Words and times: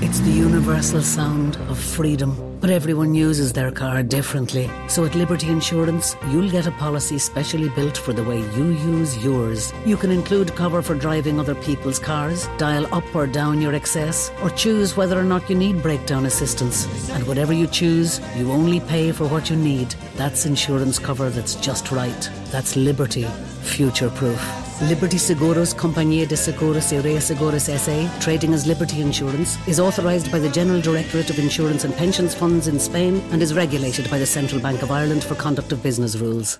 It's 0.00 0.20
the 0.20 0.30
universal 0.30 1.00
sound 1.00 1.56
of 1.70 1.78
freedom. 1.78 2.58
But 2.60 2.70
everyone 2.70 3.14
uses 3.14 3.52
their 3.52 3.70
car 3.70 4.02
differently. 4.02 4.70
So 4.88 5.04
at 5.04 5.14
Liberty 5.14 5.48
Insurance, 5.48 6.16
you'll 6.30 6.50
get 6.50 6.66
a 6.66 6.72
policy 6.72 7.18
specially 7.18 7.68
built 7.70 7.96
for 7.96 8.12
the 8.12 8.24
way 8.24 8.40
you 8.56 8.72
use 8.72 9.16
yours. 9.24 9.72
You 9.84 9.96
can 9.96 10.10
include 10.10 10.54
cover 10.54 10.82
for 10.82 10.94
driving 10.94 11.38
other 11.38 11.54
people's 11.54 11.98
cars, 11.98 12.48
dial 12.58 12.92
up 12.94 13.14
or 13.14 13.26
down 13.26 13.60
your 13.60 13.74
excess, 13.74 14.30
or 14.42 14.50
choose 14.50 14.96
whether 14.96 15.18
or 15.18 15.24
not 15.24 15.48
you 15.48 15.56
need 15.56 15.82
breakdown 15.82 16.26
assistance. 16.26 16.86
And 17.10 17.26
whatever 17.26 17.52
you 17.52 17.66
choose, 17.66 18.20
you 18.36 18.50
only 18.52 18.80
pay 18.80 19.12
for 19.12 19.26
what 19.26 19.48
you 19.50 19.56
need. 19.56 19.94
That's 20.16 20.46
insurance 20.46 20.98
cover 20.98 21.30
that's 21.30 21.54
just 21.54 21.92
right. 21.92 22.30
That's 22.50 22.74
Liberty. 22.76 23.24
Future 23.62 24.10
proof. 24.10 24.65
Liberty 24.81 25.19
Seguros 25.19 25.75
Compañía 25.75 26.27
de 26.27 26.35
Seguros 26.35 26.91
y 26.91 26.99
Reaseguros 26.99 27.69
S.A., 27.69 28.09
trading 28.19 28.53
as 28.53 28.65
Liberty 28.65 29.01
Insurance, 29.01 29.57
is 29.67 29.79
authorized 29.79 30.31
by 30.31 30.39
the 30.39 30.49
General 30.49 30.81
Directorate 30.81 31.29
of 31.29 31.37
Insurance 31.37 31.85
and 31.85 31.95
Pensions 31.95 32.35
Funds 32.35 32.67
in 32.67 32.79
Spain 32.79 33.21
and 33.31 33.41
is 33.41 33.53
regulated 33.53 34.09
by 34.09 34.17
the 34.17 34.25
Central 34.25 34.59
Bank 34.59 34.81
of 34.81 34.89
Ireland 34.89 35.23
for 35.23 35.35
conduct 35.35 35.71
of 35.71 35.83
business 35.83 36.15
rules. 36.17 36.59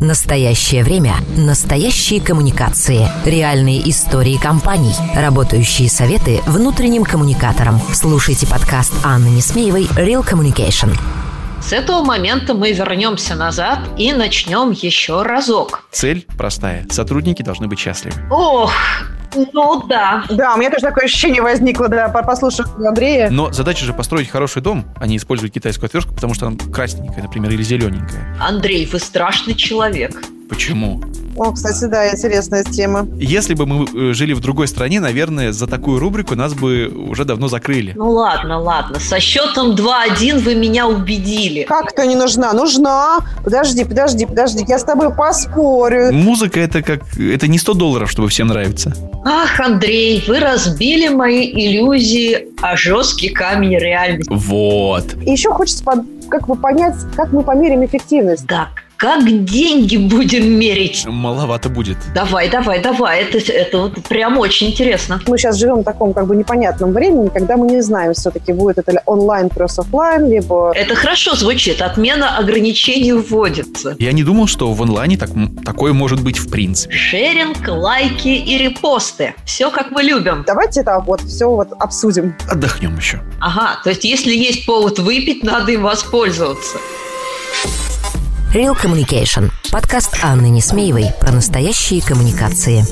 Настоящее 0.00 0.84
время. 0.84 1.16
Настоящие 1.36 2.20
коммуникации. 2.20 3.08
Реальные 3.24 3.90
истории 3.90 4.36
компаний. 4.36 4.94
Работающие 5.16 5.90
советы 5.90 6.40
внутренним 6.46 7.02
коммуникаторам. 7.02 7.80
Слушайте 7.92 8.46
подкаст 8.46 8.92
Анны 9.02 9.28
Несмеевой 9.30 9.86
«Real 9.96 10.24
Communication». 10.24 10.96
С 11.63 11.71
этого 11.71 12.03
момента 12.03 12.53
мы 12.53 12.73
вернемся 12.73 13.35
назад 13.35 13.79
и 13.97 14.11
начнем 14.11 14.71
еще 14.71 15.21
разок. 15.21 15.85
Цель 15.91 16.27
простая. 16.37 16.85
Сотрудники 16.89 17.41
должны 17.41 17.67
быть 17.69 17.79
счастливы. 17.79 18.17
Ох, 18.29 18.73
ну 19.53 19.81
да. 19.87 20.25
Да, 20.29 20.55
у 20.55 20.57
меня 20.57 20.69
тоже 20.69 20.83
такое 20.83 21.05
ощущение 21.05 21.41
возникло, 21.41 21.87
да, 21.87 22.09
послушав 22.09 22.67
Андрея. 22.77 23.29
Но 23.29 23.51
задача 23.53 23.85
же 23.85 23.93
построить 23.93 24.29
хороший 24.29 24.61
дом, 24.61 24.85
а 24.97 25.07
не 25.07 25.15
использовать 25.15 25.53
китайскую 25.53 25.87
отвертку, 25.87 26.13
потому 26.13 26.33
что 26.33 26.47
она 26.47 26.57
красненькая, 26.71 27.23
например, 27.23 27.51
или 27.51 27.63
зелененькая. 27.63 28.37
Андрей, 28.41 28.85
вы 28.85 28.99
страшный 28.99 29.55
человек. 29.55 30.11
Почему? 30.53 31.01
О, 31.35 31.51
кстати, 31.51 31.85
да, 31.85 32.11
интересная 32.11 32.63
тема. 32.63 33.07
Если 33.17 33.55
бы 33.55 33.65
мы 33.65 33.85
э, 33.85 34.13
жили 34.13 34.33
в 34.33 34.39
другой 34.39 34.67
стране, 34.67 34.99
наверное, 34.99 35.51
за 35.51 35.65
такую 35.65 35.97
рубрику 35.99 36.35
нас 36.35 36.53
бы 36.53 36.89
уже 37.09 37.25
давно 37.25 37.47
закрыли. 37.47 37.93
Ну 37.95 38.11
ладно, 38.11 38.59
ладно. 38.59 38.99
Со 38.99 39.19
счетом 39.19 39.71
2-1 39.71 40.37
вы 40.43 40.53
меня 40.53 40.87
убедили. 40.87 41.63
Как-то 41.63 42.05
не 42.05 42.15
нужна. 42.15 42.53
Нужна. 42.53 43.17
Подожди, 43.43 43.83
подожди, 43.83 44.27
подожди. 44.27 44.63
Я 44.67 44.77
с 44.77 44.83
тобой 44.83 45.11
поспорю. 45.11 46.13
Музыка 46.13 46.59
это 46.59 46.83
как... 46.83 47.01
Это 47.17 47.47
не 47.47 47.57
100 47.57 47.73
долларов, 47.73 48.11
чтобы 48.11 48.29
всем 48.29 48.47
нравится. 48.49 48.93
Ах, 49.25 49.59
Андрей, 49.59 50.23
вы 50.27 50.39
разбили 50.39 51.07
мои 51.07 51.49
иллюзии 51.49 52.49
о 52.61 52.77
жесткий 52.77 53.29
камень 53.29 53.75
реальности. 53.79 54.29
Вот. 54.31 55.15
И 55.25 55.31
еще 55.31 55.49
хочется 55.49 55.83
под- 55.83 56.05
как 56.29 56.47
бы 56.47 56.55
понять, 56.55 56.95
как 57.15 57.31
мы 57.31 57.41
померим 57.41 57.83
эффективность. 57.85 58.45
Так, 58.47 58.82
как 59.03 59.43
деньги 59.43 59.97
будем 59.97 60.57
мерить? 60.57 61.05
Маловато 61.05 61.67
будет. 61.67 61.97
Давай, 62.15 62.49
давай, 62.49 62.81
давай. 62.81 63.23
Это, 63.23 63.37
это 63.51 63.77
вот 63.79 64.01
прям 64.07 64.37
очень 64.37 64.67
интересно. 64.69 65.19
Мы 65.27 65.37
сейчас 65.37 65.57
живем 65.57 65.81
в 65.81 65.83
таком 65.83 66.13
как 66.13 66.25
бы 66.25 66.37
непонятном 66.37 66.93
времени, 66.93 67.27
когда 67.27 67.57
мы 67.57 67.67
не 67.67 67.81
знаем 67.81 68.13
все-таки, 68.13 68.53
будет 68.53 68.77
это 68.77 68.93
ли 68.93 68.99
онлайн 69.05 69.49
плюс 69.49 69.77
офлайн, 69.77 70.29
либо... 70.29 70.71
Это 70.73 70.95
хорошо 70.95 71.35
звучит. 71.35 71.81
Отмена 71.81 72.37
ограничений 72.37 73.11
вводится. 73.11 73.97
Я 73.99 74.13
не 74.13 74.23
думал, 74.23 74.47
что 74.47 74.71
в 74.71 74.81
онлайне 74.81 75.17
так, 75.17 75.31
такое 75.65 75.91
может 75.91 76.23
быть 76.23 76.37
в 76.37 76.49
принципе. 76.49 76.95
Шеринг, 76.95 77.67
лайки 77.67 78.29
и 78.29 78.57
репосты. 78.57 79.35
Все 79.43 79.69
как 79.69 79.91
мы 79.91 80.01
любим. 80.03 80.45
Давайте 80.47 80.79
это 80.79 81.03
вот 81.05 81.19
все 81.19 81.49
вот 81.49 81.73
обсудим. 81.77 82.37
Отдохнем 82.49 82.95
еще. 82.95 83.19
Ага, 83.41 83.81
то 83.83 83.89
есть 83.89 84.05
если 84.05 84.33
есть 84.33 84.65
повод 84.65 84.99
выпить, 84.99 85.43
надо 85.43 85.73
им 85.73 85.83
воспользоваться. 85.83 86.77
Real 88.53 88.75
Communication. 88.79 89.49
Подкаст 89.71 90.15
Анны 90.21 90.45
Несмеевой 90.45 91.05
про 91.19 91.31
настоящие 91.31 92.03
коммуникации. 92.03 92.83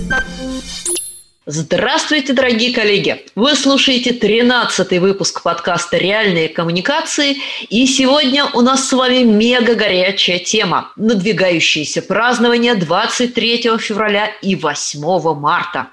Здравствуйте, 1.46 2.34
дорогие 2.34 2.74
коллеги! 2.74 3.24
Вы 3.36 3.54
слушаете 3.54 4.12
13 4.14 5.00
выпуск 5.00 5.44
подкаста 5.44 5.98
«Реальные 5.98 6.50
коммуникации», 6.50 7.38
и 7.70 7.86
сегодня 7.86 8.46
у 8.46 8.62
нас 8.62 8.88
с 8.88 8.92
вами 8.92 9.20
мега 9.20 9.76
горячая 9.76 10.40
тема– 10.40 10.92
надвигающиеся 10.96 12.02
празднования 12.02 12.74
23 12.74 13.78
февраля 13.78 14.32
и 14.42 14.56
8 14.56 15.36
марта. 15.36 15.90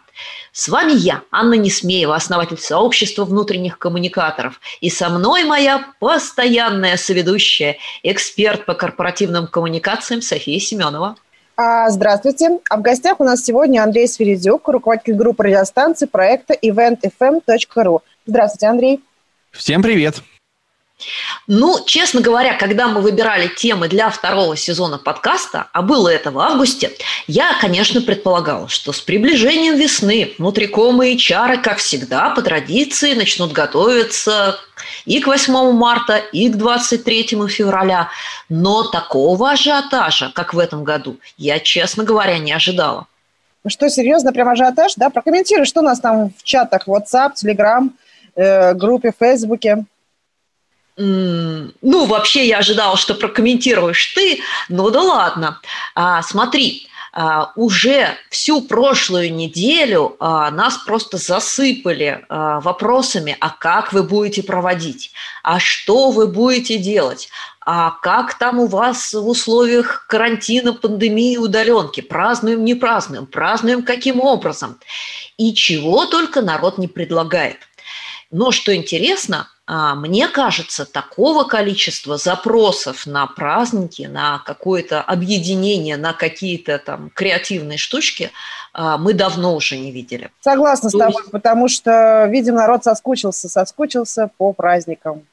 С 0.58 0.66
вами 0.66 0.90
я, 0.90 1.22
Анна 1.30 1.54
Несмеева, 1.54 2.16
основатель 2.16 2.58
сообщества 2.58 3.24
внутренних 3.24 3.78
коммуникаторов. 3.78 4.60
И 4.80 4.90
со 4.90 5.08
мной 5.08 5.44
моя 5.44 5.86
постоянная 6.00 6.96
соведущая, 6.96 7.76
эксперт 8.02 8.66
по 8.66 8.74
корпоративным 8.74 9.46
коммуникациям 9.46 10.20
София 10.20 10.58
Семенова. 10.58 11.14
А, 11.56 11.88
здравствуйте. 11.90 12.58
А 12.70 12.76
в 12.76 12.82
гостях 12.82 13.20
у 13.20 13.24
нас 13.24 13.44
сегодня 13.44 13.84
Андрей 13.84 14.08
Свиридюк, 14.08 14.66
руководитель 14.66 15.14
группы 15.14 15.44
радиостанций 15.44 16.08
проекта 16.08 16.54
eventfm.ru. 16.54 18.00
Здравствуйте, 18.26 18.66
Андрей. 18.66 19.00
Всем 19.52 19.80
привет. 19.80 20.24
Ну, 21.46 21.84
честно 21.86 22.20
говоря, 22.20 22.54
когда 22.54 22.88
мы 22.88 23.00
выбирали 23.00 23.46
темы 23.48 23.88
для 23.88 24.10
второго 24.10 24.56
сезона 24.56 24.98
подкаста, 24.98 25.68
а 25.72 25.82
было 25.82 26.08
это 26.08 26.30
в 26.30 26.38
августе, 26.38 26.90
я, 27.26 27.56
конечно, 27.60 28.00
предполагала, 28.00 28.68
что 28.68 28.92
с 28.92 29.00
приближением 29.00 29.76
весны 29.76 30.34
внутрикомы 30.38 31.12
и 31.12 31.18
чары, 31.18 31.58
как 31.58 31.78
всегда, 31.78 32.30
по 32.30 32.42
традиции 32.42 33.14
начнут 33.14 33.52
готовиться 33.52 34.58
и 35.04 35.20
к 35.20 35.26
8 35.26 35.72
марта, 35.72 36.16
и 36.16 36.48
к 36.48 36.56
23 36.56 37.48
февраля. 37.48 38.08
Но 38.48 38.82
такого 38.82 39.52
ажиотажа, 39.52 40.32
как 40.34 40.52
в 40.52 40.58
этом 40.58 40.82
году, 40.82 41.16
я, 41.36 41.60
честно 41.60 42.04
говоря, 42.04 42.38
не 42.38 42.52
ожидала. 42.52 43.06
Что, 43.66 43.88
серьезно, 43.88 44.32
прям 44.32 44.48
ажиотаж, 44.48 44.94
да? 44.96 45.10
Прокомментируй, 45.10 45.66
что 45.66 45.80
у 45.80 45.84
нас 45.84 46.00
там 46.00 46.30
в 46.36 46.42
чатах 46.42 46.88
WhatsApp, 46.88 47.32
Telegram, 47.34 47.90
э, 48.34 48.74
группе, 48.74 49.12
Фейсбуке. 49.18 49.84
Ну, 51.00 52.06
вообще 52.06 52.48
я 52.48 52.58
ожидала, 52.58 52.96
что 52.96 53.14
прокомментируешь 53.14 54.06
ты, 54.14 54.40
ну 54.68 54.90
да 54.90 55.00
ладно. 55.00 55.60
А, 55.94 56.22
смотри, 56.22 56.88
а, 57.12 57.52
уже 57.54 58.16
всю 58.30 58.62
прошлую 58.62 59.32
неделю 59.32 60.16
а, 60.18 60.50
нас 60.50 60.78
просто 60.78 61.16
засыпали 61.16 62.24
а, 62.28 62.60
вопросами, 62.60 63.36
а 63.40 63.50
как 63.50 63.92
вы 63.92 64.02
будете 64.02 64.42
проводить, 64.42 65.12
а 65.42 65.60
что 65.60 66.10
вы 66.10 66.26
будете 66.26 66.78
делать, 66.78 67.28
а 67.60 67.90
как 67.90 68.36
там 68.38 68.58
у 68.58 68.66
вас 68.66 69.14
в 69.14 69.28
условиях 69.28 70.06
карантина, 70.08 70.74
пандемии, 70.74 71.36
удаленки, 71.36 72.00
празднуем, 72.00 72.64
не 72.64 72.74
празднуем, 72.74 73.26
празднуем 73.26 73.84
каким 73.84 74.20
образом, 74.20 74.78
и 75.36 75.54
чего 75.54 76.06
только 76.06 76.42
народ 76.42 76.76
не 76.78 76.88
предлагает. 76.88 77.58
Но 78.30 78.50
что 78.50 78.74
интересно, 78.74 79.48
мне 79.68 80.28
кажется, 80.28 80.86
такого 80.86 81.44
количества 81.44 82.16
запросов 82.16 83.06
на 83.06 83.26
праздники, 83.26 84.02
на 84.02 84.38
какое-то 84.38 85.02
объединение, 85.02 85.98
на 85.98 86.14
какие-то 86.14 86.78
там 86.78 87.10
креативные 87.14 87.76
штучки 87.76 88.32
а, 88.72 88.96
мы 88.96 89.12
давно 89.12 89.54
уже 89.54 89.76
не 89.76 89.90
видели. 89.90 90.30
Согласна 90.40 90.88
с 90.88 90.92
То 90.92 90.98
тобой, 90.98 91.22
потому 91.30 91.68
что, 91.68 92.26
видимо, 92.30 92.58
народ 92.58 92.84
соскучился, 92.84 93.48
соскучился 93.48 94.30
по 94.38 94.52
праздникам. 94.52 95.26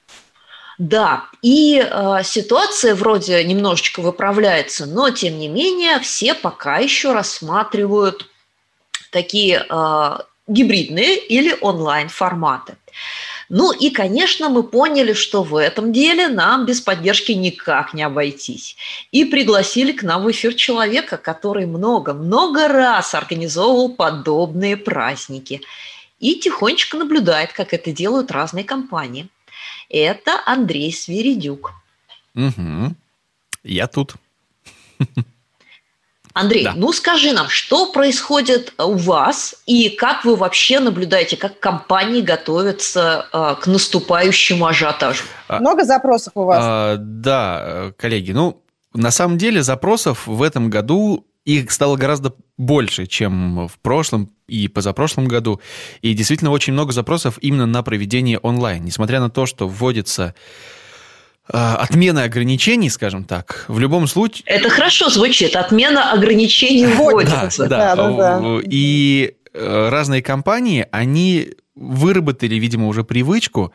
Да, 0.78 1.25
и 1.41 1.79
э, 1.79 2.17
ситуация 2.23 2.96
вроде 2.96 3.41
немножечко 3.44 4.02
выправляется, 4.02 4.85
но 4.85 5.09
тем 5.09 5.40
не 5.40 5.47
менее 5.47 6.00
все 6.00 6.34
пока 6.34 6.79
еще 6.79 7.13
рассматривают 7.13 8.29
такие 9.12 9.66
э, 9.69 10.17
гибридные 10.47 11.17
или 11.17 11.58
онлайн 11.61 12.09
форматы. 12.09 12.76
Ну 13.50 13.72
и, 13.72 13.90
конечно, 13.90 14.50
мы 14.50 14.64
поняли, 14.64 15.14
что 15.14 15.44
в 15.44 15.56
этом 15.56 15.94
деле 15.94 16.28
нам 16.28 16.66
без 16.66 16.82
поддержки 16.82 17.32
никак 17.32 17.94
не 17.94 18.03
обойтись. 18.03 18.76
И 19.12 19.26
пригласили 19.26 19.92
к 19.92 20.03
нам 20.03 20.24
в 20.24 20.32
эфир 20.32 20.56
человека, 20.56 21.18
который 21.18 21.66
много-много 21.66 22.68
раз 22.68 23.14
организовывал 23.14 23.90
подобные 23.90 24.78
праздники 24.78 25.62
и 26.20 26.36
тихонечко 26.36 26.97
наблюдает, 26.97 27.53
как 27.53 27.74
это 27.74 27.92
делают 27.92 28.32
разные 28.32 28.64
компании. 28.64 29.28
Это 29.90 30.41
Андрей 30.46 30.91
Свиридюк. 30.91 31.74
Угу. 32.34 32.96
Я 33.64 33.88
тут. 33.88 34.16
Андрей, 36.35 36.66
Да. 36.66 36.73
ну 36.76 36.91
скажи 36.91 37.32
нам, 37.32 37.47
что 37.47 37.91
происходит 37.93 38.73
у 38.78 38.96
вас 38.97 39.55
и 39.66 39.90
как 39.90 40.26
вы 40.26 40.35
вообще 40.35 40.82
наблюдаете, 40.82 41.37
как 41.37 41.61
компании 41.61 42.20
готовятся 42.20 43.26
э, 43.32 43.55
к 43.61 43.67
наступающему 43.67 44.66
ажиотажу? 44.66 45.23
А- 45.47 45.59
Много 45.61 45.85
запросов 45.85 46.34
у 46.35 46.43
вас? 46.43 46.59
А, 46.61 46.96
да, 46.99 47.93
коллеги, 47.97 48.34
ну, 48.34 48.61
на 48.93 49.11
самом 49.11 49.37
деле 49.37 49.64
запросов 49.64 50.28
в 50.28 50.43
этом 50.43 50.70
году 50.70 51.26
их 51.46 51.72
стало 51.72 51.96
гораздо 51.96 52.34
больше, 52.58 53.05
чем 53.05 53.67
в 53.70 53.79
прошлом 53.79 54.29
и 54.47 54.67
позапрошлом 54.67 55.28
году. 55.29 55.61
И 56.02 56.14
действительно 56.14 56.52
очень 56.52 56.73
много 56.73 56.91
запросов 56.91 57.38
именно 57.40 57.66
на 57.66 57.81
проведение 57.81 58.40
онлайн. 58.40 58.84
Несмотря 58.84 59.22
на 59.22 59.29
то, 59.29 59.46
что 59.46 59.70
вводится 59.70 60.35
отмена 61.47 62.24
ограничений, 62.24 62.90
скажем 62.90 63.24
так, 63.24 63.66
в 63.68 63.80
любом 63.80 64.08
случае... 64.08 64.44
Это 64.47 64.70
хорошо 64.70 65.09
звучит. 65.09 65.56
Отмена 65.56 66.12
ограничений 66.12 66.88
вводится. 66.88 67.68
Да, 67.68 67.96
да, 67.96 68.12
да. 68.12 68.40
да. 68.40 68.59
И 68.64 69.36
э, 69.53 69.90
разные 69.90 70.22
компании, 70.22 70.88
они 70.92 71.52
выработали, 71.76 72.56
видимо, 72.56 72.88
уже 72.88 73.03
привычку 73.03 73.74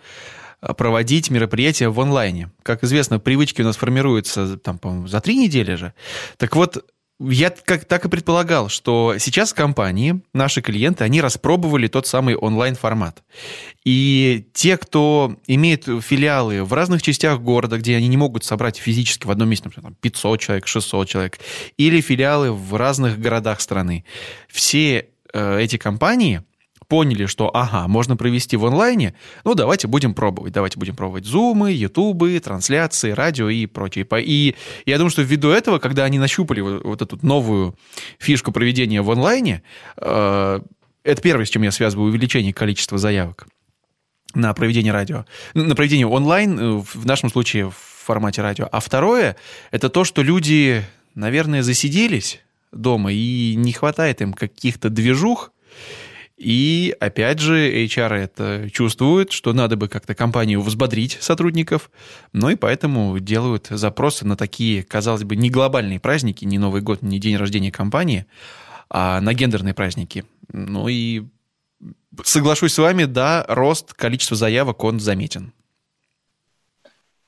э, 0.61 0.75
проводить 0.75 1.31
мероприятия 1.31 1.89
в 1.89 2.01
онлайне. 2.01 2.51
Как 2.63 2.83
известно, 2.83 3.21
привычки 3.21 3.63
у 3.63 3.65
нас 3.65 3.77
формируются 3.77 4.57
там, 4.57 4.79
по 4.79 5.07
за 5.07 5.21
три 5.21 5.37
недели 5.37 5.75
же. 5.77 5.93
Так 6.39 6.57
вот, 6.57 6.85
я 7.21 7.51
как, 7.51 7.85
так 7.85 8.05
и 8.05 8.09
предполагал, 8.09 8.69
что 8.69 9.17
сейчас 9.19 9.53
компании, 9.53 10.23
наши 10.33 10.63
клиенты, 10.63 11.05
они 11.05 11.21
распробовали 11.21 11.87
тот 11.87 12.07
самый 12.07 12.35
онлайн-формат. 12.35 13.23
И 13.85 14.47
те, 14.55 14.79
кто 14.79 15.37
имеет 15.47 15.85
филиалы 15.85 16.65
в 16.65 16.73
разных 16.73 17.03
частях 17.03 17.41
города, 17.41 17.77
где 17.79 17.97
они 17.97 18.09
не 18.09 18.17
могут 18.17 18.45
собрать 18.45 18.79
физически 18.79 19.27
в 19.27 19.31
одном 19.31 19.51
месте, 19.51 19.69
например, 19.69 19.93
500 20.01 20.41
человек, 20.41 20.67
600 20.67 21.09
человек, 21.09 21.39
или 21.77 22.01
филиалы 22.01 22.53
в 22.53 22.75
разных 22.75 23.19
городах 23.19 23.61
страны, 23.61 24.05
все 24.49 25.09
э, 25.33 25.61
эти 25.61 25.77
компании 25.77 26.43
поняли, 26.91 27.27
что, 27.27 27.51
ага, 27.55 27.87
можно 27.87 28.17
провести 28.17 28.57
в 28.57 28.67
онлайне, 28.67 29.15
ну, 29.45 29.55
давайте 29.55 29.87
будем 29.87 30.13
пробовать. 30.13 30.53
Давайте 30.53 30.77
будем 30.77 30.97
пробовать 30.97 31.25
зумы, 31.25 31.71
ютубы, 31.71 32.39
трансляции, 32.41 33.13
радио 33.13 33.49
и 33.49 33.67
прочее. 33.67 34.05
И 34.19 34.57
я 34.87 34.99
думаю, 34.99 35.11
что 35.11 35.23
ввиду 35.23 35.51
этого, 35.51 35.79
когда 35.79 36.05
они 36.05 36.19
нащупали 36.19 36.61
вот, 36.61 37.01
эту 37.01 37.19
новую 37.23 37.77
фишку 38.19 38.51
проведения 38.51 39.03
в 39.03 39.11
онлайне, 39.11 39.63
э, 39.99 40.61
это 41.05 41.23
первое, 41.23 41.45
с 41.45 41.51
чем 41.51 41.63
я 41.63 41.71
связываю 41.71 42.09
увеличение 42.09 42.53
количества 42.53 42.99
заявок 42.99 43.47
на 44.35 44.53
проведение 44.53 44.93
радио, 44.93 45.27
на 45.55 45.77
проведение 45.77 46.09
онлайн, 46.09 46.59
э, 46.59 46.83
в 46.93 47.07
нашем 47.07 47.31
случае 47.31 47.71
в 47.71 47.77
формате 47.77 48.43
радио. 48.43 48.69
А 48.73 48.81
второе, 48.81 49.37
это 49.71 49.91
то, 49.91 50.03
что 50.03 50.23
люди, 50.23 50.85
наверное, 51.15 51.63
засиделись 51.63 52.41
дома, 52.73 53.13
и 53.13 53.55
не 53.55 53.73
хватает 53.73 54.23
им 54.23 54.33
каких-то 54.33 54.91
движух, 54.91 55.53
и 56.41 56.97
опять 57.01 57.39
же, 57.39 57.71
HR 57.85 58.15
это 58.15 58.71
чувствует, 58.73 59.31
что 59.31 59.53
надо 59.53 59.77
бы 59.77 59.89
как-то 59.89 60.15
компанию 60.15 60.63
взбодрить 60.63 61.19
сотрудников, 61.21 61.91
ну 62.33 62.49
и 62.49 62.57
поэтому 62.57 63.19
делают 63.19 63.67
запросы 63.69 64.27
на 64.27 64.39
такие, 64.39 64.83
казалось 64.83 65.25
бы, 65.25 65.37
не 65.37 65.51
глобальные 65.51 66.01
праздники, 66.01 66.47
не 66.47 66.57
Новый 66.57 66.81
год, 66.81 67.03
не 67.03 67.19
день 67.19 67.37
рождения 67.37 67.71
компании, 67.71 68.25
а 68.89 69.21
на 69.21 69.35
гендерные 69.35 69.75
праздники. 69.75 70.25
Ну 70.51 70.89
и 70.89 71.25
соглашусь 72.25 72.73
с 72.73 72.79
вами, 72.79 73.05
да, 73.05 73.45
рост 73.47 73.93
количества 73.93 74.35
заявок, 74.35 74.83
он 74.83 74.99
заметен. 74.99 75.53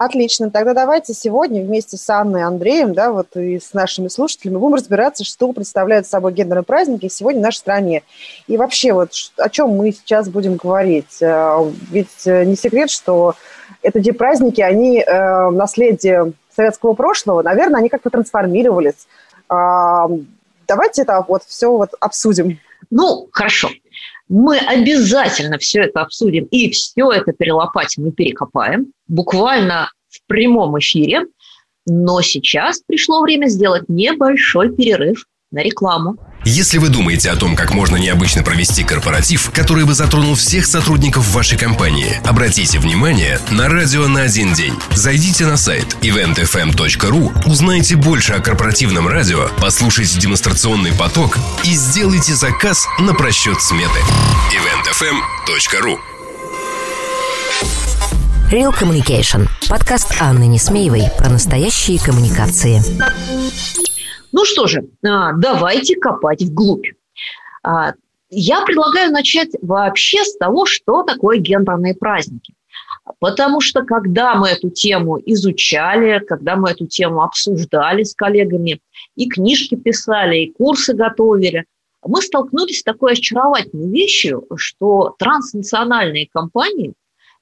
Отлично. 0.05 0.51
Тогда 0.51 0.75
давайте 0.75 1.15
сегодня 1.15 1.63
вместе 1.63 1.97
с 1.97 2.11
Анной 2.11 2.41
и 2.41 2.43
Андреем, 2.43 2.93
да, 2.93 3.13
вот 3.13 3.37
и 3.37 3.61
с 3.61 3.73
нашими 3.73 4.09
слушателями 4.09 4.57
будем 4.57 4.75
разбираться, 4.75 5.23
что 5.23 5.53
представляют 5.53 6.09
собой 6.09 6.33
гендерные 6.33 6.65
праздники 6.65 7.07
сегодня 7.07 7.39
в 7.39 7.45
нашей 7.45 7.59
стране. 7.59 8.03
И 8.49 8.57
вообще, 8.57 8.95
вот 8.95 9.13
о 9.37 9.49
чем 9.49 9.71
мы 9.71 9.93
сейчас 9.93 10.29
будем 10.29 10.57
говорить. 10.57 11.23
Э, 11.23 11.71
ведь 11.93 12.27
э, 12.27 12.45
не 12.45 12.57
секрет, 12.57 12.91
что 12.91 13.37
эти 13.81 14.11
праздники, 14.11 14.61
они 14.61 14.99
э, 14.99 15.51
наследие 15.51 16.33
советского 16.57 16.95
прошлого, 16.95 17.43
наверное, 17.43 17.79
они 17.79 17.89
как-то 17.89 18.11
трансформировались. 18.11 19.07
Э, 19.49 20.09
давайте 20.67 21.03
это 21.03 21.25
вот 21.29 21.45
все 21.47 21.71
вот 21.71 21.91
обсудим. 22.01 22.59
Ну, 22.91 23.29
хорошо. 23.31 23.69
Мы 24.35 24.57
обязательно 24.57 25.59
все 25.59 25.83
это 25.83 26.01
обсудим 26.01 26.47
и 26.47 26.71
все 26.71 27.11
это 27.13 27.35
перелопатим 27.35 28.07
и 28.07 28.13
перекопаем, 28.13 28.87
буквально 29.07 29.93
в 30.09 30.27
прямом 30.27 30.79
эфире. 30.79 31.27
Но 31.85 32.23
сейчас 32.23 32.81
пришло 32.81 33.21
время 33.21 33.49
сделать 33.49 33.91
небольшой 33.91 34.75
перерыв 34.75 35.27
на 35.53 35.63
рекламу. 35.63 36.17
Если 36.45 36.79
вы 36.79 36.89
думаете 36.89 37.31
о 37.31 37.37
том, 37.37 37.55
как 37.55 37.73
можно 37.73 37.97
необычно 37.97 38.43
провести 38.43 38.83
корпоратив, 38.83 39.51
который 39.53 39.85
бы 39.85 39.95
затронул 39.95 40.35
всех 40.35 40.67
сотрудников 40.67 41.29
вашей 41.33 41.57
компании, 41.57 42.21
обратите 42.25 42.81
внимание 42.81 43.39
на 43.51 43.69
радио 43.69 44.09
на 44.09 44.23
один 44.23 44.53
день. 44.53 44.75
Зайдите 44.93 45.47
на 45.47 45.57
сайт 45.57 45.97
eventfm.ru, 46.01 47.49
узнайте 47.49 47.95
больше 47.95 48.33
о 48.33 48.41
корпоративном 48.41 49.07
радио, 49.07 49.49
послушайте 49.61 50.19
демонстрационный 50.19 50.93
поток 50.93 51.39
и 51.63 51.75
сделайте 51.75 52.35
заказ 52.35 52.87
на 52.99 53.15
просчет 53.15 53.61
сметы. 53.63 54.01
eventfm.ru 54.51 55.97
Real 58.51 58.75
Communication. 58.79 59.49
Подкаст 59.69 60.15
Анны 60.21 60.47
Несмеевой 60.47 61.05
про 61.17 61.31
настоящие 61.31 61.99
коммуникации. 61.99 62.83
Ну 64.33 64.45
что 64.47 64.67
же, 64.67 64.89
а, 65.05 65.33
давайте 65.33 65.97
копать 65.97 66.43
вглубь. 66.43 66.87
А, 67.63 67.93
я 68.31 68.63
предлагаю 68.63 69.13
начать 69.13 69.51
вообще 69.61 70.25
с 70.25 70.37
того, 70.37 70.65
что 70.65 71.03
такое 71.03 71.39
гендерные 71.39 71.95
праздники. 71.95 72.55
Потому 73.19 73.61
что 73.61 73.83
когда 73.83 74.35
мы 74.35 74.49
эту 74.49 74.71
тему 74.71 75.19
изучали, 75.27 76.25
когда 76.25 76.57
мы 76.57 76.71
эту 76.71 76.87
тему 76.87 77.23
обсуждали 77.23 78.05
с 78.05 78.15
коллегами, 78.15 78.81
и 79.17 79.29
книжки 79.29 79.75
писали, 79.75 80.39
и 80.39 80.53
курсы 80.53 80.95
готовили, 80.95 81.67
мы 82.05 82.23
столкнулись 82.23 82.81
с 82.81 82.83
такой 82.83 83.13
очаровательной 83.13 83.91
вещью, 83.91 84.47
что 84.57 85.15
транснациональные 85.19 86.29
компании 86.33 86.95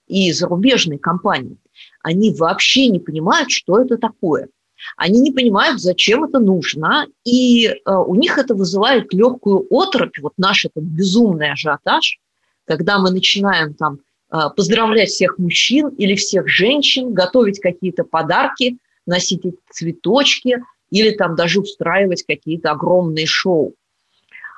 и 0.08 0.32
зарубежные 0.32 0.98
компании, 0.98 1.56
они 2.02 2.34
вообще 2.34 2.88
не 2.88 2.98
понимают, 2.98 3.50
что 3.50 3.80
это 3.80 3.96
такое– 3.96 4.48
они 4.96 5.20
не 5.20 5.32
понимают, 5.32 5.80
зачем 5.80 6.24
это 6.24 6.38
нужно, 6.38 7.06
и 7.24 7.66
э, 7.66 7.74
у 7.86 8.14
них 8.14 8.38
это 8.38 8.54
вызывает 8.54 9.12
легкую 9.12 9.66
оторопь, 9.70 10.18
вот 10.20 10.32
наш 10.36 10.64
этот 10.64 10.84
безумный 10.84 11.52
ажиотаж, 11.52 12.18
когда 12.66 12.98
мы 12.98 13.10
начинаем 13.10 13.74
там 13.74 13.98
э, 14.30 14.38
поздравлять 14.56 15.08
всех 15.08 15.38
мужчин 15.38 15.88
или 15.88 16.14
всех 16.14 16.48
женщин, 16.48 17.12
готовить 17.12 17.60
какие-то 17.60 18.04
подарки, 18.04 18.78
носить 19.06 19.44
эти 19.44 19.58
цветочки 19.70 20.62
или 20.90 21.10
там 21.10 21.36
даже 21.36 21.60
устраивать 21.60 22.24
какие-то 22.24 22.70
огромные 22.70 23.26
шоу. 23.26 23.74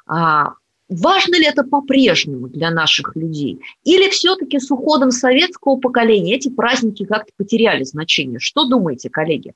А, 0.07 0.55
важно 0.89 1.37
ли 1.37 1.47
это 1.47 1.65
по-прежнему 1.65 2.49
для 2.49 2.71
наших 2.71 3.17
людей? 3.17 3.61
Или 3.85 4.11
все-таки 4.11 4.59
с 4.59 4.71
уходом 4.71 5.11
советского 5.11 5.77
поколения 5.77 6.37
эти 6.37 6.49
праздники 6.49 7.05
как-то 7.05 7.33
потеряли 7.37 7.85
значение? 7.85 8.39
Что 8.39 8.69
думаете, 8.69 9.11
коллеги? 9.11 9.53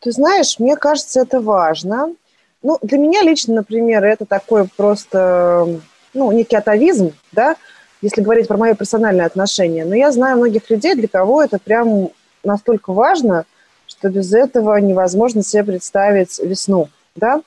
Ты 0.00 0.12
знаешь, 0.12 0.58
мне 0.58 0.76
кажется, 0.76 1.20
это 1.20 1.40
важно. 1.40 2.14
Ну, 2.62 2.78
для 2.82 2.98
меня 2.98 3.22
лично, 3.22 3.54
например, 3.54 4.04
это 4.04 4.26
такой 4.26 4.68
просто, 4.68 5.80
ну, 6.14 6.32
некий 6.32 6.56
атовизм, 6.56 7.12
да, 7.32 7.56
если 8.00 8.22
говорить 8.22 8.48
про 8.48 8.56
мое 8.56 8.74
персональное 8.74 9.26
отношение. 9.26 9.84
Но 9.84 9.94
я 9.94 10.12
знаю 10.12 10.36
многих 10.36 10.70
людей, 10.70 10.94
для 10.94 11.08
кого 11.08 11.42
это 11.42 11.58
прям 11.58 12.10
настолько 12.44 12.92
важно, 12.92 13.44
что 13.86 14.08
без 14.08 14.32
этого 14.32 14.76
невозможно 14.76 15.42
себе 15.42 15.64
представить 15.64 16.38
весну, 16.38 16.88
да. 17.16 17.40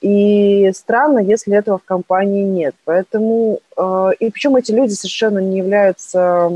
И 0.00 0.70
странно, 0.74 1.18
если 1.18 1.56
этого 1.56 1.78
в 1.78 1.84
компании 1.84 2.44
нет. 2.44 2.74
Поэтому, 2.84 3.60
э, 3.76 4.10
и 4.20 4.30
причем 4.30 4.54
эти 4.54 4.70
люди 4.70 4.92
совершенно 4.92 5.38
не 5.38 5.58
являются 5.58 6.52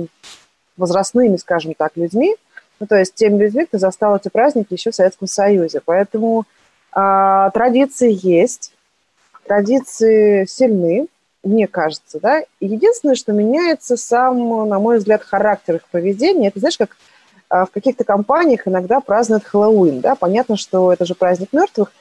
возрастными, 0.76 1.37
скажем 1.37 1.75
так, 1.75 1.97
людьми, 1.97 2.37
ну, 2.81 2.87
то 2.87 2.97
есть 2.97 3.15
теми 3.15 3.39
людьми, 3.39 3.67
кто 3.67 3.79
застал 3.79 4.17
эти 4.17 4.29
праздники 4.29 4.73
еще 4.73 4.91
в 4.91 4.95
Советском 4.95 5.29
Союзе. 5.29 5.83
Поэтому 5.85 6.47
а, 6.93 7.51
традиции 7.51 8.19
есть, 8.27 8.73
традиции 9.47 10.47
сильны, 10.47 11.07
мне 11.43 11.67
кажется, 11.67 12.21
да. 12.21 12.43
единственное, 12.61 13.15
что 13.15 13.33
меняется 13.33 13.97
сам, 13.97 14.69
на 14.69 14.79
мой 14.79 14.99
взгляд, 14.99 15.23
характер 15.23 15.77
их 15.77 15.87
поведения. 15.89 16.49
Это, 16.49 16.59
знаешь, 16.59 16.79
как 16.79 16.97
а, 17.51 17.67
в 17.67 17.71
каких-то 17.71 18.05
компаниях 18.05 18.67
иногда 18.67 19.01
празднуют 19.01 19.45
Хэллоуин, 19.45 20.01
да. 20.01 20.15
Понятно, 20.15 20.57
что 20.57 20.93
это 20.93 21.05
же 21.05 21.15
праздник 21.15 21.53
мертвых, 21.53 21.93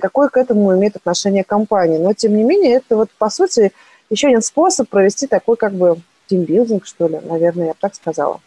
какое 0.00 0.28
к 0.28 0.36
этому 0.36 0.74
имеет 0.76 0.96
отношение 0.96 1.44
компания. 1.44 2.00
Но, 2.00 2.12
тем 2.14 2.36
не 2.36 2.42
менее, 2.42 2.74
это 2.74 2.96
вот, 2.96 3.10
по 3.18 3.30
сути, 3.30 3.72
еще 4.10 4.28
один 4.28 4.42
способ 4.42 4.88
провести 4.88 5.28
такой, 5.28 5.56
как 5.56 5.72
бы, 5.72 5.98
тимбилдинг, 6.28 6.84
что 6.84 7.06
ли, 7.06 7.20
наверное, 7.22 7.66
я 7.66 7.72
бы 7.72 7.78
так 7.80 7.94
сказала. 7.94 8.40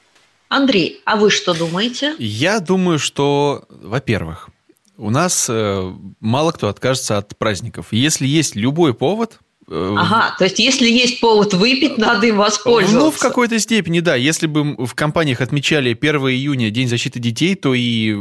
Андрей, 0.49 1.01
а 1.05 1.15
вы 1.15 1.31
что 1.31 1.53
думаете? 1.53 2.15
Я 2.19 2.59
думаю, 2.59 2.99
что, 2.99 3.65
во-первых, 3.69 4.49
у 4.97 5.09
нас 5.09 5.47
э, 5.49 5.93
мало 6.19 6.51
кто 6.51 6.67
откажется 6.67 7.17
от 7.17 7.37
праздников. 7.37 7.87
Если 7.91 8.27
есть 8.27 8.55
любой 8.55 8.93
повод, 8.93 9.39
Э, 9.71 9.95
ага, 9.97 10.35
то 10.37 10.45
есть 10.45 10.57
если 10.57 10.89
есть 10.89 11.19
повод 11.19 11.53
выпить, 11.53 11.97
надо 11.97 12.25
им 12.25 12.37
воспользоваться. 12.37 12.97
Ну, 12.97 13.11
в 13.11 13.19
какой-то 13.19 13.59
степени, 13.59 13.99
да. 13.99 14.15
Если 14.15 14.47
бы 14.47 14.75
в 14.85 14.95
компаниях 14.95 15.41
отмечали 15.41 15.93
1 15.99 16.15
июня 16.29 16.71
День 16.71 16.87
защиты 16.87 17.19
детей, 17.19 17.53
то 17.53 17.75
и 17.75 18.17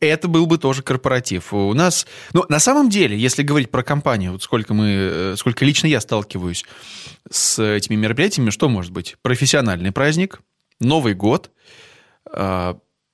это 0.00 0.26
был 0.26 0.46
бы 0.46 0.58
тоже 0.58 0.82
корпоратив. 0.82 1.54
У 1.54 1.72
нас, 1.74 2.06
ну, 2.32 2.44
на 2.48 2.58
самом 2.58 2.90
деле, 2.90 3.16
если 3.16 3.44
говорить 3.44 3.70
про 3.70 3.84
компанию, 3.84 4.32
вот 4.32 4.42
сколько 4.42 4.74
мы, 4.74 4.88
э, 4.90 5.34
сколько 5.38 5.64
лично 5.64 5.86
я 5.86 6.00
сталкиваюсь 6.00 6.64
с 7.30 7.62
этими 7.62 7.94
мероприятиями, 7.94 8.50
что 8.50 8.68
может 8.68 8.90
быть? 8.90 9.14
Профессиональный 9.22 9.92
праздник, 9.92 10.40
Новый 10.80 11.14
год, 11.14 11.50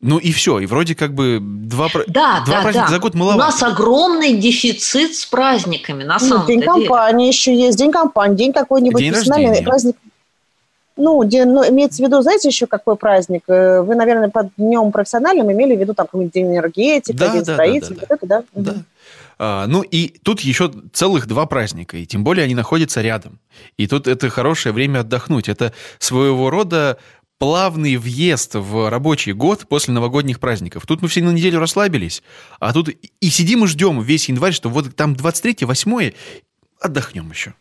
ну 0.00 0.18
и 0.18 0.30
все, 0.32 0.58
и 0.58 0.66
вроде 0.66 0.94
как 0.94 1.14
бы 1.14 1.38
два, 1.40 1.88
да, 2.06 2.42
два 2.44 2.56
да, 2.56 2.62
праздника 2.62 2.86
да. 2.86 2.92
за 2.92 2.98
год 2.98 3.14
маловато. 3.14 3.42
У 3.42 3.46
нас 3.46 3.62
огромный 3.62 4.36
дефицит 4.36 5.14
с 5.14 5.24
праздниками, 5.24 6.04
на 6.04 6.18
ну, 6.20 6.28
самом 6.28 6.46
день 6.46 6.60
деле. 6.60 6.72
День 6.72 6.86
компании 6.86 7.28
еще 7.28 7.56
есть, 7.56 7.78
день 7.78 7.90
компании, 7.90 8.36
день 8.36 8.52
какой-нибудь 8.52 9.00
день 9.00 9.12
профессиональный 9.12 9.48
рождения. 9.48 9.66
праздник. 9.66 9.96
Ну, 10.98 11.24
день, 11.24 11.46
ну, 11.46 11.68
имеется 11.68 12.02
в 12.02 12.06
виду, 12.06 12.20
знаете, 12.22 12.48
еще 12.48 12.66
какой 12.66 12.96
праздник? 12.96 13.42
Э, 13.48 13.82
вы, 13.82 13.94
наверное, 13.94 14.28
под 14.28 14.48
днем 14.56 14.92
профессиональным 14.92 15.50
имели 15.52 15.76
в 15.76 15.80
виду 15.80 15.92
там 15.92 16.06
какой-нибудь 16.06 16.32
день 16.32 16.54
энергетики, 16.54 17.16
Да, 17.16 17.32
день 17.32 17.44
да, 17.44 17.52
строителя, 17.54 17.96
да, 17.96 18.00
вот 18.00 18.10
это, 18.10 18.26
да? 18.26 18.42
Да. 18.54 18.74
А, 19.38 19.66
ну 19.66 19.82
и 19.82 20.14
тут 20.22 20.40
еще 20.40 20.72
целых 20.92 21.26
два 21.26 21.44
праздника, 21.46 21.98
и 21.98 22.06
тем 22.06 22.24
более 22.24 22.44
они 22.44 22.54
находятся 22.54 23.02
рядом. 23.02 23.38
И 23.76 23.86
тут 23.86 24.08
это 24.08 24.30
хорошее 24.30 24.72
время 24.72 25.00
отдохнуть. 25.00 25.48
Это 25.48 25.72
своего 25.98 26.48
рода 26.48 26.98
плавный 27.38 27.96
въезд 27.96 28.54
в 28.54 28.90
рабочий 28.90 29.32
год 29.32 29.66
после 29.68 29.94
новогодних 29.94 30.40
праздников. 30.40 30.86
Тут 30.86 31.02
мы 31.02 31.08
все 31.08 31.22
на 31.22 31.30
неделю 31.30 31.60
расслабились, 31.60 32.22
а 32.60 32.72
тут 32.72 32.88
и 32.88 33.30
сидим 33.30 33.64
и 33.64 33.66
ждем 33.66 34.00
весь 34.00 34.28
январь, 34.28 34.52
что 34.52 34.68
вот 34.68 34.94
там 34.96 35.14
23 35.14 35.66
8 35.66 36.12
отдохнем 36.80 37.30
еще. 37.30 37.54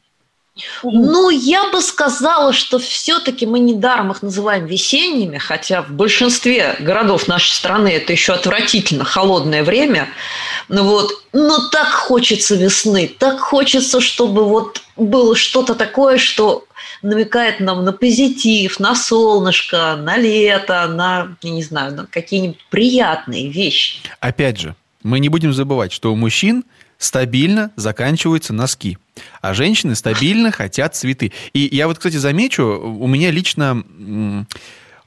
Ну, 0.83 1.29
я 1.29 1.69
бы 1.69 1.81
сказала, 1.81 2.53
что 2.53 2.79
все-таки 2.79 3.45
мы 3.45 3.59
недаром 3.59 4.11
их 4.11 4.21
называем 4.21 4.65
весенними, 4.65 5.37
хотя 5.37 5.81
в 5.81 5.91
большинстве 5.91 6.77
городов 6.79 7.27
нашей 7.27 7.51
страны 7.51 7.89
это 7.89 8.13
еще 8.13 8.33
отвратительно 8.33 9.03
холодное 9.03 9.63
время. 9.63 10.07
Ну 10.69 10.83
вот, 10.83 11.11
но 11.33 11.67
так 11.69 11.89
хочется 11.89 12.55
весны, 12.55 13.13
так 13.19 13.39
хочется, 13.39 13.99
чтобы 13.99 14.45
вот 14.45 14.81
было 14.95 15.35
что-то 15.35 15.75
такое, 15.75 16.17
что 16.17 16.65
намекает 17.01 17.59
нам 17.59 17.83
на 17.83 17.91
позитив, 17.91 18.79
на 18.79 18.95
солнышко, 18.95 19.97
на 19.97 20.15
лето, 20.15 20.87
на, 20.87 21.35
я 21.41 21.51
не 21.51 21.63
знаю, 21.63 21.93
на 21.93 22.05
какие-нибудь 22.05 22.65
приятные 22.69 23.49
вещи. 23.49 23.99
Опять 24.21 24.59
же, 24.59 24.75
мы 25.03 25.19
не 25.19 25.27
будем 25.27 25.53
забывать, 25.53 25.91
что 25.91 26.13
у 26.13 26.15
мужчин 26.15 26.63
стабильно 27.05 27.71
заканчиваются 27.75 28.53
носки, 28.53 28.97
а 29.41 29.53
женщины 29.53 29.95
стабильно 29.95 30.51
хотят 30.51 30.95
цветы. 30.95 31.31
И 31.53 31.69
я 31.71 31.87
вот, 31.87 31.97
кстати, 31.97 32.17
замечу, 32.17 32.63
у 32.63 33.07
меня 33.07 33.31
лично 33.31 34.45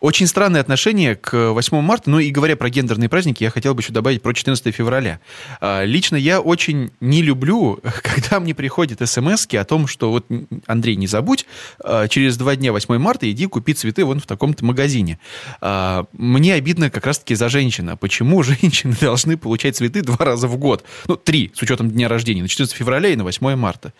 очень 0.00 0.26
странное 0.26 0.60
отношение 0.60 1.16
к 1.16 1.52
8 1.52 1.80
марта. 1.80 2.10
Ну 2.10 2.18
и 2.18 2.30
говоря 2.30 2.56
про 2.56 2.70
гендерные 2.70 3.08
праздники, 3.08 3.42
я 3.42 3.50
хотел 3.50 3.74
бы 3.74 3.82
еще 3.82 3.92
добавить 3.92 4.22
про 4.22 4.32
14 4.32 4.74
февраля. 4.74 5.20
А, 5.60 5.84
Лично 5.84 6.16
я 6.16 6.40
очень 6.40 6.90
не 7.00 7.22
люблю, 7.22 7.80
когда 8.02 8.40
мне 8.40 8.54
приходят 8.54 9.06
смс 9.08 9.46
о 9.52 9.64
том, 9.64 9.86
что 9.86 10.10
вот, 10.10 10.26
Андрей, 10.66 10.96
не 10.96 11.06
забудь, 11.06 11.46
а, 11.82 12.08
через 12.08 12.36
два 12.36 12.56
дня 12.56 12.72
8 12.72 12.98
марта 12.98 13.30
иди 13.30 13.46
купи 13.46 13.74
цветы 13.74 14.04
вон 14.04 14.20
в 14.20 14.26
таком-то 14.26 14.64
магазине. 14.64 15.18
А, 15.60 16.06
Мне 16.12 16.54
обидно 16.54 16.90
как 16.90 17.06
раз-таки 17.06 17.34
за 17.34 17.48
женщина. 17.48 17.96
Почему 17.96 18.42
женщины 18.44 18.96
должны 19.00 19.36
получать 19.36 19.76
цветы 19.76 20.02
два 20.02 20.24
раза 20.24 20.46
в 20.48 20.56
год? 20.56 20.84
Ну, 21.06 21.16
три, 21.16 21.50
с 21.54 21.62
учетом 21.62 21.90
дня 21.90 22.08
рождения, 22.08 22.42
на 22.42 22.48
14 22.48 22.74
февраля 22.74 23.08
и 23.08 23.16
на 23.16 23.24
8 23.24 23.56
марта. 23.56 23.92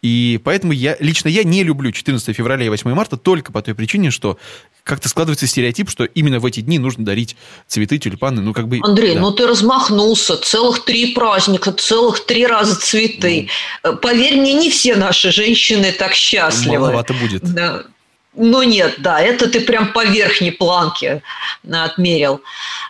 И 0.00 0.40
поэтому 0.44 0.72
я, 0.72 0.96
лично 1.00 1.28
я 1.28 1.44
не 1.44 1.62
люблю 1.62 1.92
14 1.92 2.34
февраля 2.34 2.66
и 2.66 2.68
8 2.68 2.90
марта 2.92 3.16
только 3.16 3.52
по 3.52 3.60
той 3.62 3.74
причине, 3.74 4.10
что 4.10 4.38
как-то 4.84 5.08
складывается 5.08 5.41
стереотип, 5.46 5.90
что 5.90 6.04
именно 6.04 6.40
в 6.40 6.46
эти 6.46 6.60
дни 6.60 6.78
нужно 6.78 7.04
дарить 7.04 7.36
цветы, 7.66 7.98
тюльпаны, 7.98 8.42
ну 8.42 8.52
как 8.52 8.68
бы... 8.68 8.80
Андрей, 8.82 9.14
да. 9.14 9.20
ну 9.20 9.30
ты 9.30 9.46
размахнулся, 9.46 10.36
целых 10.36 10.84
три 10.84 11.14
праздника, 11.14 11.72
целых 11.72 12.24
три 12.26 12.46
раза 12.46 12.76
цветы. 12.76 13.48
Ну. 13.84 13.96
Поверь 13.96 14.36
мне, 14.36 14.52
не 14.54 14.70
все 14.70 14.96
наши 14.96 15.32
женщины 15.32 15.92
так 15.92 16.14
счастливы. 16.14 16.78
Маловато 16.78 17.14
будет. 17.14 17.42
Да. 17.42 17.84
Ну 18.34 18.62
нет, 18.62 18.94
да, 18.98 19.20
это 19.20 19.48
ты 19.48 19.60
прям 19.60 19.92
по 19.92 20.06
верхней 20.06 20.52
планке 20.52 21.22
отмерил. 21.70 22.40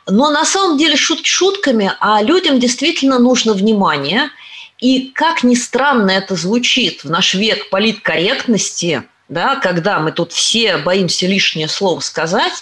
Но 0.07 0.31
на 0.31 0.45
самом 0.45 0.79
деле 0.79 0.97
шутки 0.97 1.29
шутками, 1.29 1.93
а 2.01 2.23
людям 2.23 2.61
действительно 2.61 3.19
нужно 3.19 3.53
внимание. 3.55 4.31
И 4.79 5.11
как 5.15 5.45
ни 5.45 5.55
странно 5.55 6.11
это 6.11 6.35
звучит 6.37 7.05
в 7.05 7.11
наш 7.11 7.35
век 7.35 7.71
политкорректности, 7.71 9.03
да, 9.33 9.57
когда 9.57 9.99
мы 9.99 10.13
тут 10.13 10.33
все 10.33 10.77
боимся 10.77 11.27
лишнее 11.27 11.69
слово 11.69 12.01
сказать, 12.01 12.53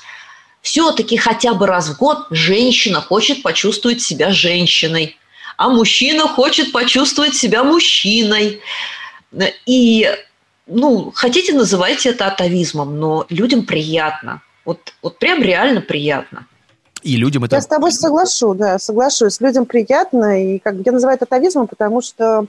все-таки 0.63 1.17
хотя 1.17 1.55
бы 1.55 1.67
раз 1.67 1.89
в 1.89 1.99
год 1.99 2.27
женщина 2.31 3.01
хочет 3.01 3.43
почувствовать 3.43 4.01
себя 4.01 4.31
женщиной, 4.31 5.17
а 5.57 5.69
мужчина 5.69 6.29
хочет 6.29 6.71
почувствовать 6.73 7.35
себя 7.35 7.65
мужчиной. 7.65 8.61
И, 9.67 10.09
ну, 10.67 11.11
хотите, 11.15 11.55
называйте 11.55 12.11
это 12.11 12.27
атовизмом, 12.27 12.99
но 12.99 13.27
людям 13.29 13.65
приятно. 13.65 14.43
Вот, 14.65 14.95
вот 15.03 15.19
прям 15.19 15.43
реально 15.43 15.81
приятно. 15.81 16.47
И 17.03 17.17
людям 17.17 17.45
это... 17.45 17.57
Я 17.57 17.63
с 17.63 17.67
тобой 17.67 17.93
соглашу, 17.93 18.55
да, 18.55 18.79
соглашусь. 18.79 19.41
Людям 19.41 19.67
приятно, 19.67 20.55
и 20.55 20.59
как 20.59 20.77
бы 20.77 20.83
я 20.85 20.93
называю 20.93 21.17
это 21.17 21.25
атовизмом, 21.25 21.67
потому 21.67 22.03
что, 22.03 22.47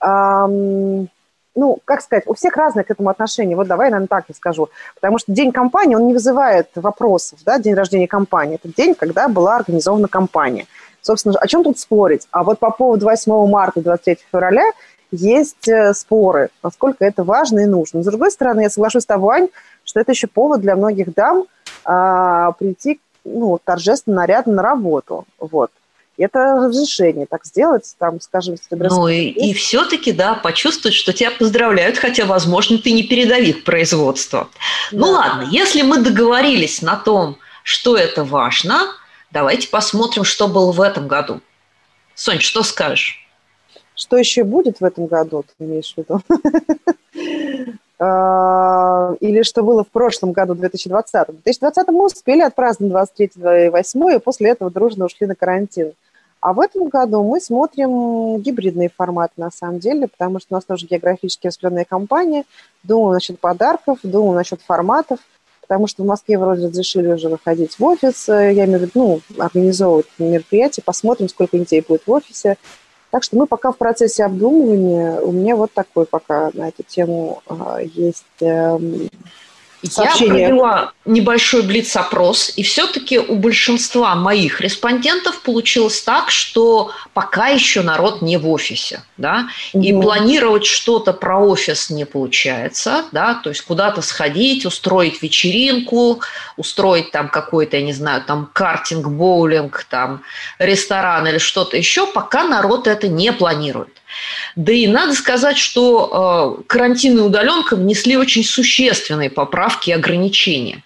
эм, 0.00 1.08
ну, 1.54 1.78
как 1.84 2.02
сказать, 2.02 2.24
у 2.26 2.34
всех 2.34 2.56
разное 2.56 2.84
к 2.84 2.90
этому 2.90 3.10
отношение. 3.10 3.56
Вот 3.56 3.66
давай, 3.66 3.90
наверное, 3.90 4.08
так 4.08 4.24
я 4.28 4.34
скажу. 4.34 4.68
Потому 4.94 5.18
что 5.18 5.32
день 5.32 5.52
компании, 5.52 5.94
он 5.94 6.06
не 6.06 6.12
вызывает 6.12 6.68
вопросов, 6.74 7.38
да, 7.44 7.58
день 7.58 7.74
рождения 7.74 8.08
компании. 8.08 8.58
Это 8.62 8.74
день, 8.74 8.94
когда 8.94 9.28
была 9.28 9.56
организована 9.56 10.08
компания. 10.08 10.66
Собственно, 11.00 11.36
о 11.38 11.46
чем 11.46 11.62
тут 11.62 11.78
спорить? 11.78 12.26
А 12.30 12.44
вот 12.44 12.58
по 12.58 12.70
поводу 12.70 13.06
8 13.06 13.46
марта 13.48 13.80
и 13.80 13.82
23 13.82 14.18
февраля 14.32 14.64
есть 15.10 15.68
э, 15.68 15.94
споры, 15.94 16.48
насколько 16.62 17.04
это 17.04 17.22
важно 17.24 17.60
и 17.60 17.66
нужно. 17.66 17.98
Но, 17.98 18.02
с 18.02 18.06
другой 18.06 18.30
стороны, 18.30 18.62
я 18.62 18.70
соглашусь 18.70 19.02
с 19.02 19.06
тобой, 19.06 19.36
Ань, 19.36 19.48
что 19.84 20.00
это 20.00 20.12
еще 20.12 20.26
повод 20.26 20.60
для 20.60 20.76
многих 20.76 21.14
дам 21.14 21.44
а, 21.84 22.52
прийти 22.52 23.00
ну, 23.24 23.58
торжественно, 23.62 24.16
нарядно 24.16 24.54
на 24.54 24.62
работу. 24.62 25.24
Вот. 25.38 25.70
Это 26.16 26.38
разрешение 26.66 27.26
так 27.26 27.44
сделать, 27.44 27.94
там, 27.98 28.20
скажем, 28.20 28.54
если 28.54 28.76
Ну 28.76 29.08
и, 29.08 29.26
и 29.26 29.52
все-таки, 29.52 30.12
да, 30.12 30.34
почувствовать, 30.34 30.94
что 30.94 31.12
тебя 31.12 31.32
поздравляют, 31.32 31.98
хотя, 31.98 32.24
возможно, 32.24 32.78
ты 32.78 32.92
не 32.92 33.02
передовик 33.02 33.64
производства. 33.64 34.48
Да. 34.92 34.98
Ну 34.98 35.06
ладно, 35.10 35.48
если 35.50 35.82
мы 35.82 35.98
договорились 35.98 36.82
на 36.82 36.96
том, 36.96 37.36
что 37.64 37.96
это 37.96 38.24
важно, 38.24 38.88
давайте 39.32 39.68
посмотрим, 39.68 40.22
что 40.24 40.46
было 40.46 40.70
в 40.70 40.80
этом 40.80 41.08
году. 41.08 41.40
Сонь, 42.14 42.40
что 42.40 42.62
скажешь? 42.62 43.26
Что 43.96 44.16
еще 44.16 44.44
будет 44.44 44.80
в 44.80 44.84
этом 44.84 45.06
году, 45.06 45.44
ты 45.44 45.64
имеешь 45.64 45.94
в 45.94 45.98
виду? 45.98 46.20
Или 49.20 49.42
что 49.42 49.62
было 49.62 49.84
в 49.84 49.88
прошлом 49.88 50.32
году, 50.32 50.54
2020. 50.54 51.28
В 51.28 51.32
2020 51.42 51.88
мы 51.88 52.06
успели 52.06 52.40
отпраздновать 52.40 53.10
23 53.16 53.66
и 53.66 53.68
8, 53.68 54.16
и 54.16 54.18
после 54.18 54.50
этого 54.50 54.70
дружно 54.70 55.06
ушли 55.06 55.26
на 55.26 55.34
карантин. 55.34 55.92
А 56.40 56.52
в 56.52 56.60
этом 56.60 56.88
году 56.88 57.22
мы 57.22 57.40
смотрим 57.40 58.38
гибридные 58.38 58.90
форматы, 58.94 59.32
на 59.38 59.50
самом 59.50 59.78
деле, 59.78 60.08
потому 60.08 60.40
что 60.40 60.48
у 60.50 60.54
нас 60.56 60.64
тоже 60.64 60.86
географически 60.86 61.46
распределенная 61.46 61.86
компания. 61.86 62.44
Думаем 62.82 63.14
насчет 63.14 63.40
подарков, 63.40 63.98
думаем 64.02 64.34
насчет 64.34 64.60
форматов, 64.60 65.20
потому 65.62 65.86
что 65.86 66.02
в 66.02 66.06
Москве 66.06 66.36
вроде 66.38 66.66
разрешили 66.66 67.12
уже 67.12 67.30
выходить 67.30 67.78
в 67.78 67.84
офис, 67.84 68.28
я 68.28 68.66
имею 68.66 68.80
в 68.80 68.82
виду, 68.82 68.92
ну, 68.94 69.20
организовывать 69.38 70.06
мероприятия, 70.18 70.82
посмотрим, 70.82 71.30
сколько 71.30 71.58
детей 71.58 71.82
будет 71.86 72.06
в 72.06 72.12
офисе. 72.12 72.58
Так 73.14 73.22
что 73.22 73.36
мы 73.36 73.46
пока 73.46 73.70
в 73.70 73.76
процессе 73.76 74.24
обдумывания. 74.24 75.20
У 75.20 75.30
меня 75.30 75.54
вот 75.54 75.70
такой 75.72 76.04
пока 76.04 76.50
на 76.52 76.70
эту 76.70 76.82
тему 76.82 77.44
а, 77.46 77.78
есть 77.80 78.24
эм, 78.40 79.08
сообщение. 79.92 80.40
Я 80.40 80.48
провела 80.48 80.92
небольшой 81.04 81.62
блиц-опрос, 81.62 82.52
и 82.56 82.62
все-таки 82.62 83.18
у 83.18 83.36
большинства 83.36 84.14
моих 84.14 84.60
респондентов 84.60 85.42
получилось 85.42 86.00
так, 86.02 86.30
что 86.30 86.90
пока 87.12 87.48
еще 87.48 87.82
народ 87.82 88.22
не 88.22 88.36
в 88.36 88.48
офисе, 88.48 89.02
да, 89.16 89.48
угу. 89.72 89.84
и 89.84 89.92
планировать 89.92 90.64
что-то 90.64 91.12
про 91.12 91.38
офис 91.38 91.90
не 91.90 92.04
получается, 92.04 93.04
да, 93.12 93.34
то 93.34 93.50
есть 93.50 93.62
куда-то 93.62 94.02
сходить, 94.02 94.64
устроить 94.64 95.22
вечеринку, 95.22 96.20
устроить 96.56 97.10
там 97.10 97.28
какой-то, 97.28 97.76
я 97.76 97.82
не 97.82 97.92
знаю, 97.92 98.22
там 98.22 98.48
картинг, 98.52 99.08
боулинг, 99.08 99.86
там 99.90 100.22
ресторан 100.58 101.26
или 101.26 101.38
что-то 101.38 101.76
еще, 101.76 102.06
пока 102.06 102.44
народ 102.44 102.86
это 102.86 103.08
не 103.08 103.32
планирует. 103.32 104.00
Да 104.56 104.72
и 104.72 104.86
надо 104.86 105.14
сказать, 105.14 105.58
что 105.58 106.58
э, 106.58 106.62
карантин 106.66 107.18
и 107.18 107.20
удаленка 107.20 107.76
внесли 107.76 108.16
очень 108.16 108.44
существенные 108.44 109.30
поправки 109.30 109.90
и 109.90 109.92
ограничения. 109.92 110.82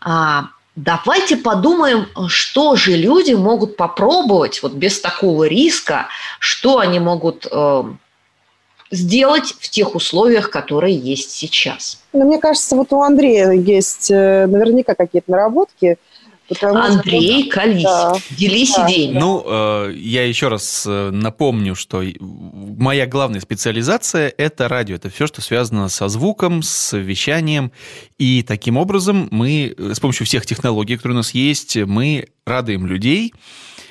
А, 0.00 0.46
давайте 0.76 1.36
подумаем, 1.36 2.08
что 2.28 2.76
же 2.76 2.92
люди 2.96 3.32
могут 3.32 3.76
попробовать 3.76 4.62
вот 4.62 4.72
без 4.72 5.00
такого 5.00 5.44
риска, 5.44 6.08
что 6.38 6.78
они 6.78 6.98
могут 6.98 7.46
э, 7.50 7.84
сделать 8.90 9.54
в 9.60 9.68
тех 9.68 9.94
условиях, 9.94 10.50
которые 10.50 10.96
есть 10.96 11.30
сейчас. 11.30 12.02
Но 12.12 12.24
мне 12.24 12.38
кажется, 12.38 12.76
вот 12.76 12.92
у 12.92 13.00
Андрея 13.00 13.52
есть 13.52 14.10
э, 14.10 14.46
наверняка 14.46 14.94
какие-то 14.94 15.30
наработки. 15.30 15.96
Андрей, 16.60 17.44
что... 17.44 17.60
колись, 17.60 17.82
да. 17.82 18.14
делись 18.30 18.74
да. 18.74 18.86
идеями. 18.86 19.18
Ну, 19.18 19.44
э, 19.46 19.94
я 19.96 20.26
еще 20.26 20.48
раз 20.48 20.84
э, 20.86 21.10
напомню, 21.10 21.74
что 21.74 22.02
моя 22.20 23.06
главная 23.06 23.40
специализация– 23.40 24.32
это 24.38 24.68
радио. 24.68 24.96
Это 24.96 25.10
все, 25.10 25.26
что 25.26 25.40
связано 25.40 25.88
со 25.88 26.08
звуком, 26.08 26.62
с 26.62 26.96
вещанием. 26.96 27.72
И 28.18 28.42
таким 28.42 28.76
образом 28.76 29.28
мы 29.30 29.74
с 29.78 30.00
помощью 30.00 30.26
всех 30.26 30.46
технологий, 30.46 30.96
которые 30.96 31.16
у 31.16 31.18
нас 31.18 31.32
есть, 31.32 31.76
мы 31.76 32.26
радуем 32.44 32.86
людей, 32.86 33.32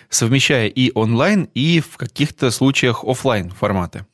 совмещая 0.09 0.67
и 0.67 0.91
онлайн, 0.93 1.49
и 1.53 1.81
в 1.81 1.97
каких-то 1.97 2.51
случаях 2.51 3.03
офлайн 3.03 3.51
форматы. 3.51 4.05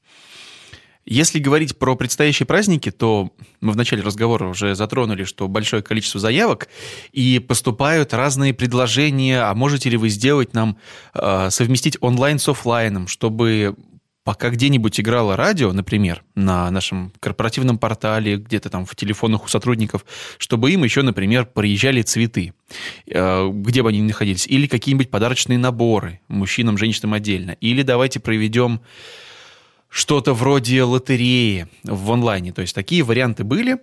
Если 1.05 1.37
говорить 1.37 1.77
про 1.77 1.95
предстоящие 1.95 2.47
праздники, 2.47 2.89
то 2.89 3.31
мы 3.61 3.73
в 3.73 3.77
начале 3.77 4.01
разговора 4.01 4.47
уже 4.47 4.73
затронули, 4.73 5.23
что 5.23 5.47
большое 5.47 5.83
количество 5.83 6.19
заявок, 6.19 6.67
и 7.11 7.37
поступают 7.39 8.13
разные 8.13 8.53
предложения, 8.55 9.41
а 9.41 9.53
можете 9.53 9.89
ли 9.89 9.97
вы 9.97 10.09
сделать 10.09 10.53
нам, 10.53 10.77
э, 11.13 11.49
совместить 11.51 11.97
онлайн 12.01 12.39
с 12.39 12.49
офлайном, 12.49 13.07
чтобы 13.07 13.75
пока 14.23 14.49
где-нибудь 14.49 14.99
играло 14.99 15.37
радио, 15.37 15.71
например, 15.71 16.23
на 16.33 16.71
нашем 16.71 17.13
корпоративном 17.19 17.77
портале, 17.77 18.37
где-то 18.37 18.71
там 18.71 18.87
в 18.87 18.95
телефонах 18.95 19.45
у 19.45 19.47
сотрудников, 19.47 20.03
чтобы 20.39 20.71
им 20.71 20.83
еще, 20.83 21.03
например, 21.03 21.45
приезжали 21.45 22.01
цветы, 22.01 22.53
э, 23.05 23.49
где 23.53 23.83
бы 23.83 23.89
они 23.89 23.99
ни 23.99 24.07
находились, 24.07 24.47
или 24.47 24.65
какие-нибудь 24.65 25.11
подарочные 25.11 25.59
наборы 25.59 26.19
мужчинам, 26.27 26.79
женщинам 26.79 27.13
отдельно, 27.13 27.51
или 27.61 27.83
давайте 27.83 28.19
проведем 28.19 28.81
что-то 29.89 30.33
вроде 30.33 30.83
лотереи 30.83 31.67
в 31.83 32.11
онлайне. 32.11 32.51
То 32.51 32.61
есть 32.61 32.75
такие 32.75 33.03
варианты 33.03 33.43
были. 33.43 33.77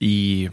И 0.00 0.50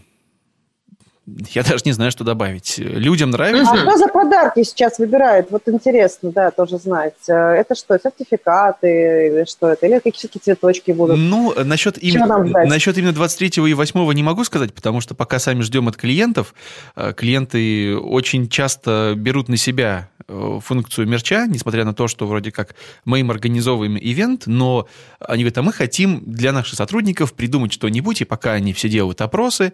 я 1.27 1.63
даже 1.63 1.83
не 1.85 1.91
знаю, 1.91 2.11
что 2.11 2.23
добавить. 2.23 2.77
Людям 2.77 3.31
нравится. 3.31 3.71
А 3.71 3.77
что 3.77 3.97
за 3.97 4.07
подарки 4.07 4.63
сейчас 4.63 4.99
выбирают? 4.99 5.49
Вот 5.49 5.63
интересно, 5.67 6.31
да, 6.31 6.51
тоже 6.51 6.77
знать. 6.77 7.15
Это 7.27 7.73
что, 7.73 7.97
сертификаты 7.97 8.87
или 9.27 9.45
что 9.49 9.69
это? 9.69 9.87
Или 9.87 9.99
какие-то 9.99 10.37
цветочки 10.37 10.91
будут? 10.91 11.17
Ну, 11.17 11.53
насчет, 11.63 11.97
им... 11.97 12.21
насчет 12.67 12.97
именно 12.97 13.11
23 13.11 13.69
и 13.69 13.73
8 13.73 14.13
не 14.13 14.23
могу 14.23 14.43
сказать, 14.43 14.73
потому 14.73 15.01
что 15.01 15.15
пока 15.15 15.39
сами 15.39 15.61
ждем 15.61 15.87
от 15.87 15.97
клиентов, 15.97 16.53
э, 16.95 17.13
клиенты 17.13 17.97
очень 17.97 18.47
часто 18.47 19.13
берут 19.15 19.49
на 19.49 19.57
себя 19.57 20.09
э, 20.27 20.59
функцию 20.63 21.07
мерча, 21.07 21.47
несмотря 21.47 21.85
на 21.85 21.95
то, 21.95 22.07
что 22.07 22.27
вроде 22.27 22.51
как 22.51 22.75
мы 23.03 23.21
им 23.21 23.31
организовываем 23.31 23.97
ивент, 23.97 24.43
но 24.45 24.87
они 25.19 25.41
говорят, 25.43 25.57
а 25.57 25.61
мы 25.63 25.73
хотим 25.73 26.21
для 26.25 26.51
наших 26.51 26.75
сотрудников 26.75 27.33
придумать 27.33 27.73
что-нибудь, 27.73 28.21
и 28.21 28.25
пока 28.25 28.51
они 28.51 28.73
все 28.73 28.89
делают 28.89 29.21
опросы, 29.21 29.73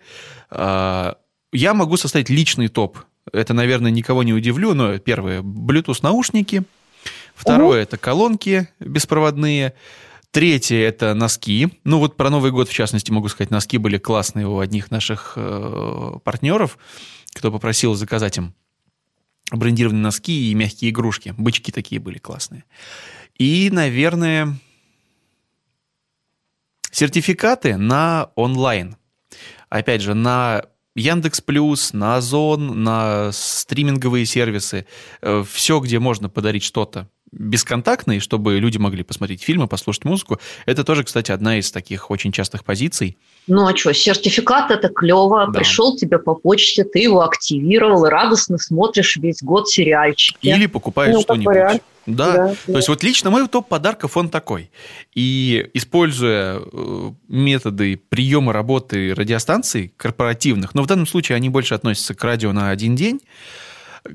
э, 0.50 1.14
я 1.52 1.74
могу 1.74 1.98
составить 1.98 2.30
личный 2.30 2.68
топ. 2.68 2.98
Это, 3.32 3.54
наверное, 3.54 3.92
никого 3.92 4.24
не 4.24 4.34
удивлю, 4.34 4.74
но 4.74 4.98
первое– 4.98 5.42
Bluetooth-наушники. 5.44 6.64
Второе 7.36 7.80
угу.– 7.80 7.84
это 7.84 7.98
колонки 7.98 8.70
беспроводные. 8.80 9.74
Третье– 10.32 10.78
это 10.88 11.14
носки. 11.14 11.70
Ну, 11.84 12.00
вот 12.00 12.18
про 12.18 12.30
Новый 12.30 12.52
год, 12.52 12.70
в 12.70 12.74
частности, 12.74 13.12
могу 13.12 13.28
сказать, 13.28 13.52
носки 13.52 13.78
были 13.78 13.98
классные 13.98 14.48
у 14.48 14.60
одних 14.60 14.92
наших 14.92 15.34
э, 15.36 16.14
партнеров, 16.24 16.78
кто 17.34 17.52
попросил 17.52 17.96
заказать 17.96 18.38
им 18.38 18.54
брендированные 19.52 20.04
носки 20.04 20.52
и 20.52 20.54
мягкие 20.54 20.92
игрушки. 20.92 21.36
Бычки 21.38 21.72
такие 21.72 22.00
были 22.00 22.18
классные. 22.18 22.64
И, 23.38 23.70
наверное, 23.72 24.56
сертификаты 26.92 27.78
на 27.78 28.30
онлайн. 28.36 28.96
Опять 29.70 30.02
же, 30.02 30.14
на 30.14 30.66
Яндекс 30.96 31.42
Плюс, 31.42 31.94
на 31.94 32.18
Озон, 32.18 32.84
на 32.84 33.32
стриминговые 33.32 34.26
сервисы, 34.26 34.86
э, 35.22 35.44
все, 35.50 35.80
где 35.80 36.00
можно 36.00 36.30
подарить 36.30 36.64
что-то 36.64 37.08
бесконтактные, 37.32 38.20
чтобы 38.20 38.60
люди 38.60 38.78
могли 38.78 39.04
посмотреть 39.04 39.42
фильмы, 39.42 39.68
послушать 39.68 40.04
музыку. 40.04 40.40
Это 40.66 40.84
тоже, 40.84 41.04
кстати, 41.04 41.32
одна 41.32 41.60
из 41.60 41.72
таких 41.72 42.12
очень 42.12 42.32
частых 42.32 42.66
позиций. 42.66 43.18
Ну 43.48 43.66
а 43.66 43.76
что, 43.76 43.94
сертификат 43.94 44.70
это 44.70 44.90
клево, 44.90 45.48
да. 45.48 45.60
пришел 45.60 45.96
тебе 45.96 46.20
по 46.20 46.36
почте, 46.36 46.84
ты 46.84 47.00
его 47.00 47.22
активировал 47.22 48.06
и 48.06 48.10
радостно 48.10 48.58
смотришь 48.58 49.16
весь 49.16 49.42
год 49.42 49.70
сериальчики. 49.70 50.48
Или 50.48 50.66
покупаешь 50.66 51.16
ну, 51.16 51.22
что-нибудь. 51.22 51.82
Да. 52.06 52.48
да, 52.48 52.56
то 52.66 52.78
есть 52.78 52.88
вот 52.88 53.04
лично 53.04 53.30
мой 53.30 53.48
топ 53.48 53.68
подарков 53.68 54.18
он 54.18 54.30
такой. 54.30 54.72
И 55.14 55.70
используя 55.74 56.60
э, 56.60 57.12
методы 57.28 58.02
приема 58.10 58.54
работы 58.54 59.14
радиостанций 59.14 59.94
корпоративных, 59.98 60.74
но 60.74 60.84
в 60.84 60.88
данном 60.88 61.06
случае 61.06 61.36
они 61.36 61.50
больше 61.50 61.76
относятся 61.76 62.16
к 62.16 62.24
радио 62.24 62.54
на 62.54 62.70
один 62.72 62.96
день, 62.96 63.22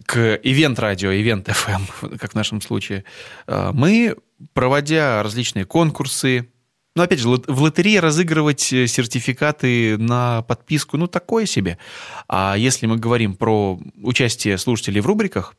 к 0.04 0.40
ивент-радио, 0.42 1.12
ивент 1.12 1.48
FM, 1.48 2.18
как 2.18 2.32
в 2.32 2.34
нашем 2.34 2.60
случае, 2.60 3.04
э, 3.46 3.70
мы, 3.72 4.16
проводя 4.52 5.22
различные 5.22 5.64
конкурсы, 5.64 6.48
ну, 6.96 7.02
опять 7.02 7.18
же, 7.18 7.28
в 7.28 7.60
лотерее 7.60 8.00
разыгрывать 8.00 8.72
э, 8.72 8.86
сертификаты 8.86 9.98
на 9.98 10.42
подписку, 10.42 10.96
ну, 10.96 11.06
такое 11.06 11.44
себе. 11.44 11.78
А 12.26 12.56
если 12.56 12.86
мы 12.86 12.96
говорим 12.96 13.36
про 13.36 13.78
участие 14.02 14.56
слушателей 14.56 15.02
в 15.02 15.06
рубриках, 15.06 15.54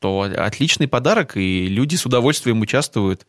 то 0.00 0.28
отличный 0.36 0.88
подарок, 0.88 1.36
и 1.36 1.66
люди 1.66 1.96
с 1.96 2.06
удовольствием 2.06 2.60
участвуют 2.60 3.26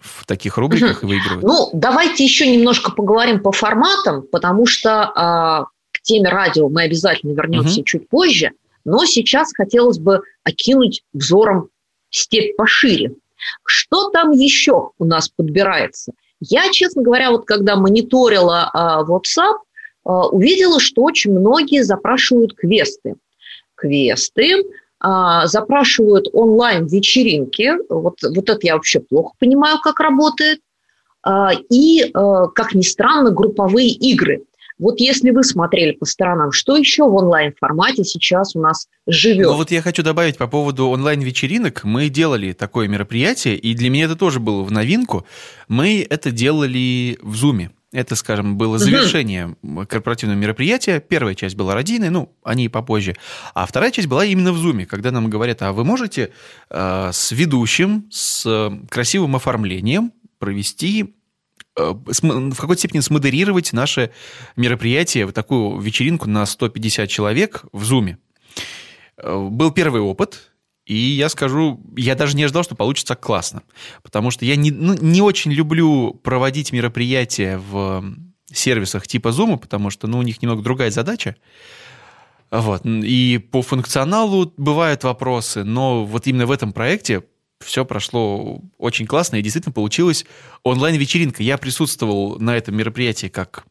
в 0.00 0.26
таких 0.26 0.58
рубриках 0.58 1.02
и 1.02 1.06
выигрывают. 1.06 1.44
Ну, 1.44 1.70
давайте 1.72 2.24
еще 2.24 2.46
немножко 2.46 2.90
поговорим 2.92 3.40
по 3.40 3.52
форматам, 3.52 4.26
потому 4.30 4.66
что 4.66 4.90
э, 4.90 5.92
к 5.92 6.02
теме 6.02 6.28
радио 6.28 6.68
мы 6.68 6.82
обязательно 6.82 7.32
вернемся 7.32 7.80
угу. 7.80 7.84
чуть 7.84 8.08
позже. 8.08 8.50
Но 8.84 9.04
сейчас 9.04 9.52
хотелось 9.54 9.98
бы 9.98 10.20
окинуть 10.44 11.02
взором 11.12 11.70
степь 12.10 12.56
пошире. 12.56 13.14
Что 13.64 14.10
там 14.10 14.30
еще 14.30 14.90
у 14.98 15.04
нас 15.04 15.28
подбирается? 15.28 16.12
Я, 16.40 16.70
честно 16.70 17.02
говоря, 17.02 17.30
вот 17.30 17.46
когда 17.46 17.76
мониторила 17.76 18.70
а, 18.72 19.02
WhatsApp, 19.04 19.58
а, 20.04 20.28
увидела, 20.28 20.78
что 20.78 21.02
очень 21.02 21.32
многие 21.32 21.82
запрашивают 21.82 22.54
квесты. 22.54 23.14
Квесты 23.74 24.64
запрашивают 25.00 26.28
онлайн-вечеринки. 26.32 27.72
Вот, 27.88 28.16
вот 28.22 28.48
это 28.48 28.58
я 28.62 28.74
вообще 28.74 29.00
плохо 29.00 29.34
понимаю, 29.38 29.78
как 29.82 30.00
работает. 30.00 30.60
А, 31.22 31.50
и, 31.70 32.10
а, 32.14 32.46
как 32.48 32.74
ни 32.74 32.82
странно, 32.82 33.30
групповые 33.30 33.90
игры– 33.90 34.42
вот 34.78 35.00
если 35.00 35.30
вы 35.30 35.42
смотрели 35.42 35.92
по 35.92 36.04
сторонам, 36.04 36.52
что 36.52 36.76
еще 36.76 37.04
в 37.04 37.14
онлайн-формате 37.14 38.04
сейчас 38.04 38.54
у 38.54 38.60
нас 38.60 38.88
живет? 39.06 39.46
Ну 39.46 39.56
вот 39.56 39.70
я 39.70 39.80
хочу 39.80 40.02
добавить 40.02 40.36
по 40.36 40.46
поводу 40.46 40.88
онлайн-вечеринок. 40.88 41.84
Мы 41.84 42.10
делали 42.10 42.52
такое 42.52 42.86
мероприятие, 42.86 43.56
и 43.56 43.74
для 43.74 43.88
меня 43.88 44.04
это 44.04 44.16
тоже 44.16 44.38
было 44.38 44.62
в 44.62 44.70
новинку. 44.70 45.24
Мы 45.68 46.06
это 46.08 46.30
делали 46.30 47.18
в 47.22 47.34
Zoom. 47.42 47.70
Это, 47.92 48.16
скажем, 48.16 48.56
было 48.58 48.78
завершение 48.78 49.56
корпоративного 49.88 50.36
мероприятия. 50.36 51.00
Первая 51.00 51.34
часть 51.34 51.56
была 51.56 51.74
родийной, 51.74 52.10
ну, 52.10 52.36
они 52.42 52.68
попозже. 52.68 53.16
А 53.54 53.64
вторая 53.64 53.90
часть 53.90 54.08
была 54.08 54.24
именно 54.24 54.52
в 54.52 54.56
Zoom, 54.56 54.86
когда 54.86 55.10
нам 55.10 55.30
говорят, 55.30 55.62
а 55.62 55.72
вы 55.72 55.84
можете 55.84 56.32
э, 56.68 57.10
с 57.12 57.30
ведущим, 57.32 58.06
с 58.10 58.70
красивым 58.90 59.36
оформлением 59.36 60.12
провести 60.38 61.14
Э, 61.76 61.92
в 61.92 62.56
какой-то 62.56 62.78
степени 62.78 63.00
смодерировать 63.00 63.72
наше 63.72 64.10
мероприятие, 64.56 65.26
вот 65.26 65.34
такую 65.34 65.78
вечеринку 65.78 66.28
на 66.28 66.46
150 66.46 67.08
человек 67.08 67.64
в 67.72 67.84
Зуме. 67.84 68.18
Э, 69.18 69.48
был 69.50 69.70
первый 69.70 70.00
опыт, 70.00 70.52
и 70.86 70.94
я 70.94 71.28
скажу, 71.28 71.80
я 71.96 72.14
даже 72.14 72.36
не 72.36 72.44
ожидал, 72.44 72.62
что 72.62 72.76
получится 72.76 73.16
классно. 73.16 73.62
Потому 74.04 74.30
что 74.30 74.44
я 74.44 74.54
не, 74.54 74.70
ну, 74.70 74.94
не 74.94 75.20
очень 75.20 75.52
люблю 75.52 76.14
проводить 76.14 76.72
мероприятия 76.72 77.58
в 77.58 78.04
сервисах 78.52 79.08
типа 79.08 79.28
Zoom, 79.28 79.58
потому 79.58 79.90
что 79.90 80.06
ну, 80.06 80.18
у 80.18 80.22
них 80.22 80.40
немного 80.40 80.62
другая 80.62 80.92
задача. 80.92 81.34
Вот. 82.52 82.82
И 82.84 83.38
по 83.50 83.62
функционалу 83.62 84.52
бывают 84.56 85.02
вопросы, 85.02 85.64
но 85.64 86.04
вот 86.04 86.28
именно 86.28 86.46
в 86.46 86.52
этом 86.52 86.72
проекте 86.72 87.24
все 87.64 87.84
прошло 87.84 88.60
очень 88.78 89.06
классно, 89.06 89.36
и 89.36 89.42
действительно 89.42 89.72
получилась 89.72 90.24
онлайн-вечеринка. 90.62 91.42
Я 91.42 91.58
присутствовал 91.58 92.38
на 92.38 92.56
этом 92.56 92.76
мероприятии 92.76 93.26
как 93.26 93.64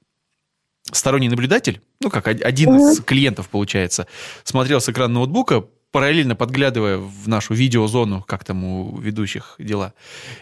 сторонний 0.91 1.29
наблюдатель, 1.29 1.81
ну, 2.01 2.09
как 2.09 2.27
один 2.27 2.75
из 2.75 2.99
клиентов, 2.99 3.47
получается, 3.47 4.07
смотрел 4.43 4.81
с 4.81 4.89
экрана 4.89 5.13
ноутбука, 5.13 5.65
параллельно 5.95 6.35
подглядывая 6.35 6.97
в 6.97 7.29
нашу 7.29 7.53
видеозону, 7.53 8.21
как 8.27 8.43
там 8.43 8.65
у 8.65 8.99
ведущих 8.99 9.55
дела. 9.59 9.93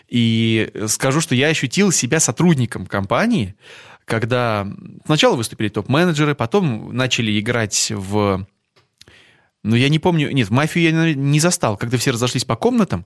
И 0.08 0.72
скажу, 0.88 1.22
что 1.22 1.36
я 1.36 1.50
ощутил 1.50 1.92
себя 1.92 2.20
сотрудником 2.20 2.88
компании, 2.88 3.54
когда 4.04 4.68
сначала 5.06 5.36
выступили 5.36 5.70
топ-менеджеры, 5.70 6.34
потом 6.34 6.96
начали 6.96 7.40
играть 7.40 7.92
в 7.96 8.48
ну, 9.62 9.76
я 9.76 9.90
не 9.90 10.00
помню... 10.00 10.32
Нет, 10.32 10.50
мафию 10.50 10.84
я 10.86 11.14
не 11.14 11.40
застал, 11.40 11.78
когда 11.78 12.00
все 12.00 12.10
разошлись 12.10 12.46
по 12.46 12.56
комнатам. 12.56 13.06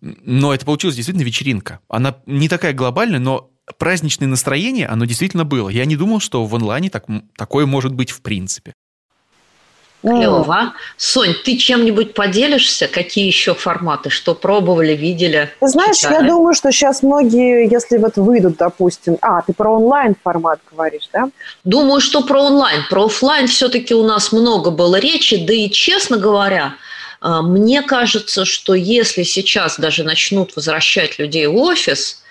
Но 0.00 0.52
это 0.52 0.66
получилась 0.66 0.96
действительно 0.96 1.24
вечеринка. 1.24 1.78
Она 1.88 2.16
не 2.26 2.48
такая 2.48 2.72
глобальная, 2.72 3.20
но 3.20 3.52
праздничное 3.78 4.26
настроение, 4.26 4.88
оно 4.88 5.04
действительно 5.04 5.44
было. 5.44 5.68
Я 5.68 5.84
не 5.84 5.94
думал, 5.94 6.18
что 6.18 6.44
в 6.44 6.56
онлайне 6.56 6.90
так, 6.90 7.06
такое 7.36 7.66
может 7.66 7.94
быть 7.94 8.10
в 8.10 8.20
принципе. 8.20 8.72
Клево. 10.02 10.74
Сонь, 10.96 11.34
ты 11.44 11.56
чем-нибудь 11.56 12.14
поделишься? 12.14 12.86
Какие 12.86 13.26
еще 13.26 13.54
форматы? 13.54 14.10
Что 14.10 14.34
пробовали, 14.34 14.94
видели? 14.94 15.50
Ты 15.60 15.68
знаешь, 15.68 15.96
читали? 15.96 16.22
я 16.24 16.30
думаю, 16.30 16.54
что 16.54 16.70
сейчас 16.70 17.02
многие, 17.02 17.70
если 17.70 17.98
вот 17.98 18.16
выйдут, 18.16 18.56
допустим... 18.56 19.18
А, 19.20 19.42
ты 19.42 19.52
про 19.52 19.74
онлайн-формат 19.74 20.60
говоришь, 20.70 21.08
да? 21.12 21.30
Думаю, 21.64 22.00
что 22.00 22.22
про 22.22 22.42
онлайн. 22.42 22.82
Про 22.88 23.06
офлайн 23.06 23.48
все-таки 23.48 23.94
у 23.94 24.04
нас 24.04 24.30
много 24.30 24.70
было 24.70 24.96
речи. 24.96 25.44
Да 25.44 25.52
и, 25.52 25.68
честно 25.68 26.16
говоря, 26.16 26.74
а, 27.20 27.42
мне 27.42 27.82
кажется, 27.82 28.44
что 28.44 28.74
если 28.74 29.24
сейчас 29.24 29.78
даже 29.78 30.04
начнут 30.04 30.54
возвращать 30.54 31.18
людей 31.18 31.46
в 31.48 31.56
офис, 31.56 32.22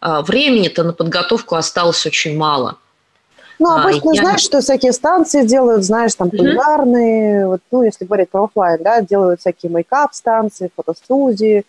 а, 0.00 0.20
времени-то 0.20 0.84
на 0.84 0.92
подготовку 0.92 1.54
осталось 1.54 2.04
очень 2.04 2.36
мало. 2.36 2.76
Ну, 3.64 3.70
а, 3.70 3.80
обычно, 3.80 4.10
а, 4.10 4.14
знаешь, 4.14 4.42
я... 4.42 4.46
что 4.46 4.60
всякие 4.60 4.92
станции 4.92 5.42
делают, 5.42 5.84
знаешь, 5.84 6.14
там, 6.14 6.28
кулинарные, 6.28 7.40
mm-hmm. 7.40 7.46
вот, 7.46 7.60
ну, 7.70 7.82
если 7.82 8.04
говорить 8.04 8.28
про 8.28 8.44
офлайн, 8.44 8.82
да, 8.82 9.00
делают 9.00 9.40
всякие 9.40 9.72
мейкап-станции, 9.72 10.70
фотостудии. 10.76 11.64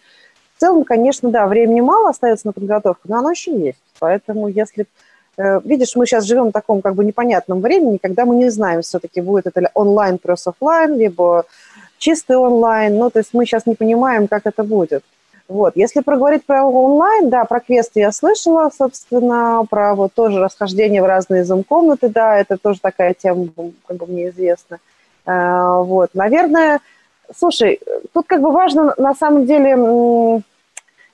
В 0.57 0.59
целом, 0.59 0.83
конечно, 0.83 1.29
да, 1.29 1.47
времени 1.47 1.79
мало 1.79 2.09
остается 2.09 2.47
на 2.47 2.51
подготовку, 2.51 3.03
но 3.07 3.19
оно 3.19 3.31
еще 3.31 3.57
есть. 3.57 3.79
Поэтому, 3.99 4.49
если 4.49 4.87
э, 5.37 5.61
Видишь, 5.63 5.95
мы 5.95 6.05
сейчас 6.05 6.25
живем 6.25 6.49
в 6.49 6.51
таком 6.51 6.81
как 6.81 6.95
бы 6.95 7.05
непонятном 7.05 7.61
времени, 7.61 7.95
когда 7.95 8.25
мы 8.25 8.35
не 8.35 8.49
знаем, 8.49 8.81
все-таки 8.81 9.21
будет 9.21 9.47
это 9.47 9.71
онлайн 9.73 10.17
плюс 10.17 10.45
офлайн, 10.45 10.97
либо 10.97 11.45
чистый 11.97 12.35
онлайн. 12.35 12.97
Ну, 12.97 13.09
то 13.09 13.19
есть 13.19 13.33
мы 13.33 13.45
сейчас 13.45 13.65
не 13.65 13.75
понимаем, 13.75 14.27
как 14.27 14.41
это 14.45 14.65
будет. 14.65 15.03
Вот. 15.47 15.73
Если 15.75 16.01
проговорить 16.01 16.45
про 16.45 16.65
онлайн, 16.65 17.29
да, 17.29 17.45
про 17.45 17.59
квесты 17.59 17.99
я 17.99 18.11
слышала, 18.11 18.71
собственно, 18.75 19.63
про 19.69 19.93
вот 19.93 20.13
тоже 20.13 20.39
расхождение 20.39 21.03
в 21.03 21.05
разные 21.05 21.43
зум-комнаты, 21.43 22.09
да, 22.09 22.37
это 22.37 22.57
тоже 22.57 22.79
такая 22.81 23.13
тема, 23.13 23.47
как 23.85 23.97
бы 23.97 24.07
мне 24.07 24.29
известна. 24.29 24.79
А, 25.25 25.79
вот, 25.79 26.11
наверное, 26.15 26.79
слушай, 27.35 27.79
тут 28.11 28.25
как 28.27 28.41
бы 28.41 28.51
важно 28.51 28.95
на 28.97 29.13
самом 29.13 29.45
деле 29.45 30.41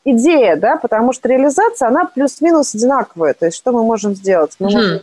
идея, 0.04 0.56
да, 0.56 0.78
потому 0.78 1.14
что 1.14 1.30
реализация, 1.30 1.88
она 1.88 2.06
плюс-минус 2.06 2.74
одинаковая. 2.74 3.34
То 3.34 3.46
есть 3.46 3.58
что 3.58 3.72
мы 3.72 3.84
можем 3.84 4.16
сделать? 4.16 4.56
Мы 4.60 4.70
можем... 4.70 5.02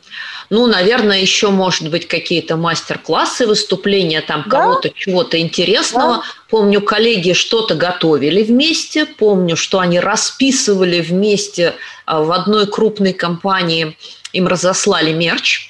Ну, 0.51 0.67
наверное, 0.67 1.21
еще, 1.21 1.51
может 1.51 1.91
быть, 1.91 2.09
какие-то 2.09 2.57
мастер-классы, 2.57 3.47
выступления 3.47 4.21
там 4.21 4.45
да? 4.47 4.51
кого-то, 4.51 4.91
чего-то 4.91 5.39
интересного. 5.39 6.17
Да. 6.17 6.23
Помню, 6.51 6.81
коллеги 6.81 7.33
что-то 7.33 7.75
готовили 7.75 8.43
вместе. 8.43 9.07
Помню, 9.07 9.57
что 9.57 9.79
они 9.79 10.01
расписывали 10.01 11.01
вместе 11.01 11.75
а, 12.07 12.23
в 12.23 12.33
одной 12.33 12.67
крупной 12.67 13.13
компании. 13.13 13.97
Им 14.33 14.49
разослали 14.49 15.13
мерч 15.13 15.68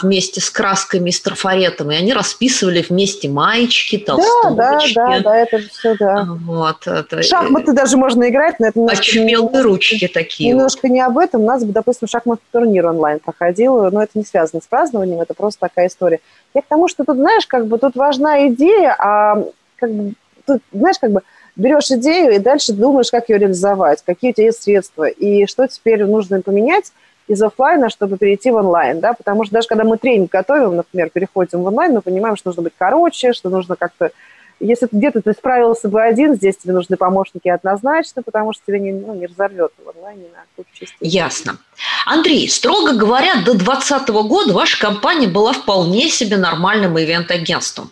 вместе 0.00 0.40
с 0.40 0.48
красками, 0.48 1.10
с 1.10 1.20
трафаретом, 1.20 1.90
и 1.90 1.96
они 1.96 2.12
расписывали 2.12 2.86
вместе 2.88 3.28
маечки, 3.28 3.98
толстовочки. 3.98 4.94
Да, 4.94 5.08
да, 5.08 5.16
да, 5.16 5.22
да, 5.24 5.36
это 5.38 5.58
все, 5.58 5.96
да. 5.98 6.24
Вот, 6.44 6.86
это... 6.86 7.20
Шахматы 7.22 7.72
даже 7.72 7.96
можно 7.96 8.28
играть, 8.28 8.60
но 8.60 8.68
это 8.68 8.78
немножко... 8.78 9.00
Очумелые 9.00 9.62
ручки 9.62 10.06
такие. 10.06 10.50
Немножко 10.50 10.82
вот. 10.84 10.92
не 10.92 11.00
об 11.00 11.18
этом. 11.18 11.42
У 11.42 11.46
нас, 11.46 11.64
допустим, 11.64 12.06
шахматный 12.06 12.46
турнир 12.52 12.86
онлайн 12.86 13.18
проходил, 13.18 13.90
но 13.90 14.04
это 14.04 14.12
не 14.14 14.24
связано 14.24 14.62
с 14.62 14.66
празднованием, 14.66 15.20
это 15.20 15.34
просто 15.34 15.60
такая 15.60 15.88
история. 15.88 16.20
Я 16.54 16.62
к 16.62 16.66
тому, 16.66 16.86
что 16.86 17.04
тут, 17.04 17.16
знаешь, 17.16 17.46
как 17.46 17.66
бы 17.66 17.78
тут 17.78 17.96
важна 17.96 18.46
идея, 18.46 18.94
а 18.96 19.44
как 19.76 19.90
бы, 19.92 20.12
тут, 20.46 20.62
знаешь, 20.72 20.98
как 21.00 21.10
бы 21.10 21.22
берешь 21.56 21.90
идею 21.90 22.34
и 22.34 22.38
дальше 22.38 22.72
думаешь, 22.72 23.10
как 23.10 23.28
ее 23.28 23.38
реализовать, 23.38 24.02
какие 24.06 24.30
у 24.30 24.34
тебя 24.34 24.46
есть 24.46 24.62
средства, 24.62 25.08
и 25.08 25.46
что 25.46 25.66
теперь 25.66 26.04
нужно 26.04 26.40
поменять, 26.40 26.92
из 27.28 27.42
офлайна, 27.42 27.90
чтобы 27.90 28.18
перейти 28.18 28.50
в 28.50 28.54
онлайн, 28.54 29.00
да, 29.00 29.12
потому 29.12 29.44
что 29.44 29.54
даже 29.54 29.68
когда 29.68 29.84
мы 29.84 29.98
тренинг 29.98 30.30
готовим, 30.30 30.76
например, 30.76 31.10
переходим 31.10 31.62
в 31.62 31.66
онлайн, 31.66 31.94
мы 31.94 32.00
понимаем, 32.00 32.36
что 32.36 32.50
нужно 32.50 32.62
быть 32.62 32.74
короче, 32.78 33.32
что 33.32 33.50
нужно 33.50 33.76
как-то 33.76 34.10
если 34.58 34.88
где-то 34.90 35.20
ты 35.20 35.32
справился 35.32 35.88
бы 35.88 36.00
один, 36.00 36.34
здесь 36.34 36.56
тебе 36.56 36.72
нужны 36.72 36.96
помощники 36.96 37.48
однозначно, 37.48 38.22
потому 38.22 38.54
что 38.54 38.62
тебя 38.66 38.78
не, 38.78 38.92
ну, 38.92 39.14
не 39.14 39.26
разорвет 39.26 39.70
в 39.84 39.96
онлайне 39.96 40.24
на 40.34 40.44
кучу. 40.56 40.90
Ясно. 41.00 41.58
Андрей, 42.06 42.48
строго 42.48 42.94
говоря, 42.94 43.42
до 43.44 43.52
2020 43.52 44.08
года 44.08 44.54
ваша 44.54 44.80
компания 44.80 45.28
была 45.28 45.52
вполне 45.52 46.08
себе 46.08 46.38
нормальным 46.38 46.98
ивент-агентством. 46.98 47.90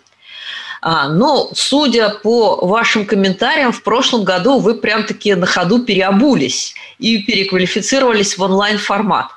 А, 0.87 1.09
но, 1.09 1.51
судя 1.55 2.11
по 2.11 2.57
вашим 2.67 3.07
комментариям, 3.07 3.73
в 3.73 3.83
прошлом 3.83 4.23
году 4.23 4.59
вы 4.59 4.75
прям-таки 4.75 5.35
на 5.35 5.47
ходу 5.47 5.83
переобулись 5.83 6.75
и 6.99 7.23
переквалифицировались 7.23 8.37
в 8.37 8.43
онлайн-формат. 8.43 9.29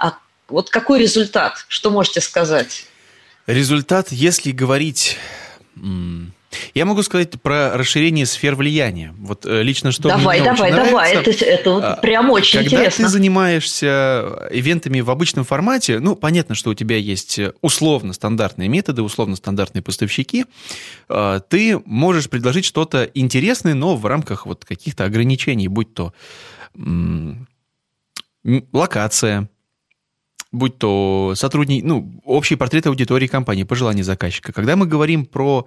А 0.00 0.14
вот 0.48 0.70
какой 0.70 0.98
результат? 0.98 1.64
Что 1.68 1.90
можете 1.90 2.20
сказать? 2.20 2.84
Результат, 3.46 4.08
если 4.10 4.50
говорить 4.50 5.18
я 6.78 6.84
могу 6.84 7.02
сказать 7.02 7.40
про 7.42 7.76
расширение 7.76 8.24
сфер 8.24 8.54
влияния. 8.54 9.12
Вот 9.18 9.44
э, 9.44 9.62
лично 9.62 9.90
что 9.90 10.08
давай, 10.08 10.40
мне 10.40 10.52
давай, 10.52 10.70
давай, 10.70 11.12
нравится, 11.12 11.30
это, 11.30 11.44
это 11.44 11.70
вот 11.70 11.84
а, 11.84 11.96
прям 11.96 12.30
очень 12.30 12.60
когда 12.60 12.76
интересно. 12.76 12.90
Когда 12.90 13.08
ты 13.08 13.12
занимаешься 13.12 14.48
ивентами 14.52 15.00
в 15.00 15.10
обычном 15.10 15.44
формате, 15.44 15.98
ну, 15.98 16.14
понятно, 16.14 16.54
что 16.54 16.70
у 16.70 16.74
тебя 16.74 16.96
есть 16.96 17.40
условно 17.62 18.12
стандартные 18.12 18.68
методы, 18.68 19.02
условно 19.02 19.34
стандартные 19.34 19.82
поставщики, 19.82 20.46
а, 21.08 21.40
ты 21.40 21.80
можешь 21.84 22.30
предложить 22.30 22.64
что-то 22.64 23.10
интересное, 23.12 23.74
но 23.74 23.96
в 23.96 24.06
рамках 24.06 24.46
вот 24.46 24.64
каких-то 24.64 25.04
ограничений, 25.04 25.66
будь 25.66 25.92
то 25.94 26.12
локация, 28.72 29.50
будь 30.52 30.78
то 30.78 31.32
сотрудник, 31.34 31.84
ну, 31.84 32.20
общий 32.24 32.54
портрет 32.54 32.86
аудитории 32.86 33.26
компании, 33.26 33.64
пожелания 33.64 34.04
заказчика. 34.04 34.52
Когда 34.52 34.76
мы 34.76 34.86
говорим 34.86 35.26
про 35.26 35.66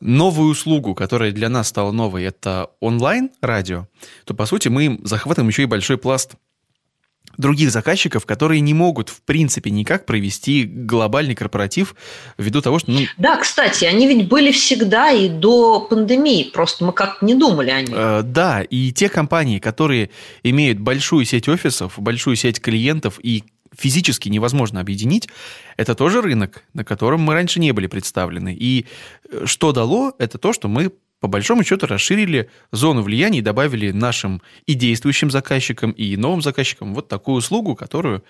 новую 0.00 0.50
услугу, 0.50 0.94
которая 0.94 1.32
для 1.32 1.48
нас 1.48 1.68
стала 1.68 1.92
новой, 1.92 2.24
это 2.24 2.70
онлайн-радио, 2.80 3.86
то, 4.24 4.34
по 4.34 4.46
сути, 4.46 4.68
мы 4.68 5.00
захватываем 5.02 5.48
еще 5.48 5.62
и 5.62 5.66
большой 5.66 5.98
пласт 5.98 6.36
других 7.38 7.70
заказчиков, 7.70 8.26
которые 8.26 8.60
не 8.60 8.74
могут, 8.74 9.08
в 9.08 9.22
принципе, 9.22 9.70
никак 9.70 10.04
провести 10.06 10.64
глобальный 10.64 11.34
корпоратив 11.34 11.94
ввиду 12.36 12.60
того, 12.60 12.78
что... 12.80 12.90
Ну... 12.90 13.00
Да, 13.16 13.36
кстати, 13.36 13.84
они 13.84 14.06
ведь 14.08 14.28
были 14.28 14.50
всегда 14.50 15.10
и 15.10 15.28
до 15.28 15.80
пандемии, 15.80 16.50
просто 16.52 16.84
мы 16.84 16.92
как-то 16.92 17.24
не 17.24 17.34
думали 17.34 17.70
о 17.70 17.80
них. 17.80 17.90
Э, 17.92 18.22
да, 18.24 18.62
и 18.62 18.92
те 18.92 19.08
компании, 19.08 19.60
которые 19.60 20.10
имеют 20.42 20.80
большую 20.80 21.24
сеть 21.24 21.48
офисов, 21.48 21.94
большую 21.96 22.36
сеть 22.36 22.60
клиентов 22.60 23.20
и 23.22 23.44
физически 23.78 24.28
невозможно 24.28 24.80
объединить, 24.80 25.28
это 25.76 25.94
тоже 25.94 26.20
рынок, 26.20 26.64
на 26.74 26.84
котором 26.84 27.20
мы 27.20 27.34
раньше 27.34 27.60
не 27.60 27.72
были 27.72 27.86
представлены. 27.86 28.54
И 28.58 28.86
э, 29.30 29.46
что 29.46 29.72
дало, 29.72 30.12
это 30.18 30.38
то, 30.38 30.52
что 30.52 30.68
мы 30.68 30.92
по 31.20 31.28
большому 31.28 31.64
счету 31.64 31.86
расширили 31.86 32.50
зону 32.70 33.02
влияния 33.02 33.38
и 33.38 33.42
добавили 33.42 33.90
нашим 33.90 34.42
и 34.66 34.74
действующим 34.74 35.30
заказчикам, 35.30 35.90
и 35.92 36.16
новым 36.16 36.42
заказчикам 36.42 36.94
вот 36.94 37.08
такую 37.08 37.38
услугу, 37.38 37.74
которую 37.74 38.22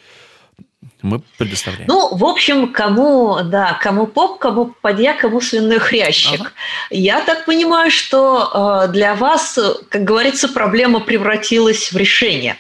мы 1.03 1.21
предоставляем. 1.37 1.87
Ну, 1.87 2.17
в 2.17 2.25
общем, 2.25 2.73
кому, 2.73 3.39
да, 3.45 3.79
кому 3.81 4.07
поп, 4.07 4.39
кому 4.39 4.75
подья, 4.81 5.15
кому 5.15 5.41
свиной 5.41 5.79
хрящик. 5.79 6.41
Ага. 6.41 6.51
Я 6.91 7.21
так 7.21 7.45
понимаю, 7.45 7.91
что 7.91 8.87
э, 8.87 8.93
для 8.93 9.15
вас, 9.15 9.59
как 9.89 10.05
говорится, 10.05 10.49
проблема 10.49 11.01
превратилась 11.01 11.93
в 11.93 11.97
решение. 11.97 12.57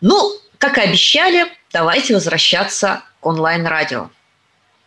Ну, 0.00 0.32
как 0.58 0.78
и 0.78 0.82
обещали, 0.82 1.46
давайте 1.74 2.14
возвращаться 2.14 3.02
к 3.20 3.26
онлайн-радио. 3.26 4.08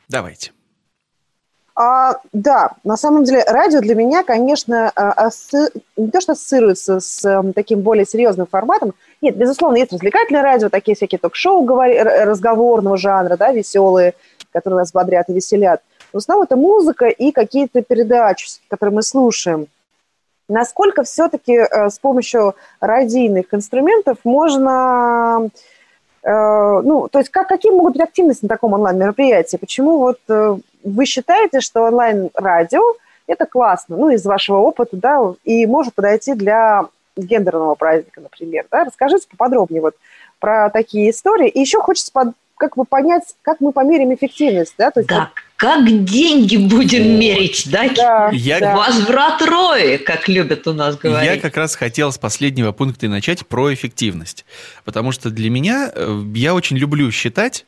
Давайте. 0.10 0.54
А, 1.76 2.16
да, 2.34 2.72
на 2.84 2.98
самом 2.98 3.24
деле 3.24 3.44
радио 3.44 3.82
для 3.82 3.94
меня, 3.94 4.24
конечно, 4.24 4.92
а, 4.96 5.12
асси... 5.12 5.70
не 5.96 6.10
то 6.10 6.22
что 6.22 6.32
ассоциируется 6.32 7.00
с 7.00 7.24
а, 7.24 7.44
таким 7.54 7.82
более 7.82 8.06
серьезным 8.06 8.48
форматом. 8.48 8.96
Нет, 9.22 9.38
безусловно, 9.38 9.78
есть 9.78 9.92
развлекательное 9.92 10.42
радио, 10.42 10.70
такие 10.70 10.96
всякие 10.96 11.20
ток-шоу 11.20 11.62
говори... 11.64 12.00
разговорного 12.02 12.98
жанра, 12.98 13.38
да, 13.38 13.52
веселые, 13.52 14.16
которые 14.52 14.80
нас 14.80 14.92
бодрят 14.92 15.30
и 15.30 15.34
веселят. 15.34 15.84
В 16.14 16.18
основном 16.18 16.46
это 16.46 16.56
музыка 16.56 17.08
и 17.08 17.32
какие-то 17.32 17.82
передачи, 17.84 18.48
которые 18.70 18.96
мы 18.96 19.04
слушаем. 19.04 19.68
Насколько 20.50 21.04
все-таки 21.04 21.54
э, 21.54 21.90
с 21.90 22.00
помощью 22.00 22.56
радийных 22.80 23.54
инструментов 23.54 24.18
можно 24.24 25.50
ну, 26.30 27.08
то 27.10 27.20
есть 27.20 27.30
как, 27.30 27.48
какие 27.48 27.72
могут 27.72 27.94
быть 27.94 28.02
активности 28.02 28.44
на 28.44 28.50
таком 28.50 28.74
онлайн-мероприятии? 28.74 29.56
Почему 29.58 30.00
вот 30.00 30.20
э, 30.28 30.58
вы 30.84 31.06
считаете, 31.06 31.62
что 31.62 31.84
онлайн-радио– 31.84 32.82
это 33.28 33.46
классно, 33.46 33.96
ну, 33.98 34.10
из 34.10 34.26
вашего 34.26 34.58
опыта, 34.58 34.98
да, 34.98 35.20
и 35.44 35.66
может 35.66 35.94
подойти 35.94 36.34
для 36.34 36.86
гендерного 37.16 37.76
праздника, 37.76 38.22
например, 38.22 38.66
да? 38.72 38.84
Расскажите 38.84 39.28
поподробнее 39.30 39.82
вот 39.82 39.96
про 40.40 40.70
такие 40.70 41.10
истории. 41.10 41.48
И 41.48 41.60
еще 41.60 41.80
хочется 41.80 42.12
под, 42.12 42.30
как 42.58 42.76
бы 42.76 42.86
понять, 42.86 43.36
как 43.42 43.60
мы 43.60 43.72
померим 43.72 44.14
эффективность, 44.14 44.76
да? 44.78 44.92
То 44.92 45.00
есть, 45.00 45.10
да, 45.10 45.20
вот... 45.20 45.30
как 45.58 46.06
деньги 46.06 46.56
будем 46.56 47.20
мерить, 47.20 47.64
да? 47.70 47.90
Да, 47.90 48.30
Я- 48.32 48.60
да. 48.60 48.76
Возврат 48.78 49.42
рои, 49.42 49.98
как 49.98 50.28
любят 50.28 50.68
у 50.68 50.74
нас 50.74 50.96
говорить. 50.98 51.30
Я 51.30 51.40
как 51.40 51.58
раз 51.58 51.76
хотел 51.76 52.12
с 52.12 52.20
последнего 52.20 52.72
пункта 52.72 53.08
и 53.08 53.10
начать 53.10 53.46
про 53.48 53.74
эффективность. 53.74 54.46
Потому 54.86 55.12
что 55.12 55.32
для 55.32 55.50
меня, 55.50 55.92
э, 55.94 56.24
я 56.36 56.54
очень 56.54 56.78
люблю 56.78 57.12
считать, 57.12 57.66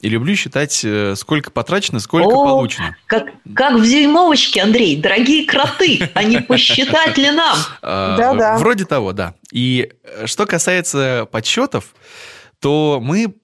и 0.00 0.08
люблю 0.08 0.36
считать, 0.36 0.82
э, 0.84 1.14
сколько 1.16 1.50
потрачено, 1.50 1.98
сколько 1.98 2.28
О, 2.28 2.44
получено. 2.44 2.96
Как, 3.06 3.26
как 3.54 3.74
в 3.74 3.84
дюймовочке, 3.84 4.62
Андрей, 4.62 4.96
дорогие 4.96 5.44
кроты, 5.44 6.10
а 6.14 6.22
не 6.22 6.40
посчитать 6.40 7.18
ли 7.18 7.30
нам? 7.32 7.56
А, 7.82 8.16
Да-да. 8.16 8.58
Вроде 8.58 8.84
того, 8.84 9.12
да. 9.12 9.34
И 9.50 9.90
э, 10.04 10.26
что 10.26 10.46
касается 10.46 11.26
подсчетов, 11.30 11.94
то 12.60 13.00
мы 13.02 13.34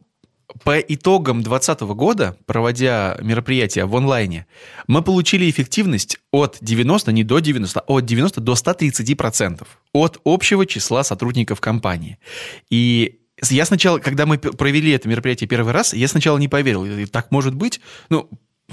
по 0.64 0.78
итогам 0.78 1.42
2020 1.42 1.80
года, 1.96 2.36
проводя 2.46 3.18
мероприятия 3.20 3.84
в 3.84 3.96
онлайне, 3.96 4.46
мы 4.86 5.02
получили 5.02 5.50
эффективность 5.50 6.18
от 6.32 6.58
90, 6.60 7.12
не 7.12 7.24
до 7.24 7.38
90, 7.38 7.80
а 7.80 7.92
от 7.92 8.04
90 8.04 8.40
до 8.40 8.52
130% 8.52 9.66
от 9.92 10.20
общего 10.24 10.66
числа 10.66 11.04
сотрудников 11.04 11.60
компании. 11.60 12.18
И 12.70 13.20
я 13.50 13.64
сначала, 13.64 13.98
когда 13.98 14.26
мы 14.26 14.38
провели 14.38 14.92
это 14.92 15.08
мероприятие 15.08 15.48
первый 15.48 15.72
раз, 15.72 15.94
я 15.94 16.08
сначала 16.08 16.38
не 16.38 16.48
поверил. 16.48 17.06
Так 17.08 17.30
может 17.30 17.54
быть? 17.54 17.80
Ну, 18.10 18.28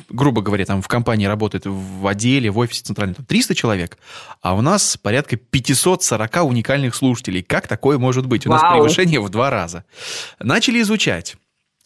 грубо 0.10 0.42
говоря, 0.42 0.66
там 0.66 0.82
в 0.82 0.88
компании 0.88 1.26
работает 1.26 1.66
в 1.66 2.08
отделе, 2.08 2.50
в 2.50 2.58
офисе 2.58 2.84
центральном 2.84 3.16
там 3.16 3.26
300 3.26 3.56
человек, 3.56 3.98
а 4.42 4.56
у 4.56 4.62
нас 4.62 4.98
порядка 4.98 5.38
540 5.38 6.44
уникальных 6.44 6.96
слушателей. 6.96 7.44
Как 7.44 7.68
такое 7.68 7.98
может 7.98 8.26
быть? 8.26 8.46
У 8.46 8.50
нас 8.50 8.62
Вау. 8.62 8.74
превышение 8.74 9.22
в 9.22 9.30
два 9.30 9.50
раза. 9.50 9.86
Начали 10.40 10.82
изучать. 10.82 11.36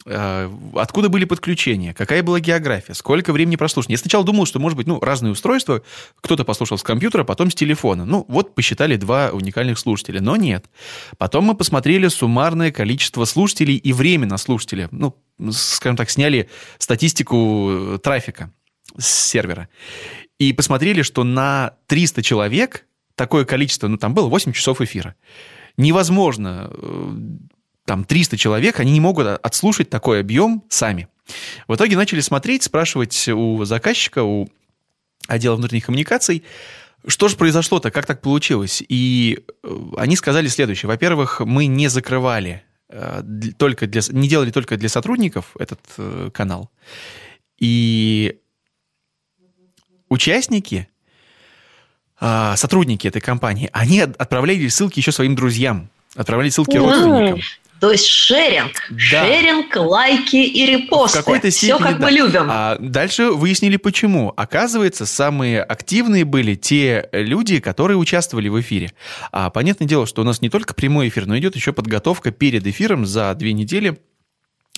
Э, 0.06 0.50
Откуда 0.74 1.08
были 1.08 1.24
подключения? 1.24 1.94
Какая 1.94 2.22
была 2.22 2.40
география? 2.40 2.94
Сколько 2.94 3.32
времени 3.32 3.56
прослушивания? 3.56 3.94
Я 3.94 4.00
сначала 4.00 4.24
думал, 4.24 4.46
что, 4.46 4.58
может 4.58 4.76
быть, 4.76 4.86
ну, 4.86 5.00
разные 5.00 5.32
устройства. 5.32 5.82
Кто-то 6.20 6.44
послушал 6.44 6.78
с 6.78 6.82
компьютера, 6.82 7.24
потом 7.24 7.50
с 7.50 7.54
телефона. 7.54 8.04
Ну, 8.04 8.24
вот 8.28 8.54
посчитали 8.54 8.96
два 8.96 9.30
уникальных 9.30 9.78
слушателя. 9.78 10.20
Но 10.20 10.36
нет. 10.36 10.66
Потом 11.18 11.44
мы 11.44 11.54
посмотрели 11.54 12.08
суммарное 12.08 12.72
количество 12.72 13.24
слушателей 13.24 13.76
и 13.76 13.92
время 13.92 14.26
на 14.26 14.38
слушателя. 14.38 14.88
Ну, 14.90 15.16
скажем 15.52 15.96
так, 15.96 16.10
сняли 16.10 16.48
статистику 16.78 17.70
э, 17.70 17.98
трафика 18.02 18.52
с 18.98 19.06
сервера. 19.06 19.68
И 20.38 20.52
посмотрели, 20.52 21.02
что 21.02 21.24
на 21.24 21.74
300 21.86 22.22
человек 22.22 22.86
такое 23.14 23.44
количество, 23.44 23.88
ну, 23.88 23.98
там 23.98 24.14
было 24.14 24.28
8 24.28 24.52
часов 24.52 24.80
эфира. 24.80 25.14
Невозможно, 25.76 26.70
э, 26.72 27.16
там 27.90 28.04
300 28.04 28.36
человек, 28.36 28.78
они 28.78 28.92
не 28.92 29.00
могут 29.00 29.26
отслушать 29.26 29.90
такой 29.90 30.20
объем 30.20 30.62
сами. 30.68 31.08
В 31.66 31.74
итоге 31.74 31.96
начали 31.96 32.20
смотреть, 32.20 32.62
спрашивать 32.62 33.26
у 33.26 33.64
заказчика, 33.64 34.22
у 34.22 34.48
отдела 35.26 35.56
внутренних 35.56 35.86
коммуникаций, 35.86 36.44
что 37.04 37.26
же 37.26 37.34
произошло-то, 37.34 37.90
как 37.90 38.06
так 38.06 38.20
получилось? 38.20 38.80
И 38.88 39.40
э, 39.64 39.76
они 39.96 40.14
сказали 40.14 40.46
следующее. 40.46 40.86
Во-первых, 40.86 41.40
мы 41.40 41.66
не 41.66 41.88
закрывали 41.88 42.62
э, 42.90 43.24
только 43.58 43.88
для, 43.88 44.02
не 44.10 44.28
делали 44.28 44.52
только 44.52 44.76
для 44.76 44.88
сотрудников 44.88 45.56
этот 45.58 45.80
э, 45.98 46.30
канал. 46.32 46.70
И 47.58 48.38
участники, 50.08 50.86
а, 52.20 52.54
сотрудники 52.56 53.08
этой 53.08 53.20
компании, 53.20 53.68
они 53.72 53.98
от- 53.98 54.14
отправляли 54.16 54.68
ссылки 54.68 55.00
еще 55.00 55.10
своим 55.10 55.34
друзьям, 55.34 55.90
отправляли 56.14 56.50
ссылки 56.50 56.76
родственникам. 56.76 57.40
То 57.80 57.90
есть 57.90 58.06
шеринг, 58.06 58.72
Да. 58.90 59.24
шеринг, 59.24 59.74
лайки 59.74 60.36
и 60.36 60.66
репосты. 60.66 61.18
В 61.18 61.24
какой-то 61.24 61.48
Все, 61.50 61.68
степени, 61.68 61.86
как 61.86 61.98
да. 61.98 62.06
мы 62.06 62.12
любим. 62.12 62.46
А 62.48 62.76
дальше 62.78 63.30
выяснили, 63.30 63.78
почему. 63.78 64.32
Оказывается, 64.36 65.06
самые 65.06 65.62
активные 65.62 66.24
были 66.26 66.54
те 66.54 67.08
люди, 67.12 67.58
которые 67.58 67.96
участвовали 67.96 68.48
в 68.48 68.60
эфире. 68.60 68.92
А 69.32 69.48
понятное 69.50 69.88
дело, 69.88 70.06
что 70.06 70.20
у 70.20 70.24
нас 70.24 70.42
не 70.42 70.50
только 70.50 70.74
прямой 70.74 71.08
эфир, 71.08 71.26
но 71.26 71.38
идет 71.38 71.56
еще 71.56 71.72
подготовка 71.72 72.30
перед 72.30 72.66
эфиром 72.66 73.06
за 73.06 73.34
две 73.34 73.54
недели. 73.54 73.98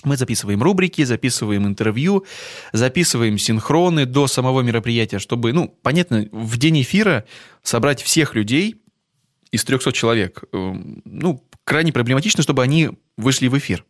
Мы 0.05 0.17
записываем 0.17 0.61
рубрики, 0.61 1.03
записываем 1.03 1.65
интервью, 1.65 2.25
записываем 2.73 3.37
синхроны 3.37 4.05
до 4.05 4.27
самого 4.27 4.61
мероприятия, 4.61 5.19
чтобы, 5.19 5.53
ну, 5.53 5.73
понятно, 5.81 6.27
в 6.31 6.57
день 6.57 6.81
эфира 6.81 7.23
собрать 7.63 8.01
всех 8.01 8.35
людей 8.35 8.75
из 9.53 9.63
300 9.63 9.91
человек, 9.93 10.43
э, 10.51 10.73
ну, 11.05 11.43
крайне 11.63 11.93
проблематично, 11.93 12.41
чтобы 12.43 12.63
они 12.63 12.89
вышли 13.17 13.47
в 13.47 13.57
эфир. 13.57 13.85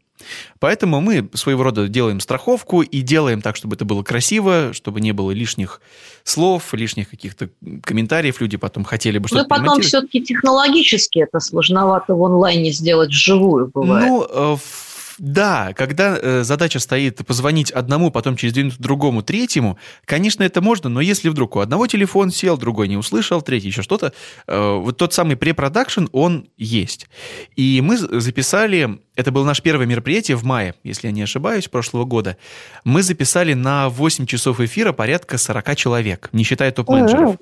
Поэтому 0.60 1.02
мы 1.02 1.30
своего 1.34 1.64
рода 1.64 1.88
делаем 1.88 2.20
страховку 2.20 2.82
и 2.82 3.02
делаем 3.02 3.42
так, 3.42 3.56
чтобы 3.56 3.76
это 3.76 3.86
было 3.86 4.04
красиво, 4.04 4.72
чтобы 4.74 5.02
не 5.02 5.12
было 5.12 5.32
лишних 5.32 5.82
слов, 6.24 6.74
лишних 6.74 7.10
каких-то 7.10 7.50
комментариев. 7.82 8.40
Люди 8.40 8.58
потом 8.58 8.84
хотели 8.84 9.18
бы 9.18 9.28
что-то 9.28 9.46
и 9.46 9.48
потом 9.48 9.82
все-таки 9.82 10.22
технологически 10.22 11.20
это 11.20 11.40
сложновато 11.40 12.14
в 12.14 12.24
онлайне 12.24 12.72
сделать 12.72 13.10
вживую 13.10 13.72
бывает. 13.74 14.08
Ну, 14.08 14.28
э, 14.30 14.54
ф- 14.54 14.93
да, 15.18 15.74
когда 15.74 16.18
э, 16.18 16.44
задача 16.44 16.80
стоит 16.80 17.26
позвонить 17.26 17.72
одному, 17.72 18.12
потом 18.12 18.36
через 18.36 18.54
две 18.54 18.64
минуты 18.64 18.82
другому, 18.82 19.22
третьему, 19.22 19.78
конечно, 20.06 20.44
это 20.44 20.62
можно, 20.62 20.90
но 20.90 21.02
если 21.02 21.30
вдруг 21.30 21.56
у 21.56 21.60
одного 21.60 21.88
телефон 21.88 22.32
сел, 22.32 22.58
другой 22.58 22.88
не 22.88 22.98
услышал, 22.98 23.42
третий 23.42 23.68
еще 23.68 23.82
что-то, 23.82 24.14
э, 24.48 24.78
вот 24.78 24.98
тот 24.98 25.14
самый 25.14 25.36
препродакшн, 25.36 26.06
он 26.12 26.48
есть. 26.58 27.08
И 27.56 27.82
мы 27.82 27.98
записали, 27.98 29.00
это 29.16 29.32
было 29.32 29.46
наше 29.46 29.62
первое 29.62 29.86
мероприятие 29.86 30.38
в 30.38 30.44
мае, 30.44 30.76
если 30.84 31.08
я 31.08 31.14
не 31.14 31.22
ошибаюсь, 31.22 31.68
прошлого 31.68 32.06
года, 32.06 32.38
мы 32.84 33.04
записали 33.04 33.54
на 33.54 33.90
8 33.90 34.26
часов 34.26 34.60
эфира 34.60 34.94
порядка 34.94 35.38
40 35.38 35.76
человек, 35.76 36.30
не 36.34 36.44
считая 36.44 36.72
топ-менеджеров. 36.72 37.38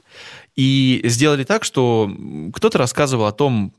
И 0.55 1.01
сделали 1.05 1.45
так, 1.45 1.63
что 1.63 2.11
кто-то 2.53 2.77
рассказывал 2.77 3.25
о 3.25 3.31
том, 3.31 3.73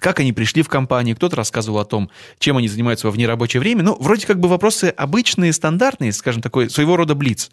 как 0.00 0.20
они 0.20 0.32
пришли 0.32 0.62
в 0.62 0.68
компанию, 0.68 1.16
кто-то 1.16 1.36
рассказывал 1.36 1.80
о 1.80 1.84
том, 1.84 2.10
чем 2.38 2.56
они 2.56 2.68
занимаются 2.68 3.06
во 3.06 3.10
внерабочее 3.10 3.60
время. 3.60 3.82
Ну, 3.82 3.96
вроде 3.98 4.26
как 4.26 4.38
бы 4.38 4.48
вопросы 4.48 4.92
обычные, 4.96 5.52
стандартные, 5.52 6.12
скажем, 6.12 6.42
такой 6.42 6.70
своего 6.70 6.96
рода 6.96 7.14
блиц. 7.14 7.50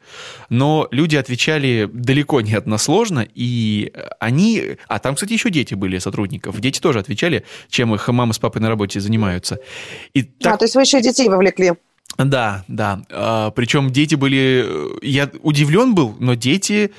Но 0.49 0.87
люди 0.91 1.15
отвечали 1.15 1.89
далеко 1.91 2.41
не 2.41 2.53
односложно, 2.53 3.27
и 3.33 3.91
они... 4.19 4.77
А 4.87 4.99
там, 4.99 5.15
кстати, 5.15 5.33
еще 5.33 5.49
дети 5.49 5.73
были 5.73 5.97
сотрудников. 5.97 6.59
Дети 6.59 6.79
тоже 6.79 6.99
отвечали, 6.99 7.45
чем 7.69 7.93
их 7.95 8.07
мама 8.07 8.33
с 8.33 8.39
папой 8.39 8.61
на 8.61 8.69
работе 8.69 8.99
занимаются. 8.99 9.59
И 10.13 10.21
А, 10.21 10.43
так 10.43 10.59
то 10.59 10.65
есть 10.65 10.75
вы 10.75 10.81
еще 10.81 10.99
и 10.99 11.03
детей 11.03 11.27
вовлекли. 11.27 11.73
да, 12.17 12.63
да. 12.67 13.01
А, 13.09 13.51
причем 13.51 13.89
дети 13.89 14.15
были... 14.15 14.67
Я 15.01 15.31
удивлен 15.41 15.95
был, 15.95 16.15
но 16.19 16.35
дети 16.35 16.91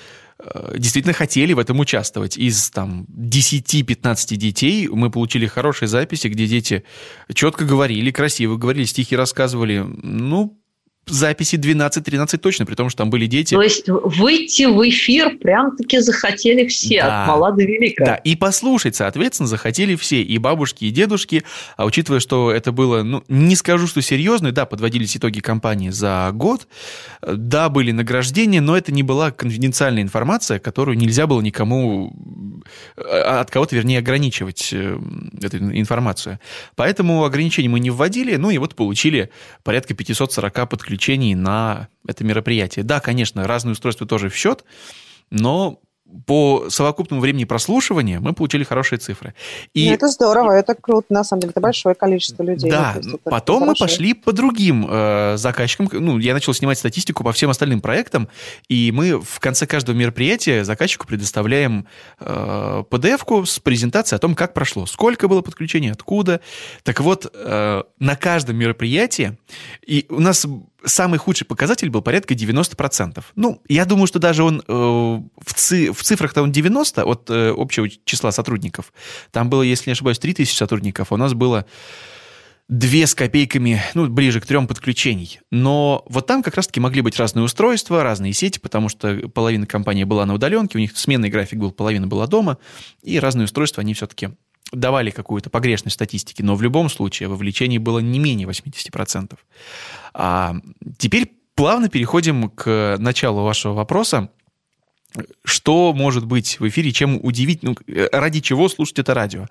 действительно 0.77 1.15
хотели 1.15 1.53
в 1.53 1.59
этом 1.59 1.79
участвовать. 1.81 2.37
Из 2.37 2.71
там 2.71 3.07
10-15 3.09 4.37
детей 4.37 4.89
мы 4.89 5.11
получили 5.11 5.47
хорошие 5.47 5.89
записи, 5.89 6.29
где 6.29 6.47
дети 6.47 6.85
четко 7.33 7.65
говорили, 7.65 8.11
красиво 8.11 8.57
говорили, 8.57 8.85
стихи 8.85 9.17
рассказывали. 9.17 9.85
Ну, 10.03 10.62
записи 11.07 11.57
12-13 11.57 12.39
точно, 12.39 12.65
при 12.65 12.75
том, 12.75 12.89
что 12.89 12.99
там 12.99 13.11
были 13.11 13.27
дети. 13.27 13.55
То 13.55 13.63
есть 13.63 13.89
выйти 13.89 14.65
в 14.65 14.89
эфир 14.89 15.37
прям-таки 15.39 15.99
захотели 15.99 16.67
все, 16.69 17.03
Да. 17.03 17.23
от 17.23 17.29
мала 17.29 17.51
до 17.53 17.65
велика. 17.65 18.05
Да, 18.05 18.15
и 18.15 18.37
послушать, 18.37 18.95
соответственно, 18.95 19.49
захотели 19.49 19.97
все, 19.97 20.23
и 20.23 20.39
бабушки, 20.39 20.85
и 20.85 20.91
дедушки. 20.91 21.43
А 21.77 21.85
учитывая, 21.87 22.21
что 22.21 22.53
это 22.53 22.71
было, 22.71 23.03
ну, 23.03 23.25
не 23.29 23.57
скажу, 23.57 23.87
что 23.89 24.01
серьезно, 24.01 24.53
да, 24.53 24.65
подводились 24.65 25.17
итоги 25.17 25.41
кампании 25.41 25.91
за 25.91 26.31
год, 26.33 26.69
да, 27.21 27.69
были 27.69 27.91
награждения, 27.91 28.61
но 28.61 28.77
это 28.77 28.93
не 28.93 29.03
была 29.03 29.33
конфиденциальная 29.33 30.03
информация, 30.03 30.61
которую 30.61 30.97
нельзя 30.97 31.27
было 31.27 31.41
никому, 31.41 32.15
э, 32.97 33.01
от 33.03 33.51
кого-то, 33.51 33.75
вернее, 33.75 33.99
ограничивать 33.99 34.71
э, 34.73 34.99
эту 35.43 35.59
информацию. 35.59 36.39
Поэтому 36.77 37.25
ограничений 37.25 37.69
мы 37.69 37.81
не 37.81 37.91
вводили, 37.91 38.37
ну 38.37 38.51
и 38.51 38.59
вот 38.59 38.77
получили 38.77 39.31
порядка 39.65 39.95
540 39.95 40.69
подключений 40.69 40.92
на 41.35 41.89
это 42.07 42.25
мероприятие. 42.25 42.85
Да, 42.85 43.01
конечно, 43.01 43.47
разные 43.47 43.73
устройства 43.73 44.07
тоже 44.07 44.29
в 44.29 44.37
счет, 44.37 44.65
но 45.31 45.81
по 46.27 46.67
совокупному 46.69 47.23
времени 47.23 47.45
прослушивания 47.45 48.21
мы 48.21 48.33
получили 48.35 48.65
хорошие 48.65 48.99
цифры. 48.99 49.35
И 49.73 49.89
Ну, 49.89 49.95
это 49.95 50.09
здорово, 50.09 50.53
это 50.53 50.75
круто, 50.75 51.07
на 51.11 51.25
самом 51.25 51.41
деле. 51.41 51.51
Это 51.53 51.61
большое 51.61 51.95
количество 51.95 52.43
людей. 52.43 52.71
да, 52.71 52.95
Ну, 53.03 53.13
есть 53.13 53.25
потом 53.25 53.61
мы 53.61 53.67
хорошо. 53.69 53.85
пошли 53.85 54.15
по 54.15 54.33
другим 54.33 54.87
э, 54.89 55.37
заказчикам. 55.37 55.89
Ну, 55.93 56.19
я 56.19 56.35
начал 56.35 56.53
снимать 56.55 56.79
статистику 56.79 57.25
по 57.25 57.33
всем 57.33 57.51
остальным 57.51 57.81
проектам, 57.81 58.29
и 58.69 58.93
мы 58.93 59.21
в 59.21 59.41
конце 59.41 59.67
каждого 59.67 59.97
мероприятия 59.97 60.65
заказчику 60.65 61.07
предоставляем 61.07 61.87
э, 62.21 62.85
PDF-ку 62.91 63.47
с 63.47 63.59
презентацией 63.59 64.17
о 64.17 64.21
том, 64.21 64.35
как 64.35 64.53
прошло, 64.55 64.87
сколько 64.87 65.29
было 65.29 65.41
подключений, 65.41 65.91
откуда. 65.91 66.41
Так 66.83 67.01
вот, 67.01 67.31
э, 67.33 67.83
на 67.99 68.17
каждом 68.17 68.57
мероприятии, 68.57 69.39
и 69.87 70.07
у 70.11 70.21
нас 70.21 70.47
самый 70.85 71.19
худший 71.19 71.47
показатель 71.47 71.91
был 71.91 72.03
порядка 72.03 72.35
90%. 72.35 73.23
Ну, 73.37 73.63
я 73.69 73.85
думаю, 73.85 74.07
что 74.07 74.19
даже 74.19 74.43
он 74.43 74.63
э, 74.67 74.73
в, 74.73 75.55
ци- 75.55 75.93
в 75.93 76.03
цифрах-то 76.03 76.43
он 76.43 76.53
90 76.53 77.05
от 77.05 77.31
э, 77.31 77.55
общего 77.57 77.89
числа 78.05 78.33
сотрудников. 78.33 78.93
Там 79.31 79.51
было, 79.51 79.63
если 79.63 79.91
не 79.91 79.93
ошибаюсь, 79.93 80.19
3000 80.19 80.55
сотрудников, 80.57 81.11
а 81.11 81.15
у 81.15 81.19
нас 81.19 81.35
было 81.35 81.67
две 82.69 83.07
с 83.07 83.15
копейками, 83.15 83.83
ну, 83.95 84.09
ближе 84.09 84.41
к 84.41 84.47
трем 84.47 84.67
подключений. 84.67 85.41
Но 85.51 86.05
вот 86.09 86.27
там 86.27 86.43
как 86.43 86.55
раз-таки 86.55 86.81
могли 86.81 87.03
быть 87.03 87.19
разные 87.19 87.45
устройства, 87.45 88.03
разные 88.03 88.33
сети, 88.33 88.59
потому 88.59 88.89
что 88.89 89.29
половина 89.29 89.67
компании 89.67 90.05
была 90.05 90.25
на 90.25 90.35
удаленке, 90.35 90.79
у 90.79 90.81
них 90.81 90.97
сменный 90.97 91.29
график 91.29 91.59
был, 91.59 91.73
половина 91.73 92.07
была 92.07 92.27
дома, 92.27 92.59
и 93.03 93.19
разные 93.19 93.45
устройства 93.45 93.83
они 93.83 93.95
все-таки 93.95 94.31
давали 94.73 95.11
какую-то 95.11 95.51
погрешность 95.51 95.95
статистики, 95.95 96.43
но 96.43 96.55
в 96.55 96.63
любом 96.63 96.89
случае 96.89 97.29
вовлечение 97.29 97.79
было 97.79 97.99
не 97.99 98.19
менее 98.19 98.49
80%. 98.49 99.37
А 100.15 100.55
теперь 100.99 101.33
плавно 101.55 101.89
переходим 101.89 102.51
к 102.51 102.97
началу 102.99 103.43
вашего 103.43 103.75
вопроса 103.75 104.31
что 105.45 105.93
может 105.93 106.27
быть 106.27 106.59
в 106.61 106.69
эфире, 106.69 106.93
чем 106.93 107.19
удивить, 107.23 107.63
ну, 107.63 107.77
ради 108.13 108.41
чего 108.41 108.69
слушать 108.69 108.99
это 108.99 109.15
радио. 109.15 109.47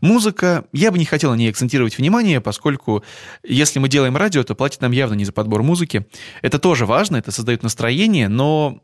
Музыка, 0.00 0.64
я 0.72 0.90
бы 0.90 0.98
не 0.98 1.04
хотел 1.04 1.30
на 1.30 1.36
ней 1.36 1.50
акцентировать 1.50 1.98
внимание, 1.98 2.40
поскольку 2.40 3.04
если 3.42 3.78
мы 3.78 3.88
делаем 3.88 4.16
радио, 4.16 4.42
то 4.42 4.54
платят 4.54 4.80
нам 4.80 4.92
явно 4.92 5.14
не 5.14 5.24
за 5.24 5.32
подбор 5.32 5.62
музыки. 5.62 6.06
Это 6.42 6.58
тоже 6.58 6.86
важно, 6.86 7.16
это 7.16 7.32
создает 7.32 7.62
настроение, 7.62 8.28
но 8.28 8.80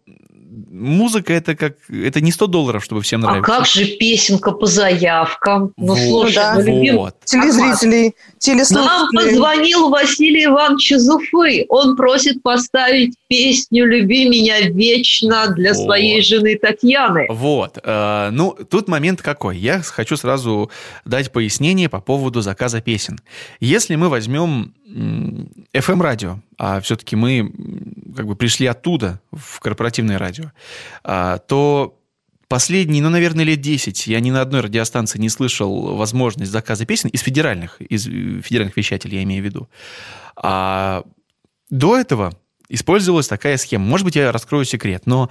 музыка 0.71 1.33
это 1.33 1.55
как 1.55 1.77
это 1.89 2.21
не 2.21 2.33
100 2.33 2.47
долларов, 2.47 2.85
чтобы 2.85 3.03
всем 3.03 3.21
нравилось. 3.21 3.49
А 3.49 3.59
как 3.59 3.67
же 3.67 3.87
песенка 3.87 4.53
по 4.53 4.67
заявкам? 4.67 5.73
Ну, 5.77 5.95
вот, 5.95 5.99
слушай, 5.99 6.35
да. 6.35 6.55
мы 6.55 6.63
любим 6.63 6.97
вот. 6.97 7.17
Телезрителей, 7.25 8.15
телеслушателей. 8.39 8.87
Нам 8.87 9.09
позвонил 9.13 9.89
Василий 9.89 10.45
Иванович 10.47 10.93
из 10.93 11.09
Уфы. 11.09 11.67
Он 11.69 11.97
просит 11.97 12.43
поставить 12.43 13.15
песню 13.29 13.87
«Люби 13.87 14.29
меня 14.29 14.61
вечно» 14.61 15.49
для 15.49 15.73
Вот. 15.75 15.85
своей 15.85 16.22
жены 16.23 16.57
Татьяны. 16.57 17.27
Вот. 17.29 17.79
э, 17.83 18.31
ну, 18.33 18.57
тут 18.69 18.89
момент 18.89 19.23
какой. 19.23 19.59
Я 19.59 19.83
хочу 19.83 20.17
сразу 20.17 20.71
дать 21.05 21.33
пояснение 21.33 21.89
по 21.89 22.01
поводу 22.01 22.41
заказа 22.41 22.81
песен. 22.81 23.21
Если 23.61 23.97
мы 23.97 24.09
возьмем 24.09 24.75
FM-радио, 25.73 26.41
а 26.59 26.81
все-таки 26.81 27.17
мы 27.17 27.53
как 28.17 28.27
бы 28.27 28.37
пришли 28.37 28.67
оттуда, 28.67 29.21
в 29.33 29.61
корпоративное 29.61 30.19
радио, 30.19 30.53
а, 31.03 31.39
то 31.39 31.99
последние, 32.49 33.03
ну, 33.03 33.09
наверное, 33.09 33.45
лет 33.45 33.61
10 33.61 34.07
я 34.07 34.21
ни 34.21 34.31
на 34.31 34.43
одной 34.43 34.61
радиостанции 34.61 35.19
не 35.19 35.31
слышал 35.31 35.97
возможность 35.97 36.53
заказа 36.53 36.85
песен 36.85 37.09
из 37.09 37.21
федеральных, 37.21 37.81
из 37.81 38.07
э, 38.07 38.43
федеральных 38.43 38.77
вещателей, 38.77 39.17
я 39.17 39.23
имею 39.23 39.43
в 39.43 39.47
виду. 39.47 39.69
А 40.37 41.05
до 41.71 41.97
этого 41.97 42.35
использовалась 42.73 43.29
такая 43.29 43.57
схема. 43.59 43.85
Может 43.85 44.05
быть, 44.05 44.17
я 44.17 44.33
раскрою 44.33 44.65
секрет, 44.65 45.03
но... 45.05 45.31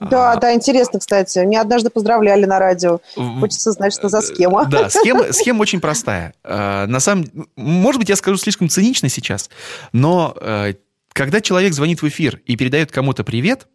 Да, 0.00 0.32
а, 0.32 0.36
да, 0.36 0.54
интересно, 0.54 0.98
кстати. 0.98 1.38
Меня 1.38 1.60
однажды 1.60 1.90
поздравляли 1.90 2.46
на 2.46 2.58
радио. 2.58 3.00
Хочется 3.14 3.72
знать, 3.72 3.92
что 3.92 4.08
за 4.08 4.20
схема. 4.22 4.66
Да, 4.66 4.90
схема, 4.90 5.26
схема 5.32 5.62
очень 5.62 5.80
простая. 5.80 6.34
Э, 6.42 6.86
На 6.86 7.00
самом, 7.00 7.26
может 7.56 8.00
быть, 8.00 8.08
я 8.08 8.16
скажу 8.16 8.36
слишком 8.38 8.68
цинично 8.68 9.08
сейчас, 9.08 9.50
но 9.92 10.34
э, 10.40 10.74
когда 11.12 11.40
человек 11.40 11.74
звонит 11.74 12.02
в 12.02 12.08
эфир 12.08 12.40
и 12.46 12.56
передает 12.56 12.90
кому-то 12.90 13.24
привет, 13.24 13.68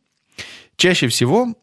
чаще 0.75 1.08
всего 1.08 1.54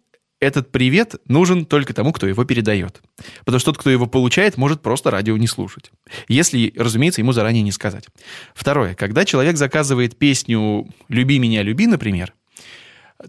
этот 0.43 0.73
привет 0.73 1.15
нужен 1.29 1.65
только 1.65 1.95
тому, 1.95 2.13
кто 2.13 2.27
его 2.27 2.45
передает. 2.45 3.01
Потому 3.45 3.61
что 3.61 3.71
тот, 3.71 3.79
кто 3.81 3.91
его 3.91 4.07
получает, 4.07 4.57
может 4.57 4.83
просто 4.83 5.13
радио 5.13 5.37
не 5.37 5.47
слушать. 5.47 5.93
Если, 6.27 6.73
разумеется, 6.77 7.21
ему 7.21 7.33
заранее 7.33 7.63
не 7.63 7.71
сказать. 7.71 8.07
Второе. 8.53 8.97
Когда 8.97 9.25
человек 9.25 9.57
заказывает 9.57 10.19
песню 10.19 10.89
«Люби 11.09 11.39
меня, 11.39 11.63
люби», 11.63 11.87
например, 11.87 12.35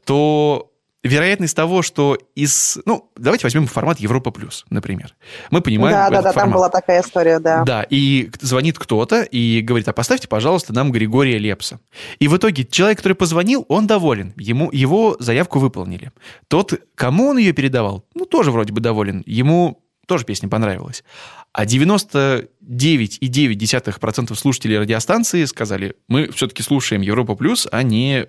то 0.06 0.72
вероятность 1.03 1.55
того, 1.55 1.81
что 1.81 2.17
из... 2.35 2.77
Ну, 2.85 3.09
давайте 3.17 3.45
возьмем 3.45 3.67
формат 3.67 3.99
Европа 3.99 4.31
Плюс, 4.31 4.65
например. 4.69 5.15
Мы 5.51 5.61
понимаем 5.61 5.95
Да, 5.95 6.09
да, 6.09 6.21
да, 6.21 6.23
там 6.23 6.33
формат. 6.33 6.55
была 6.55 6.69
такая 6.69 7.01
история, 7.01 7.39
да. 7.39 7.63
Да, 7.63 7.85
и 7.89 8.31
звонит 8.41 8.79
кто-то 8.79 9.23
и 9.23 9.61
говорит, 9.61 9.87
а 9.89 9.93
поставьте, 9.93 10.27
пожалуйста, 10.27 10.73
нам 10.73 10.91
Григория 10.91 11.37
Лепса. 11.37 11.79
И 12.19 12.27
в 12.27 12.37
итоге 12.37 12.65
человек, 12.65 12.97
который 12.99 13.13
позвонил, 13.13 13.65
он 13.67 13.85
доволен. 13.85 14.33
Ему, 14.37 14.71
его 14.71 15.17
заявку 15.19 15.59
выполнили. 15.59 16.11
Тот, 16.47 16.73
кому 16.95 17.29
он 17.29 17.37
ее 17.37 17.53
передавал, 17.53 18.05
ну, 18.15 18.25
тоже 18.25 18.51
вроде 18.51 18.71
бы 18.71 18.79
доволен. 18.79 19.23
Ему 19.25 19.83
тоже 20.07 20.23
песня 20.25 20.47
понравилась. 20.49 21.03
А 21.51 21.65
99,9% 21.65 24.35
слушателей 24.35 24.79
радиостанции 24.79 25.43
сказали, 25.45 25.95
мы 26.07 26.31
все-таки 26.31 26.63
слушаем 26.63 27.01
Европа 27.01 27.35
Плюс, 27.35 27.67
а 27.71 27.83
не 27.83 28.27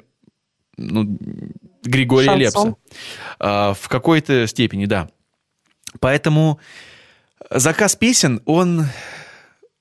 ну, 0.77 1.17
Григория 1.85 2.27
Шансон. 2.27 2.69
Лепса. 2.69 2.77
А, 3.39 3.75
в 3.75 3.89
какой-то 3.89 4.47
степени, 4.47 4.87
да. 4.87 5.09
Поэтому 6.01 6.59
заказ 7.51 7.97
песен, 7.97 8.43
он... 8.45 8.87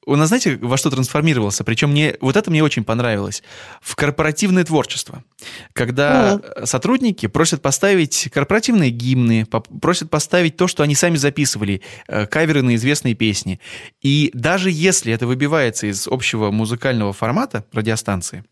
Он, 0.05 0.25
знаете, 0.27 0.57
во 0.57 0.75
что 0.75 0.89
трансформировался? 0.89 1.63
Причем 1.63 1.91
мне, 1.91 2.17
вот 2.19 2.35
это 2.35 2.51
мне 2.51 2.61
очень 2.61 2.83
понравилось. 2.83 3.41
В 3.79 3.95
корпоративное 3.95 4.65
творчество. 4.65 5.23
Когда 5.71 6.41
сотрудники 6.65 7.27
просят 7.27 7.61
поставить 7.61 8.29
корпоративные 8.33 8.89
гимны, 8.89 9.47
просят 9.81 10.09
поставить 10.09 10.57
то, 10.57 10.67
что 10.67 10.83
они 10.83 10.93
сами 10.93 11.15
записывали, 11.15 11.81
э, 12.09 12.25
каверы 12.25 12.63
на 12.63 12.75
известные 12.75 13.13
песни. 13.13 13.61
И 14.01 14.29
даже 14.33 14.71
если 14.71 15.13
это 15.13 15.25
выбивается 15.25 15.87
из 15.87 16.05
общего 16.09 16.51
музыкального 16.51 17.13
формата 17.13 17.63
радиостанции, 17.71 18.43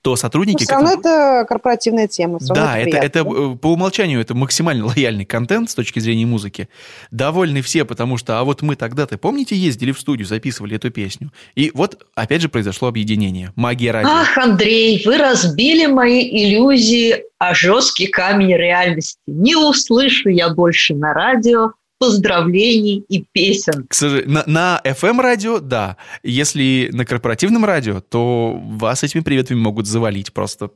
то 0.00 0.16
сотрудники... 0.16 0.64
все 0.64 0.66
к 0.66 0.72
равно 0.72 0.92
этому- 0.92 1.00
это 1.00 1.46
корпоративная 1.48 2.08
тема. 2.08 2.38
да, 2.40 2.78
это, 2.78 2.90
приятно. 2.90 3.06
это 3.06 3.18
э, 3.20 3.56
по 3.56 3.72
умолчанию 3.72 4.20
это 4.20 4.34
максимально 4.34 4.86
лояльный 4.94 5.24
контент 5.24 5.70
с 5.70 5.74
точки 5.74 5.98
зрения 5.98 6.26
музыки. 6.26 6.68
Довольны 7.10 7.62
все, 7.62 7.84
потому 7.84 8.16
что, 8.16 8.38
а 8.38 8.44
вот 8.44 8.62
мы 8.62 8.76
тогда-то, 8.76 9.18
помните, 9.18 9.56
ездили 9.56 9.92
в 9.92 10.00
студию, 10.00 10.26
записывали 10.26 10.76
эту 10.76 10.90
песню. 10.90 11.32
И 11.54 11.70
вот 11.74 12.06
опять 12.14 12.42
же 12.42 12.48
произошло 12.48 12.88
объединение. 12.88 13.52
Магия 13.56 13.90
радио. 13.90 14.10
Ах, 14.10 14.36
Андрей, 14.38 15.02
вы 15.04 15.18
разбили 15.18 15.86
мои 15.86 16.22
иллюзии 16.22 17.24
о 17.38 17.54
жесткий 17.54 18.06
камень 18.06 18.56
реальности. 18.56 19.18
Не 19.26 19.56
услышу 19.56 20.28
я 20.28 20.50
больше 20.50 20.94
на 20.94 21.12
радио 21.12 21.72
поздравлений 22.02 23.04
и 23.08 23.24
песен. 23.30 23.86
К 23.88 23.94
сожалению, 23.94 24.32
на, 24.32 24.44
на 24.46 24.80
FM-радио, 24.84 25.60
да. 25.60 25.96
Если 26.24 26.90
на 26.92 27.04
корпоративном 27.04 27.64
радио, 27.64 28.00
то 28.00 28.58
вас 28.60 29.04
этими 29.04 29.20
приветами 29.20 29.60
могут 29.60 29.86
завалить 29.86 30.32
просто. 30.32 30.70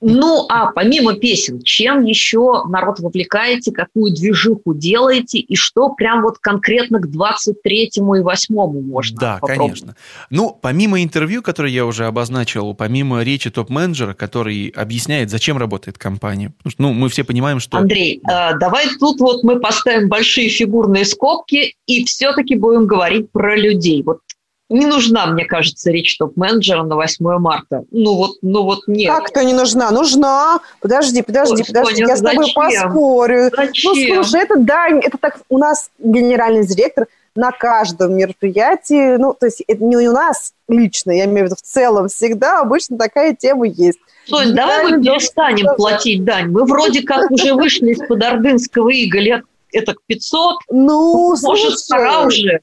Ну, 0.00 0.46
а 0.48 0.72
помимо 0.72 1.14
песен, 1.14 1.62
чем 1.62 2.04
еще 2.04 2.64
народ 2.68 3.00
вовлекаете, 3.00 3.72
какую 3.72 4.14
движуху 4.14 4.74
делаете, 4.74 5.38
и 5.38 5.56
что 5.56 5.90
прям 5.90 6.22
вот 6.22 6.38
конкретно 6.38 7.00
к 7.00 7.06
23-му 7.06 8.16
и 8.16 8.20
8-му 8.20 8.80
можно 8.82 9.18
Да, 9.18 9.38
попробовать? 9.40 9.80
конечно. 9.80 9.96
Ну, 10.30 10.58
помимо 10.60 11.02
интервью, 11.02 11.42
которое 11.42 11.72
я 11.72 11.86
уже 11.86 12.06
обозначил, 12.06 12.74
помимо 12.74 13.22
речи 13.22 13.50
топ-менеджера, 13.50 14.14
который 14.14 14.68
объясняет, 14.68 15.30
зачем 15.30 15.58
работает 15.58 15.98
компания. 15.98 16.50
Потому 16.50 16.70
что, 16.70 16.82
ну, 16.82 16.92
мы 16.92 17.08
все 17.08 17.24
понимаем, 17.24 17.60
что... 17.60 17.78
Андрей, 17.78 18.20
э, 18.28 18.58
давай 18.58 18.86
тут 18.98 19.20
вот 19.20 19.42
мы 19.42 19.60
поставим 19.60 20.08
большие 20.08 20.48
фигурные 20.48 21.04
скобки 21.04 21.76
и 21.86 22.04
все-таки 22.04 22.56
будем 22.56 22.86
говорить 22.86 23.30
про 23.30 23.56
людей. 23.56 24.02
Вот 24.02 24.18
не 24.74 24.86
нужна, 24.86 25.26
мне 25.26 25.44
кажется, 25.44 25.90
речь 25.90 26.16
топ-менеджера 26.18 26.82
на 26.82 26.96
8 26.96 27.38
марта. 27.38 27.84
Ну 27.90 28.14
вот, 28.14 28.32
ну 28.42 28.62
вот 28.64 28.80
нет. 28.86 29.12
Как-то 29.14 29.44
не 29.44 29.52
нужна. 29.54 29.90
Нужна. 29.90 30.60
Подожди, 30.80 31.22
подожди, 31.22 31.62
Ой, 31.62 31.64
подожди. 31.66 31.94
Соня, 31.96 32.08
Я 32.08 32.16
с 32.16 32.20
тобой 32.20 32.46
зачем? 32.46 32.82
поспорю. 32.82 33.50
Зачем? 33.56 33.92
Ну, 33.94 34.14
слушай, 34.22 34.42
это 34.42 34.58
дань, 34.58 35.00
это 35.00 35.18
так 35.18 35.38
у 35.48 35.58
нас 35.58 35.90
генеральный 35.98 36.66
директор 36.66 37.06
на 37.36 37.50
каждом 37.50 38.16
мероприятии, 38.16 39.16
ну, 39.16 39.34
то 39.38 39.46
есть 39.46 39.62
это 39.66 39.82
не 39.82 39.96
у 39.96 40.12
нас 40.12 40.52
лично, 40.68 41.10
я 41.10 41.24
имею 41.24 41.46
в 41.46 41.50
виду 41.50 41.56
в 41.56 41.62
целом, 41.62 42.06
всегда 42.06 42.60
обычно 42.60 42.96
такая 42.96 43.34
тема 43.34 43.66
есть. 43.66 43.98
Сонь, 44.28 44.54
давай 44.54 44.84
мы 44.84 45.02
перестанем 45.02 45.56
директор- 45.56 45.76
платить 45.76 46.24
дань. 46.24 46.50
Мы 46.50 46.64
вроде 46.64 47.02
как 47.02 47.30
уже 47.32 47.54
вышли 47.54 47.90
из-под 47.90 48.22
ордынского 48.22 48.88
ига 48.90 49.18
лет 49.18 49.42
это 49.72 49.94
к 49.94 49.98
500. 50.06 50.56
Ну, 50.70 51.36
Может, 51.42 51.74
пора 51.88 52.22
слушай, 52.22 52.26
уже. 52.26 52.60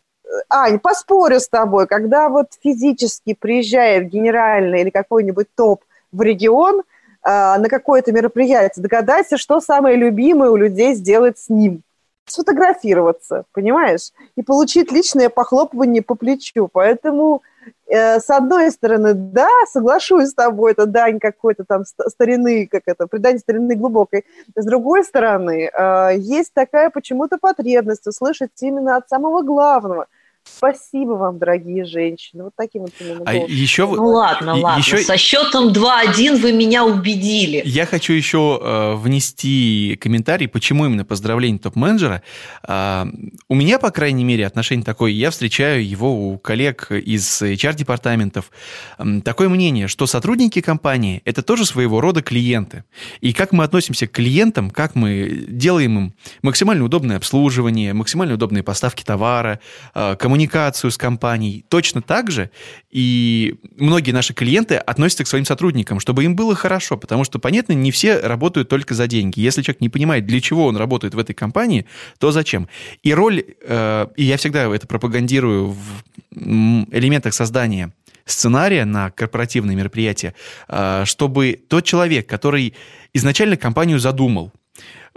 Ань, 0.50 0.80
поспорю 0.80 1.40
с 1.40 1.48
тобой, 1.48 1.88
когда 1.88 2.30
вот 2.30 2.48
физически 2.62 3.34
приезжает 3.34 4.10
генеральный 4.10 4.82
или 4.82 4.90
какой-нибудь 4.90 5.48
топ 5.56 5.84
в 6.12 6.22
регион 6.22 6.84
а, 7.24 7.58
на 7.58 7.70
какое-то 7.70 8.12
мероприятие, 8.12 8.84
догадайся, 8.84 9.38
что 9.38 9.60
самое 9.62 9.96
любимое 9.96 10.50
у 10.50 10.56
людей 10.56 10.96
сделать 10.96 11.38
с 11.38 11.50
ним. 11.50 11.84
Сфотографироваться, 12.26 13.44
понимаешь? 13.52 14.12
И 14.38 14.42
получить 14.42 14.92
личное 14.92 15.30
похлопывание 15.30 16.02
по 16.02 16.16
плечу. 16.16 16.70
Поэтому, 16.72 17.42
э, 17.88 18.20
с 18.20 18.30
одной 18.30 18.72
стороны, 18.72 19.14
да, 19.14 19.50
соглашусь 19.70 20.30
с 20.30 20.34
тобой, 20.34 20.72
это 20.72 20.86
дань 20.86 21.20
какой-то 21.20 21.66
там 21.66 21.84
ст- 21.84 22.10
старины, 22.10 22.68
как 22.72 22.84
это, 22.86 23.08
предание 23.08 23.40
старины 23.40 23.76
глубокой. 23.76 24.24
С 24.56 24.66
другой 24.66 25.04
стороны, 25.04 25.70
э, 25.74 26.12
есть 26.18 26.54
такая 26.54 26.90
почему-то 26.90 27.38
потребность 27.38 28.08
услышать 28.08 28.52
именно 28.62 28.96
от 28.96 29.10
самого 29.10 29.42
главного, 29.42 30.08
Спасибо 30.44 31.12
вам, 31.12 31.38
дорогие 31.40 31.86
женщины. 31.86 32.44
Вот 32.46 32.54
таким 32.56 32.84
вот 32.84 32.92
именно 33.00 33.24
а 33.26 33.34
еще 33.34 33.88
Ну 33.88 34.08
ладно, 34.08 34.56
ладно. 34.56 34.80
Еще... 34.80 34.98
Со 34.98 35.18
счетом 35.18 35.70
2-1 35.70 36.38
вы 36.38 36.52
меня 36.52 36.86
убедили. 36.86 37.62
Я 37.66 37.86
хочу 37.86 38.14
еще 38.14 38.60
э, 38.62 38.96
внести 38.96 39.98
комментарий, 40.02 40.48
почему 40.48 40.86
именно 40.86 41.06
поздравление 41.06 41.60
топ-менеджера. 41.60 42.24
Э, 42.68 43.06
у 43.50 43.56
меня, 43.56 43.80
по 43.80 43.92
крайней 43.92 44.24
мере, 44.24 44.46
отношение 44.46 44.84
такое. 44.84 45.12
Я 45.12 45.32
встречаю 45.32 45.88
его 45.88 46.32
у 46.32 46.38
коллег 46.38 46.92
из 46.92 47.42
HR-департаментов. 47.42 48.52
Э, 48.98 49.22
такое 49.24 49.50
мнение, 49.50 49.88
что 49.88 50.08
сотрудники 50.08 50.62
компании– 50.62 51.22
это 51.26 51.44
тоже 51.44 51.66
своего 51.66 52.02
рода 52.02 52.22
клиенты. 52.22 52.84
И 53.20 53.34
как 53.34 53.52
мы 53.52 53.64
относимся 53.64 54.08
к 54.08 54.12
клиентам, 54.12 54.70
как 54.70 54.96
мы 54.96 55.46
делаем 55.48 55.98
им 55.98 56.14
максимально 56.42 56.84
удобное 56.84 57.18
обслуживание, 57.18 57.94
максимально 57.94 58.36
удобные 58.36 58.64
поставки 58.64 59.04
товара, 59.04 59.60
э, 59.94 60.16
коммуникацию 60.32 60.92
с 60.92 60.98
компанией. 60.98 61.66
Точно 61.68 62.02
так 62.02 62.32
же 62.32 62.52
и 62.90 63.56
многие 63.76 64.12
наши 64.12 64.34
клиенты 64.34 64.76
относятся 64.76 65.26
к 65.26 65.28
своим 65.28 65.44
сотрудникам, 65.44 66.00
чтобы 66.00 66.24
им 66.24 66.38
было 66.38 66.56
хорошо, 66.56 66.96
потому 66.96 67.26
что, 67.26 67.38
понятно, 67.38 67.74
не 67.74 67.92
все 67.92 68.18
работают 68.18 68.70
только 68.70 68.94
за 68.94 69.08
деньги. 69.08 69.42
Если 69.42 69.62
человек 69.62 69.82
не 69.82 69.90
понимает, 69.90 70.26
для 70.26 70.40
чего 70.40 70.68
он 70.68 70.78
работает 70.78 71.16
в 71.16 71.20
этой 71.20 71.34
компании, 71.34 71.86
то 72.18 72.32
зачем? 72.32 72.70
И 73.04 73.14
роль, 73.14 73.44
э, 73.62 74.08
и 74.16 74.24
я 74.24 74.38
всегда 74.38 74.74
это 74.74 74.88
пропагандирую 74.88 75.72
в 75.72 76.04
элементах 76.34 77.34
создания 77.34 77.92
сценария 78.26 78.86
на 78.86 79.10
корпоративные 79.10 79.76
мероприятия, 79.76 80.34
э, 80.70 81.04
чтобы 81.06 81.60
тот 81.68 81.84
человек, 81.84 82.30
который 82.30 82.74
изначально 83.14 83.58
компанию 83.58 84.00
задумал, 84.00 84.54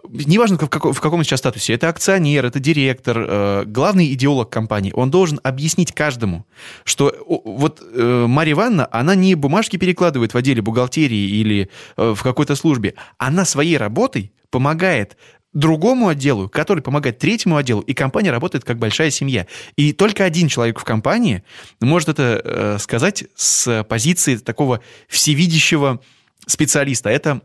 неважно 0.08 0.56
в, 0.56 0.68
каком, 0.68 0.92
в 0.92 1.00
каком 1.00 1.24
сейчас 1.24 1.40
статусе, 1.40 1.74
это 1.74 1.88
акционер, 1.88 2.46
это 2.46 2.60
директор, 2.60 3.16
э, 3.18 3.64
главный 3.66 4.12
идеолог 4.12 4.50
компании, 4.50 4.92
он 4.94 5.10
должен 5.10 5.40
объяснить 5.42 5.92
каждому, 5.92 6.46
что 6.84 7.14
вот 7.26 7.82
э, 7.82 8.26
Марья 8.28 8.52
Ивановна, 8.52 8.88
она 8.90 9.14
не 9.14 9.34
бумажки 9.34 9.76
перекладывает 9.76 10.34
в 10.34 10.36
отделе 10.36 10.62
бухгалтерии 10.62 11.40
или 11.40 11.70
э, 11.96 12.14
в 12.14 12.22
какой-то 12.22 12.54
службе, 12.56 12.94
она 13.18 13.44
своей 13.44 13.76
работой 13.76 14.32
помогает 14.50 15.16
другому 15.52 16.08
отделу, 16.08 16.48
который 16.48 16.82
помогает 16.82 17.18
третьему 17.18 17.56
отделу, 17.56 17.80
и 17.80 17.94
компания 17.94 18.30
работает 18.30 18.64
как 18.64 18.78
большая 18.78 19.10
семья. 19.10 19.46
И 19.76 19.92
только 19.92 20.24
один 20.24 20.48
человек 20.48 20.80
в 20.80 20.84
компании 20.84 21.44
может 21.80 22.08
это 22.08 22.42
э, 22.44 22.78
сказать 22.80 23.24
с 23.36 23.84
позиции 23.84 24.36
такого 24.36 24.80
всевидящего 25.08 26.00
специалиста. 26.46 27.08
Это 27.08 27.40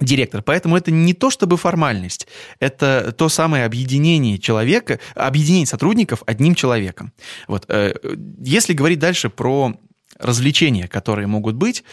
директор. 0.00 0.42
Поэтому 0.42 0.76
это 0.76 0.90
не 0.90 1.14
то 1.14 1.30
чтобы 1.30 1.56
формальность, 1.56 2.26
это 2.60 3.14
то 3.16 3.28
самое 3.28 3.64
объединение 3.64 4.38
человека, 4.38 5.00
объединение 5.14 5.66
сотрудников 5.66 6.22
одним 6.26 6.54
человеком. 6.54 7.12
Вот. 7.48 7.64
Э, 7.68 7.94
если 8.40 8.72
говорить 8.74 8.98
дальше 8.98 9.30
про 9.30 9.74
развлечения, 10.18 10.88
которые 10.88 11.26
могут 11.26 11.56
быть, 11.56 11.84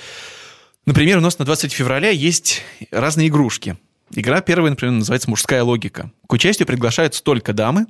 например, 0.86 1.18
у 1.18 1.22
нас 1.22 1.40
на 1.40 1.46
20 1.46 1.72
февраля 1.72 2.10
есть 2.10 2.62
разные 2.92 3.28
игрушки. 3.28 3.78
Игра 4.16 4.42
первая, 4.42 4.70
например, 4.70 4.94
называется 4.94 5.30
«Мужская 5.30 5.64
логика». 5.64 6.12
К 6.28 6.34
участию 6.34 6.68
приглашаются 6.68 7.24
только 7.24 7.52
дамы, 7.52 7.88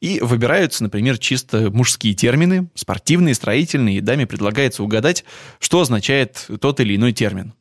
и 0.00 0.20
выбираются, 0.20 0.82
например, 0.82 1.16
чисто 1.16 1.70
мужские 1.70 2.14
термины, 2.14 2.68
спортивные, 2.74 3.34
строительные, 3.34 3.98
и 3.98 4.00
даме 4.00 4.26
предлагается 4.26 4.82
угадать, 4.82 5.24
что 5.60 5.80
означает 5.80 6.46
тот 6.60 6.80
или 6.80 6.96
иной 6.96 7.12
термин 7.12 7.54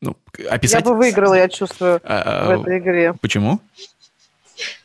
ну, 0.00 0.16
описать... 0.50 0.84
Я 0.84 0.90
бы 0.90 0.96
выиграла, 0.96 1.34
я 1.34 1.48
чувствую, 1.48 2.00
а, 2.04 2.46
в 2.46 2.60
этой 2.60 2.78
игре. 2.78 3.14
Почему? 3.14 3.60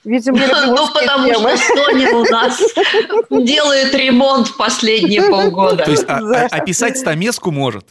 Видимо, 0.03 0.37
ну, 0.67 0.91
потому 0.93 1.27
темы. 1.27 1.57
что 1.57 1.75
Соня 1.75 2.15
у 2.15 2.23
нас 2.25 2.61
делает 3.45 3.93
ремонт 3.93 4.55
последние 4.57 5.21
полгода. 5.29 5.83
То 5.85 5.91
есть 5.91 6.05
а, 6.07 6.19
а, 6.19 6.45
описать 6.47 6.97
стамеску 6.97 7.51
может? 7.51 7.85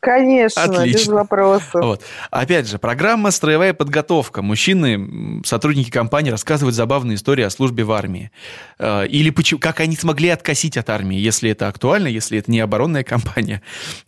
Конечно, 0.00 0.62
Отлично. 0.62 0.96
без 0.96 1.06
вопросов. 1.08 1.74
Вот. 1.74 2.02
Опять 2.30 2.68
же, 2.68 2.78
программа 2.78 3.32
«Строевая 3.32 3.74
подготовка». 3.74 4.42
Мужчины, 4.42 5.42
сотрудники 5.44 5.90
компании 5.90 6.30
рассказывают 6.30 6.76
забавные 6.76 7.16
истории 7.16 7.42
о 7.42 7.50
службе 7.50 7.82
в 7.82 7.90
армии. 7.90 8.30
Э, 8.78 9.06
или 9.06 9.30
почему, 9.30 9.58
как 9.58 9.80
они 9.80 9.96
смогли 9.96 10.28
откосить 10.28 10.76
от 10.76 10.88
армии, 10.88 11.18
если 11.18 11.50
это 11.50 11.66
актуально, 11.66 12.06
если 12.06 12.38
это 12.38 12.50
не 12.50 12.60
оборонная 12.60 13.02
компания. 13.02 13.60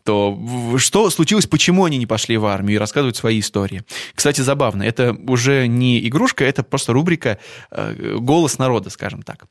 То 0.05 0.39
что 0.79 1.11
случилось, 1.11 1.47
почему 1.47 1.85
они 1.85 1.99
не 1.99 2.07
пошли 2.07 2.37
в 2.37 2.47
армию 2.47 2.77
и 2.77 2.79
рассказывают 2.79 3.17
свои 3.17 3.41
истории. 3.41 3.83
Кстати, 4.15 4.43
забавно, 4.43 4.85
это 4.85 5.17
уже 5.27 5.67
не 5.67 6.07
игрушка, 6.07 6.45
это 6.45 6.63
просто 6.63 6.93
рубрика 6.93 7.39
э, 7.73 8.17
«Голос 8.21 8.59
народа», 8.59 8.91
скажем 8.91 9.23
так. 9.23 9.47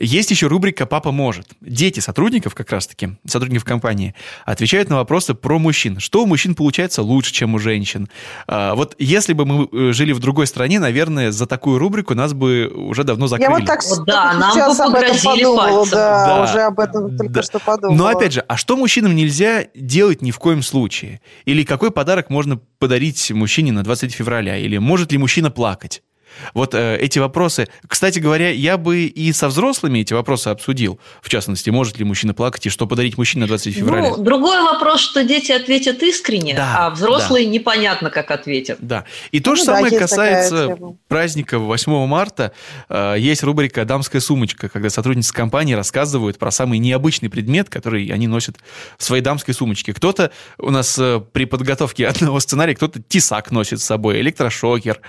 Есть 0.00 0.30
еще 0.30 0.46
рубрика 0.46 0.86
«Папа 0.86 1.12
может». 1.12 1.48
Дети 1.60 2.00
сотрудников, 2.00 2.54
как 2.54 2.70
раз-таки, 2.70 3.10
сотрудников 3.26 3.64
компании, 3.64 4.14
отвечают 4.46 4.88
на 4.88 4.96
вопросы 4.96 5.34
про 5.34 5.58
мужчин 5.58 5.73
мужчин. 5.74 5.98
Что 5.98 6.22
у 6.22 6.26
мужчин 6.26 6.54
получается 6.54 7.02
лучше, 7.02 7.32
чем 7.32 7.54
у 7.54 7.58
женщин? 7.58 8.08
А, 8.46 8.76
вот 8.76 8.94
если 9.00 9.32
бы 9.32 9.44
мы 9.44 9.68
э, 9.72 9.92
жили 9.92 10.12
в 10.12 10.20
другой 10.20 10.46
стране, 10.46 10.78
наверное, 10.78 11.32
за 11.32 11.46
такую 11.46 11.78
рубрику 11.78 12.14
нас 12.14 12.32
бы 12.32 12.68
уже 12.68 13.02
давно 13.02 13.26
закрыли. 13.26 13.50
Я 13.50 13.58
вот 13.58 13.66
так 13.66 13.84
вот, 13.84 14.04
да, 14.04 14.32
нам 14.34 14.52
сейчас 14.52 14.78
бы 14.78 14.84
об 14.84 14.94
этом 14.94 15.16
подумала, 15.18 15.86
да, 15.90 16.26
да, 16.26 16.42
уже 16.44 16.60
об 16.60 16.78
этом 16.78 17.16
только 17.16 17.32
да. 17.32 17.42
что 17.42 17.58
подумала. 17.58 17.96
Но 17.96 18.06
опять 18.06 18.34
же, 18.34 18.44
а 18.46 18.56
что 18.56 18.76
мужчинам 18.76 19.16
нельзя 19.16 19.64
делать 19.74 20.22
ни 20.22 20.30
в 20.30 20.38
коем 20.38 20.62
случае? 20.62 21.20
Или 21.44 21.64
какой 21.64 21.90
подарок 21.90 22.30
можно 22.30 22.60
подарить 22.78 23.32
мужчине 23.32 23.72
на 23.72 23.82
20 23.82 24.12
февраля? 24.12 24.56
Или 24.56 24.78
может 24.78 25.10
ли 25.10 25.18
мужчина 25.18 25.50
плакать? 25.50 26.02
Вот 26.52 26.74
э, 26.74 26.98
эти 26.98 27.18
вопросы, 27.18 27.68
кстати 27.86 28.18
говоря, 28.18 28.50
я 28.50 28.76
бы 28.76 29.04
и 29.04 29.32
со 29.32 29.48
взрослыми 29.48 30.00
эти 30.00 30.12
вопросы 30.12 30.48
обсудил. 30.48 30.98
В 31.22 31.28
частности, 31.28 31.70
может 31.70 31.98
ли 31.98 32.04
мужчина 32.04 32.34
плакать 32.34 32.66
и 32.66 32.70
что 32.70 32.86
подарить 32.86 33.18
мужчине 33.18 33.42
на 33.42 33.48
20 33.48 33.74
февраля? 33.74 34.10
Ну, 34.10 34.22
другой 34.22 34.62
вопрос, 34.62 35.00
что 35.00 35.24
дети 35.24 35.52
ответят 35.52 36.02
искренне, 36.02 36.54
да, 36.54 36.86
а 36.86 36.90
взрослые 36.90 37.46
да. 37.46 37.52
непонятно, 37.52 38.10
как 38.10 38.30
ответят. 38.30 38.78
Да. 38.80 39.04
И 39.32 39.40
то 39.40 39.50
ну, 39.50 39.56
же 39.56 39.64
самое 39.64 39.90
да, 39.90 39.98
касается 39.98 40.76
праздника 41.08 41.58
8 41.58 42.06
марта. 42.06 42.52
Э, 42.88 43.16
есть 43.18 43.42
рубрика 43.42 43.84
«Дамская 43.84 44.20
сумочка», 44.20 44.68
когда 44.68 44.90
сотрудницы 44.90 45.32
компании 45.32 45.74
рассказывают 45.74 46.38
про 46.38 46.50
самый 46.50 46.78
необычный 46.78 47.30
предмет, 47.30 47.68
который 47.68 48.06
они 48.08 48.26
носят 48.26 48.56
в 48.98 49.04
своей 49.04 49.22
дамской 49.22 49.54
сумочке. 49.54 49.92
Кто-то 49.92 50.30
у 50.58 50.70
нас 50.70 50.98
э, 50.98 51.20
при 51.32 51.44
подготовке 51.44 52.06
одного 52.08 52.40
сценария, 52.40 52.74
кто-то 52.74 53.00
тесак 53.00 53.50
носит 53.50 53.80
с 53.80 53.84
собой, 53.84 54.20
электрошокер, 54.20 55.00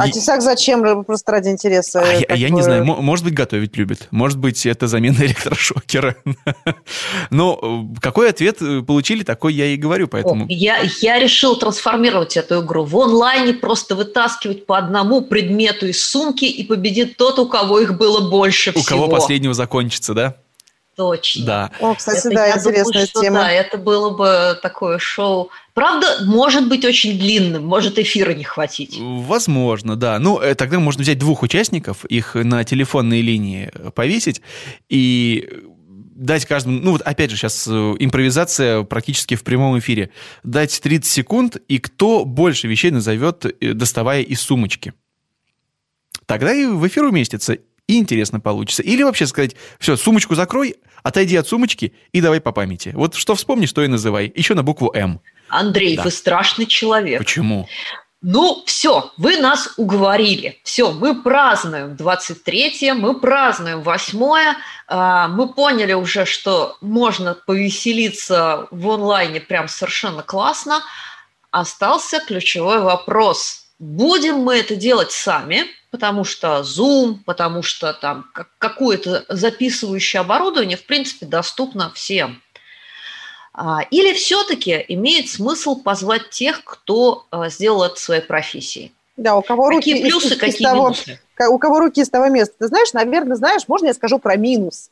а 0.00 0.10
тесак 0.10 0.42
зачем? 0.42 1.04
Просто 1.04 1.32
ради 1.32 1.48
интереса. 1.48 2.02
А 2.02 2.12
я, 2.12 2.34
я 2.34 2.50
не 2.50 2.62
знаю, 2.62 2.84
может 2.84 3.24
быть, 3.24 3.34
готовить 3.34 3.76
любит. 3.76 4.08
Может 4.10 4.38
быть, 4.38 4.64
это 4.66 4.86
замена 4.86 5.18
электрошокера. 5.20 6.16
Но 7.30 7.58
э, 7.94 8.00
какой 8.00 8.30
ответ 8.30 8.60
э, 8.60 8.82
получили, 8.82 9.22
такой 9.22 9.54
я 9.54 9.66
и 9.66 9.76
говорю, 9.76 10.08
поэтому... 10.08 10.46
Я, 10.48 10.78
я 11.00 11.18
решил 11.18 11.56
трансформировать 11.56 12.36
эту 12.36 12.62
игру. 12.64 12.84
В 12.84 12.96
онлайне 12.98 13.54
просто 13.54 13.94
вытаскивать 13.94 14.66
по 14.66 14.78
одному 14.78 15.22
предмету 15.22 15.86
из 15.86 16.04
сумки 16.04 16.44
и 16.44 16.64
победит 16.64 17.16
тот, 17.16 17.38
у 17.38 17.46
кого 17.46 17.80
их 17.80 17.96
было 17.96 18.30
больше 18.30 18.72
всего. 18.72 18.82
У 18.82 18.84
кого 18.84 19.08
последнего 19.08 19.54
закончится, 19.54 20.14
да? 20.14 20.36
Точно. 20.96 21.46
Да. 21.46 21.70
О, 21.80 21.94
кстати, 21.94 22.26
это, 22.26 22.30
да, 22.30 22.50
интересная 22.50 23.06
думаю, 23.12 23.24
тема. 23.24 23.38
Да, 23.40 23.50
это 23.50 23.78
было 23.78 24.10
бы 24.10 24.58
такое 24.60 24.98
шоу. 24.98 25.50
Правда, 25.72 26.18
может 26.24 26.68
быть 26.68 26.84
очень 26.84 27.18
длинным, 27.18 27.64
может 27.64 27.98
эфира 27.98 28.32
не 28.32 28.44
хватить. 28.44 28.98
Возможно, 29.00 29.96
да. 29.96 30.18
Ну, 30.18 30.38
э, 30.40 30.54
тогда 30.54 30.78
можно 30.78 31.02
взять 31.02 31.18
двух 31.18 31.42
участников, 31.42 32.04
их 32.04 32.34
на 32.34 32.64
телефонные 32.64 33.22
линии 33.22 33.70
повесить 33.94 34.42
и 34.88 35.48
дать 36.20 36.44
каждому, 36.44 36.78
ну 36.80 36.92
вот 36.92 37.02
опять 37.02 37.30
же 37.30 37.36
сейчас 37.36 37.66
э, 37.66 37.94
импровизация 37.98 38.82
практически 38.82 39.36
в 39.36 39.42
прямом 39.42 39.78
эфире, 39.78 40.10
дать 40.42 40.78
30 40.80 41.10
секунд, 41.10 41.56
и 41.66 41.78
кто 41.78 42.26
больше 42.26 42.68
вещей 42.68 42.90
назовет, 42.90 43.46
э, 43.46 43.72
доставая 43.72 44.20
из 44.20 44.40
сумочки. 44.40 44.92
Тогда 46.26 46.52
и 46.52 46.66
в 46.66 46.86
эфир 46.86 47.04
уместится, 47.04 47.56
и 47.90 47.98
интересно 47.98 48.38
получится. 48.38 48.82
Или 48.82 49.02
вообще 49.02 49.26
сказать, 49.26 49.56
все, 49.80 49.96
сумочку 49.96 50.36
закрой, 50.36 50.76
отойди 51.02 51.36
от 51.36 51.48
сумочки 51.48 51.92
и 52.12 52.20
давай 52.20 52.40
по 52.40 52.52
памяти. 52.52 52.92
Вот 52.94 53.16
что 53.16 53.34
вспомнишь, 53.34 53.72
то 53.72 53.82
и 53.82 53.88
называй. 53.88 54.32
Еще 54.36 54.54
на 54.54 54.62
букву 54.62 54.92
«М». 54.94 55.20
Андрей, 55.48 55.96
да. 55.96 56.04
вы 56.04 56.12
страшный 56.12 56.66
человек. 56.66 57.18
Почему? 57.18 57.68
Ну, 58.22 58.62
все, 58.66 59.10
вы 59.16 59.38
нас 59.38 59.74
уговорили. 59.76 60.60
Все, 60.62 60.92
мы 60.92 61.20
празднуем 61.20 61.96
23-е, 61.96 62.94
мы 62.94 63.18
празднуем 63.18 63.80
8-е. 63.80 64.56
А, 64.86 65.26
мы 65.26 65.52
поняли 65.52 65.94
уже, 65.94 66.26
что 66.26 66.76
можно 66.80 67.34
повеселиться 67.34 68.68
в 68.70 68.88
онлайне 68.88 69.40
прям 69.40 69.66
совершенно 69.66 70.22
классно. 70.22 70.80
Остался 71.50 72.20
ключевой 72.20 72.80
вопрос. 72.82 73.64
Будем 73.80 74.36
мы 74.40 74.58
это 74.58 74.76
делать 74.76 75.10
сами, 75.10 75.64
потому 75.90 76.24
что 76.24 76.60
Zoom, 76.60 77.18
потому 77.24 77.62
что 77.62 77.92
там 77.92 78.26
какое-то 78.58 79.24
записывающее 79.28 80.20
оборудование, 80.20 80.76
в 80.76 80.84
принципе, 80.84 81.26
доступно 81.26 81.90
всем. 81.92 82.42
А, 83.52 83.80
или 83.90 84.14
все-таки 84.14 84.84
имеет 84.88 85.28
смысл 85.28 85.82
позвать 85.82 86.30
тех, 86.30 86.62
кто 86.64 87.26
а, 87.30 87.48
сделал 87.48 87.82
это 87.82 87.96
своей 87.96 88.22
профессией? 88.22 88.94
Да, 89.16 89.36
у 89.36 89.42
кого 89.42 89.68
какие 89.68 89.94
руки 89.94 90.08
плюсы, 90.08 90.26
из, 90.28 90.32
из, 90.32 90.38
какие 90.38 90.54
из 90.54 90.62
того, 90.62 90.84
минусы? 90.84 91.20
у 91.48 91.58
кого 91.58 91.80
руки 91.80 92.00
из 92.00 92.08
того 92.08 92.28
места. 92.28 92.54
Ты 92.58 92.68
знаешь, 92.68 92.92
наверное, 92.92 93.36
знаешь, 93.36 93.66
можно 93.66 93.86
я 93.86 93.94
скажу 93.94 94.18
про 94.18 94.36
минус? 94.36 94.88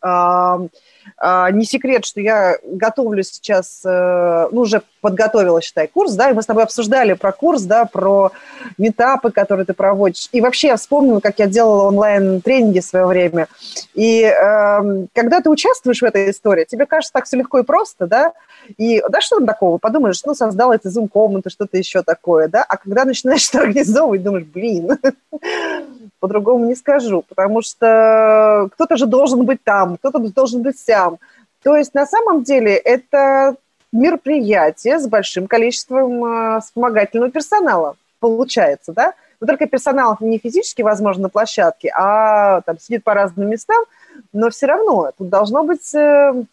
А, 1.17 1.51
не 1.51 1.65
секрет, 1.65 2.05
что 2.05 2.21
я 2.21 2.57
готовлю 2.65 3.23
сейчас, 3.23 3.83
э, 3.85 4.49
ну, 4.53 4.63
уже 4.63 4.83
подготовила, 5.01 5.61
считай, 5.61 5.87
курс, 5.89 6.15
да, 6.15 6.31
и 6.31 6.35
мы 6.35 6.43
с 6.43 6.47
тобой 6.47 6.65
обсуждали 6.65 7.15
про 7.15 7.33
курс, 7.33 7.63
да, 7.63 7.85
про 7.85 8.33
метапы, 8.77 9.31
которые 9.31 9.65
ты 9.67 9.75
проводишь. 9.75 10.29
И 10.33 10.41
вообще 10.41 10.69
я 10.69 10.77
вспомнила, 10.77 11.21
как 11.21 11.39
я 11.39 11.47
делала 11.47 11.89
онлайн-тренинги 11.89 12.81
в 12.81 12.85
свое 12.85 13.07
время. 13.07 13.49
И 13.95 14.23
э, 14.23 15.07
когда 15.15 15.41
ты 15.41 15.51
участвуешь 15.51 16.01
в 16.01 16.05
этой 16.05 16.31
истории, 16.31 16.65
тебе 16.65 16.87
кажется 16.87 17.13
так 17.13 17.25
все 17.25 17.37
легко 17.37 17.59
и 17.59 17.63
просто, 17.63 18.07
да, 18.07 18.33
и 18.77 19.03
да 19.09 19.21
что 19.21 19.37
там 19.37 19.47
такого, 19.47 19.79
подумаешь, 19.79 20.23
ну, 20.25 20.35
создала 20.35 20.75
эти 20.75 20.89
зум-комнаты, 20.89 21.51
что-то 21.51 21.79
еще 21.79 22.03
такое, 22.03 22.49
да, 22.49 22.65
а 22.69 22.77
когда 22.77 23.05
начинаешь 23.05 23.49
это 23.49 23.61
организовывать, 23.63 24.23
думаешь, 24.23 24.47
блин, 24.47 24.99
по-другому 26.21 26.67
не 26.67 26.75
скажу, 26.75 27.23
потому 27.29 27.63
что 27.63 28.69
кто-то 28.75 28.97
же 28.97 29.07
должен 29.07 29.45
быть 29.45 29.63
там, 29.63 29.97
кто-то 29.97 30.19
должен 30.19 30.63
быть 30.63 30.79
сям. 30.79 31.19
То 31.63 31.77
есть 31.77 31.95
на 31.95 32.07
самом 32.07 32.43
деле 32.43 32.77
это 32.77 33.57
мероприятие 33.93 34.99
с 34.99 35.07
большим 35.07 35.47
количеством 35.47 36.25
э, 36.25 36.61
вспомогательного 36.61 37.31
персонала, 37.31 37.97
получается, 38.21 38.93
да? 38.93 39.15
Но 39.41 39.47
только 39.47 39.67
персонал 39.67 40.17
не 40.21 40.39
физически, 40.39 40.83
возможно, 40.83 41.25
на 41.25 41.29
площадке, 41.29 41.93
а 41.97 42.61
там 42.63 42.79
сидит 42.79 43.05
по 43.05 43.15
разным 43.15 43.49
местам, 43.49 43.85
но 44.33 44.51
все 44.51 44.67
равно 44.67 45.13
тут 45.17 45.29
должно 45.29 45.63
быть 45.63 45.95
э, 45.95 46.45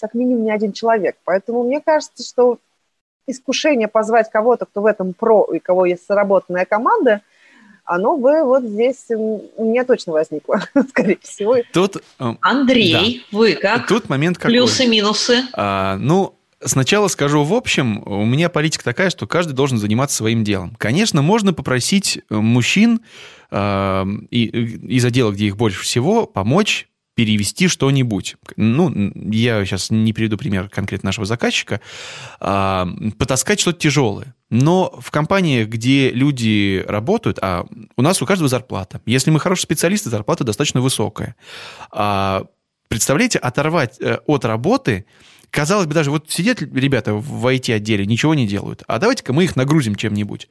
как 0.00 0.14
минимум 0.14 0.44
не 0.44 0.50
один 0.50 0.72
человек. 0.72 1.16
Поэтому 1.24 1.62
мне 1.62 1.80
кажется, 1.80 2.22
что 2.24 2.58
искушение 3.26 3.88
позвать 3.88 4.30
кого-то, 4.30 4.66
кто 4.66 4.82
в 4.82 4.86
этом 4.86 5.14
про, 5.14 5.44
и 5.52 5.60
кого 5.60 5.86
есть 5.86 6.04
сработанная 6.06 6.64
команда– 6.64 7.20
оно 7.90 8.16
бы 8.16 8.44
вот 8.44 8.62
здесь 8.62 9.06
у 9.08 9.64
меня 9.64 9.84
точно 9.84 10.12
возникло, 10.12 10.62
скорее 10.88 11.18
всего. 11.22 11.56
Тут, 11.72 11.96
э, 12.20 12.34
Андрей, 12.40 13.24
да. 13.32 13.36
вы 13.36 13.54
как? 13.54 13.88
Тут 13.88 14.08
момент 14.08 14.38
какой? 14.38 14.52
Плюсы-минусы. 14.52 15.42
А, 15.54 15.96
ну, 15.96 16.36
Сначала 16.62 17.08
скажу 17.08 17.42
в 17.42 17.54
общем, 17.54 18.02
у 18.06 18.26
меня 18.26 18.50
политика 18.50 18.84
такая, 18.84 19.08
что 19.08 19.26
каждый 19.26 19.54
должен 19.54 19.78
заниматься 19.78 20.18
своим 20.18 20.44
делом. 20.44 20.76
Конечно, 20.76 21.22
можно 21.22 21.54
попросить 21.54 22.20
мужчин 22.28 23.00
э, 23.50 24.04
из 24.30 25.02
отдела, 25.02 25.30
где 25.32 25.46
их 25.46 25.56
больше 25.56 25.82
всего, 25.82 26.26
помочь 26.26 26.90
перевести 27.14 27.66
что-нибудь. 27.66 28.36
Ну, 28.56 28.92
я 29.14 29.64
сейчас 29.64 29.90
не 29.90 30.12
приведу 30.12 30.36
пример 30.36 30.68
конкретно 30.68 31.08
нашего 31.08 31.24
заказчика. 31.24 31.80
А, 32.40 32.86
потаскать 33.18 33.60
что-то 33.60 33.78
тяжелое. 33.78 34.34
Но 34.50 34.92
в 35.00 35.10
компании, 35.10 35.64
где 35.64 36.10
люди 36.10 36.84
работают, 36.86 37.38
а 37.40 37.66
у 37.96 38.02
нас 38.02 38.20
у 38.20 38.26
каждого 38.26 38.48
зарплата. 38.48 39.00
Если 39.06 39.30
мы 39.30 39.38
хорошие 39.38 39.62
специалисты, 39.62 40.10
зарплата 40.10 40.44
достаточно 40.44 40.80
высокая. 40.80 41.36
А, 41.92 42.44
представляете, 42.88 43.38
оторвать 43.38 44.00
э, 44.00 44.18
от 44.26 44.44
работы 44.44 45.06
казалось 45.50 45.86
бы, 45.86 45.94
даже 45.94 46.10
вот 46.10 46.30
сидят 46.30 46.62
ребята 46.62 47.14
в 47.14 47.46
IT-отделе, 47.46 48.06
ничего 48.06 48.34
не 48.34 48.46
делают, 48.46 48.82
а 48.86 48.98
давайте-ка 48.98 49.32
мы 49.32 49.44
их 49.44 49.56
нагрузим 49.56 49.96
чем-нибудь. 49.96 50.48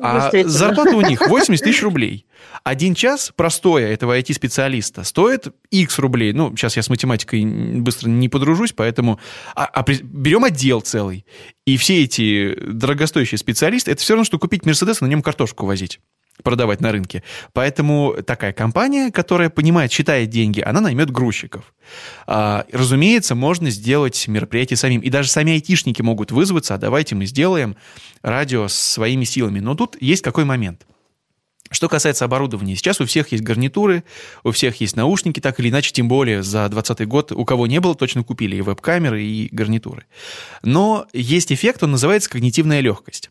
А 0.00 0.30
зарплата 0.44 0.96
у 0.96 1.00
них 1.00 1.20
80 1.28 1.64
тысяч 1.64 1.82
рублей. 1.82 2.26
Один 2.64 2.94
час 2.94 3.32
простоя 3.34 3.88
этого 3.88 4.18
IT-специалиста 4.18 5.04
стоит 5.04 5.48
X 5.70 5.98
рублей. 5.98 6.32
Ну, 6.32 6.56
сейчас 6.56 6.76
я 6.76 6.82
с 6.82 6.88
математикой 6.88 7.44
быстро 7.44 8.08
не 8.08 8.28
подружусь, 8.28 8.72
поэтому... 8.72 9.18
А, 9.54 9.64
а 9.64 9.84
берем 9.84 10.44
отдел 10.44 10.80
целый. 10.80 11.24
И 11.66 11.76
все 11.76 12.04
эти 12.04 12.54
дорогостоящие 12.60 13.38
специалисты, 13.38 13.92
это 13.92 14.02
все 14.02 14.14
равно, 14.14 14.24
что 14.24 14.38
купить 14.38 14.64
Мерседес 14.66 15.00
и 15.00 15.04
на 15.04 15.08
нем 15.08 15.22
картошку 15.22 15.66
возить 15.66 16.00
продавать 16.42 16.80
на 16.80 16.92
рынке. 16.92 17.22
Поэтому 17.52 18.16
такая 18.26 18.52
компания, 18.52 19.10
которая 19.10 19.50
понимает, 19.50 19.92
считает 19.92 20.30
деньги, 20.30 20.60
она 20.60 20.80
наймет 20.80 21.10
грузчиков. 21.10 21.74
А, 22.26 22.64
разумеется, 22.72 23.34
можно 23.34 23.70
сделать 23.70 24.28
мероприятие 24.28 24.76
самим. 24.76 25.00
И 25.00 25.10
даже 25.10 25.28
сами 25.28 25.52
айтишники 25.52 26.02
могут 26.02 26.32
вызваться, 26.32 26.74
а 26.74 26.78
давайте 26.78 27.14
мы 27.14 27.26
сделаем 27.26 27.76
радио 28.22 28.68
своими 28.68 29.24
силами. 29.24 29.60
Но 29.60 29.74
тут 29.74 29.96
есть 30.00 30.22
какой 30.22 30.44
момент. 30.44 30.86
Что 31.70 31.88
касается 31.88 32.24
оборудования, 32.24 32.76
сейчас 32.76 33.00
у 33.00 33.04
всех 33.04 33.30
есть 33.30 33.44
гарнитуры, 33.44 34.04
у 34.42 34.52
всех 34.52 34.80
есть 34.80 34.96
наушники, 34.96 35.38
так 35.40 35.60
или 35.60 35.68
иначе, 35.68 35.92
тем 35.92 36.08
более 36.08 36.42
за 36.42 36.68
2020 36.68 37.06
год, 37.06 37.32
у 37.32 37.44
кого 37.44 37.66
не 37.66 37.78
было, 37.80 37.94
точно 37.94 38.24
купили 38.24 38.56
и 38.56 38.62
веб-камеры, 38.62 39.22
и 39.22 39.48
гарнитуры. 39.52 40.06
Но 40.62 41.06
есть 41.12 41.52
эффект, 41.52 41.82
он 41.82 41.90
называется 41.90 42.30
когнитивная 42.30 42.80
легкость. 42.80 43.28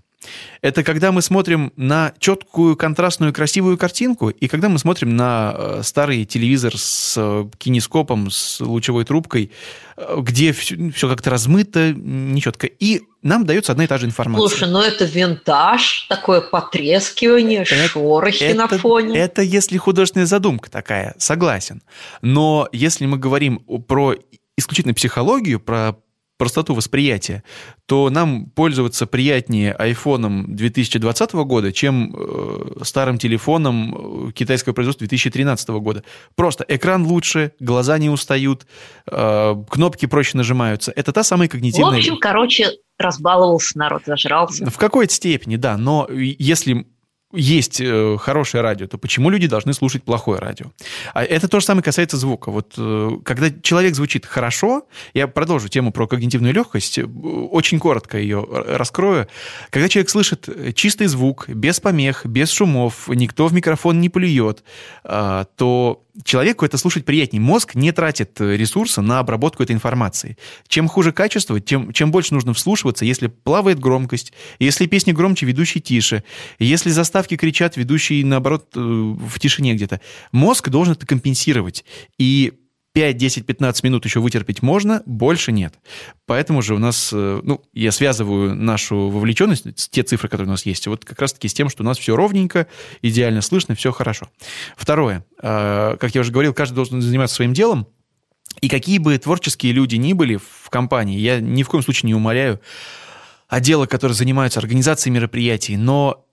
Это 0.62 0.84
когда 0.84 1.12
мы 1.12 1.22
смотрим 1.22 1.72
на 1.76 2.14
четкую, 2.20 2.76
контрастную, 2.76 3.34
красивую 3.34 3.78
картинку, 3.78 4.30
и 4.30 4.48
когда 4.48 4.70
мы 4.70 4.80
смотрим 4.80 5.16
на 5.16 5.54
э, 5.56 5.82
старый 5.84 6.26
телевизор 6.26 6.78
с 6.78 7.16
э, 7.18 7.46
кинескопом, 7.58 8.30
с 8.32 8.60
лучевой 8.60 9.06
трубкой, 9.06 9.52
э, 9.96 10.18
где 10.22 10.52
все, 10.54 10.92
все 10.92 11.10
как-то 11.10 11.30
размыто, 11.30 11.94
нечетко. 11.94 12.68
И 12.68 13.02
нам 13.22 13.46
дается 13.46 13.72
одна 13.72 13.84
и 13.84 13.88
та 13.88 13.98
же 13.98 14.06
информация. 14.06 14.48
Слушай, 14.48 14.70
ну 14.70 14.82
это 14.82 15.06
винтаж, 15.06 16.08
такое 16.10 16.42
потрескивание, 16.42 17.62
это, 17.62 17.88
шорохи 17.88 18.44
это, 18.44 18.58
на 18.58 18.68
фоне. 18.68 19.18
Это 19.18 19.42
если 19.42 19.78
художественная 19.78 20.28
задумка 20.28 20.72
такая, 20.72 21.16
согласен. 21.18 21.82
Но 22.22 22.70
если 22.72 23.06
мы 23.06 23.18
говорим 23.18 23.60
про 23.88 24.16
исключительно 24.58 24.94
психологию, 24.94 25.60
про 25.60 25.96
простоту 26.38 26.74
восприятия, 26.76 27.44
то 27.86 28.10
нам 28.10 28.46
пользоваться 28.46 29.08
приятнее 29.08 29.74
айфоном 29.74 30.56
2020 30.56 31.34
года, 31.34 31.72
чем 31.72 32.14
э, 32.16 32.84
старым 32.84 33.18
телефоном 33.18 34.30
э, 34.30 34.32
китайского 34.34 34.74
производства 34.74 35.08
2013 35.08 35.70
года. 35.70 36.04
Просто 36.36 36.64
экран 36.68 37.06
лучше, 37.06 37.54
глаза 37.60 37.98
не 37.98 38.10
устают, 38.10 38.68
э, 39.10 39.56
кнопки 39.70 40.06
проще 40.06 40.38
нажимаются. 40.38 40.94
Это 40.96 41.12
та 41.12 41.24
самая 41.24 41.48
когнитивная... 41.48 41.96
В 41.96 41.98
общем, 41.98 42.18
короче, 42.20 42.72
разбаловался 42.98 43.78
народ, 43.78 44.04
зажрался. 44.06 44.70
В 44.70 44.78
какой-то 44.78 45.14
степени, 45.14 45.56
да. 45.56 45.78
Но 45.78 46.08
если 46.10 46.88
есть 47.38 47.80
э, 47.80 48.18
хорошее 48.20 48.62
радио, 48.62 48.88
то 48.88 48.98
почему 48.98 49.30
люди 49.30 49.48
должны 49.48 49.74
слушать 49.74 50.04
плохое 50.04 50.40
радио? 50.40 50.68
А 51.14 51.24
это 51.24 51.48
то 51.48 51.60
же 51.60 51.66
самое 51.66 51.84
касается 51.84 52.18
звука. 52.18 52.52
Вот 52.52 52.74
э, 52.78 53.12
когда 53.24 53.50
человек 53.62 53.96
звучит 53.96 54.26
хорошо, 54.26 54.88
я 55.14 55.28
продолжу 55.28 55.70
тему 55.70 55.92
про 55.92 56.08
когнитивную 56.08 56.54
легкость, 56.54 56.98
э, 56.98 57.04
очень 57.06 57.80
коротко 57.80 58.18
ее 58.18 58.46
раскрою. 58.50 59.28
Когда 59.70 59.88
человек 59.88 60.10
слышит 60.10 60.50
чистый 60.76 61.08
звук, 61.08 61.48
без 61.48 61.80
помех, 61.80 62.26
без 62.26 62.50
шумов, 62.50 63.08
никто 63.08 63.48
в 63.48 63.54
микрофон 63.54 64.02
не 64.02 64.10
плюет, 64.10 64.64
то 65.04 66.04
человеку 66.24 66.66
это 66.66 66.78
слушать 66.78 67.06
приятнее. 67.06 67.42
Мозг 67.42 67.76
не 67.76 67.92
тратит 67.92 68.40
э, 68.42 68.56
ресурса 68.56 69.02
на 69.02 69.20
обработку 69.20 69.64
этой 69.64 69.74
информации. 69.74 70.38
Чем 70.68 70.88
хуже 70.88 71.12
качество, 71.12 71.60
тем, 71.60 71.94
чем 71.94 72.12
больше 72.12 72.34
нужно 72.34 72.54
вслушиваться, 72.54 73.06
если 73.06 73.28
плавает 73.28 73.80
громкость, 73.80 74.34
если 74.60 74.86
песни 74.86 75.12
громче, 75.12 75.46
ведущий 75.46 75.82
тише, 75.82 76.24
если 76.60 76.90
заставки 76.90 77.38
кричат, 77.38 77.78
ведущий, 77.78 78.24
наоборот, 78.24 78.70
э, 78.76 78.80
в 78.80 79.40
тишине 79.40 79.74
где-то. 79.74 80.02
Мозг 80.32 80.70
должен 80.70 80.94
это 80.94 81.06
компенсировать. 81.06 81.86
И 82.18 82.54
5, 82.98 83.16
10, 83.16 83.46
15 83.46 83.84
минут 83.84 84.06
еще 84.06 84.20
вытерпеть 84.20 84.64
можно, 84.64 85.04
больше 85.06 85.52
нет. 85.52 85.76
Поэтому 86.26 86.64
же 86.64 86.74
у 86.74 86.80
нас, 86.80 87.12
э, 87.14 87.42
ну, 87.44 87.62
я 87.72 87.92
связываю 87.92 88.56
нашу 88.56 89.10
вовлеченность, 89.10 89.92
те 89.92 90.02
цифры, 90.02 90.28
которые 90.30 90.48
у 90.48 90.50
нас 90.50 90.66
есть, 90.66 90.88
вот 90.88 91.06
как 91.06 91.22
раз-таки 91.22 91.48
с 91.48 91.54
тем, 91.54 91.70
что 91.70 91.84
у 91.84 91.86
нас 91.86 92.00
все 92.00 92.16
ровненько, 92.16 92.66
идеально 93.04 93.44
слышно, 93.44 93.76
все 93.76 93.92
хорошо. 93.92 94.32
Второе. 94.76 95.24
Э, 95.40 95.96
как 96.00 96.16
я 96.16 96.22
уже 96.22 96.32
говорил, 96.32 96.56
каждый 96.56 96.74
должен 96.74 97.00
заниматься 97.00 97.36
своим 97.36 97.54
делом, 97.54 97.86
и 98.62 98.68
какие 98.68 98.98
бы 98.98 99.16
творческие 99.20 99.74
люди 99.74 99.98
ни 99.98 100.14
были 100.14 100.38
в 100.38 100.72
компании, 100.72 101.20
я 101.20 101.40
ни 101.40 101.62
в 101.62 101.68
коем 101.68 101.84
случае 101.84 102.08
не 102.08 102.16
умоляю 102.16 102.60
отдела, 103.48 103.86
которые 103.86 104.16
занимаются 104.16 104.60
организацией 104.60 105.14
мероприятий, 105.14 105.78
но 105.78 106.26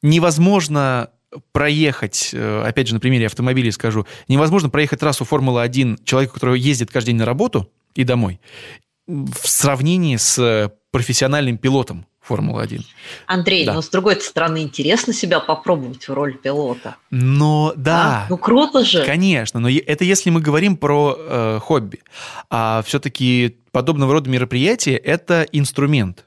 невозможно 0.00 1.10
проехать, 1.52 2.30
э, 2.32 2.62
опять 2.66 2.88
же, 2.88 2.94
на 2.94 3.00
примере 3.00 3.26
автомобиля 3.26 3.72
скажу, 3.72 4.06
невозможно 4.28 4.68
проехать 4.68 5.00
трассу 5.00 5.24
Формулы-1 5.24 6.04
человеку, 6.04 6.34
который 6.34 6.60
ездит 6.60 6.90
каждый 6.90 7.08
день 7.08 7.18
на 7.18 7.24
работу 7.24 7.70
и 7.94 8.04
домой, 8.04 8.40
в 9.06 9.48
сравнении 9.48 10.16
с 10.16 10.72
профессиональным 10.90 11.58
пилотом 11.58 12.06
Формулы-1. 12.26 12.82
Андрей, 13.26 13.64
да. 13.64 13.74
но 13.74 13.82
с 13.82 13.88
другой 13.88 14.20
стороны, 14.20 14.62
интересно 14.62 15.12
себя 15.12 15.38
попробовать 15.38 16.08
в 16.08 16.12
роль 16.12 16.36
пилота. 16.36 16.96
Но 17.10 17.72
да. 17.76 18.24
А? 18.24 18.26
Ну 18.28 18.36
круто 18.36 18.84
же. 18.84 19.04
Конечно, 19.04 19.60
но 19.60 19.68
это 19.68 20.04
если 20.04 20.30
мы 20.30 20.40
говорим 20.40 20.76
про 20.76 21.16
э, 21.16 21.58
хобби. 21.62 22.00
А 22.50 22.82
все-таки 22.84 23.58
подобного 23.70 24.12
рода 24.14 24.28
мероприятия– 24.28 24.96
это 25.04 25.46
инструмент. 25.52 26.26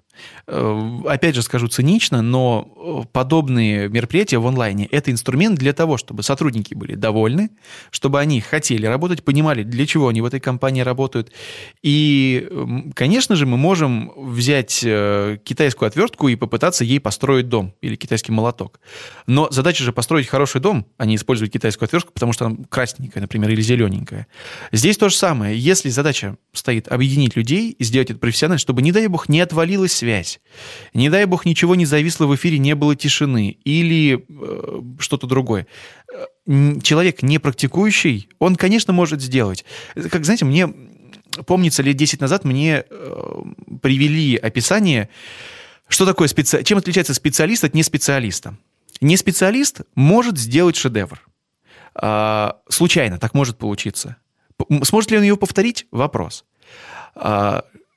Э, 0.51 1.01
опять 1.05 1.35
же 1.35 1.43
скажу 1.43 1.67
цинично, 1.67 2.23
но 2.23 3.03
э, 3.03 3.07
подобные 3.11 3.87
мероприятия 3.87 4.39
в 4.39 4.47
онлайне– 4.47 4.87
это 4.91 5.11
инструмент 5.11 5.59
для 5.59 5.73
того, 5.73 5.97
чтобы 5.97 6.23
сотрудники 6.23 6.73
были 6.73 6.95
довольны, 6.95 7.51
чтобы 7.91 8.19
они 8.19 8.41
хотели 8.41 8.87
работать, 8.87 9.23
понимали, 9.23 9.61
для 9.61 9.85
чего 9.85 10.07
они 10.07 10.21
в 10.21 10.25
этой 10.25 10.39
компании 10.39 10.81
работают. 10.81 11.31
И, 11.83 12.49
конечно 12.95 13.35
же, 13.35 13.45
мы 13.45 13.57
можем 13.57 14.11
взять 14.15 14.81
э, 14.83 15.37
китайскую 15.43 15.87
отвертку 15.87 16.27
и 16.29 16.35
попытаться 16.35 16.83
ей 16.83 16.99
построить 16.99 17.47
дом 17.47 17.75
или 17.81 17.95
китайский 17.95 18.31
молоток. 18.31 18.79
Но 19.27 19.49
задача 19.51 19.83
же 19.83 19.93
построить 19.93 20.27
хороший 20.27 20.61
дом, 20.61 20.87
а 20.97 21.05
не 21.05 21.15
использовать 21.15 21.53
китайскую 21.53 21.85
отвертку, 21.85 22.11
потому 22.11 22.33
что 22.33 22.47
она 22.47 22.57
красненькая, 22.69 23.21
например, 23.21 23.51
или 23.51 23.61
зелененькая. 23.61 24.25
Здесь 24.71 24.97
то 24.97 25.09
же 25.09 25.15
самое. 25.15 25.59
Если 25.59 25.89
задача 25.89 26.37
стоит 26.53 26.87
объединить 26.87 27.35
людей 27.35 27.69
и 27.69 27.83
сделать 27.83 28.09
это 28.09 28.19
профессионально, 28.19 28.57
чтобы, 28.57 28.81
не 28.81 28.91
дай 28.91 29.05
бог, 29.05 29.29
не 29.29 29.41
отвалилась 29.41 29.93
связь, 29.93 30.38
не 30.93 31.09
дай 31.09 31.25
бог, 31.25 31.45
ничего 31.45 31.75
не 31.75 31.85
зависло 31.85 32.25
в 32.25 32.35
эфире, 32.35 32.57
не 32.57 32.75
было 32.75 32.95
тишины 32.95 33.57
или 33.63 34.25
э, 34.27 34.81
что-то 34.99 35.27
другое. 35.27 35.67
Человек 36.47 37.21
не 37.21 37.39
практикующий, 37.39 38.29
он, 38.39 38.55
конечно, 38.55 38.93
может 38.93 39.21
сделать. 39.21 39.65
Как, 40.09 40.25
знаете, 40.25 40.45
мне 40.45 40.67
помнится, 41.45 41.83
лет 41.83 41.95
10 41.95 42.21
назад 42.21 42.43
мне 42.43 42.83
э, 42.89 43.41
привели 43.81 44.35
описание, 44.35 45.09
что 45.87 46.05
такое 46.05 46.27
специ... 46.27 46.63
чем 46.63 46.77
отличается 46.77 47.13
специалист 47.13 47.63
от 47.63 47.73
неспециалиста. 47.73 48.57
Неспециалист 49.01 49.81
может 49.95 50.37
сделать 50.37 50.75
шедевр. 50.75 51.21
А, 51.95 52.57
случайно 52.69 53.17
так 53.17 53.33
может 53.33 53.57
получиться. 53.57 54.17
Сможет 54.83 55.11
ли 55.11 55.17
он 55.17 55.23
его 55.23 55.37
повторить? 55.37 55.87
Вопрос. 55.91 56.45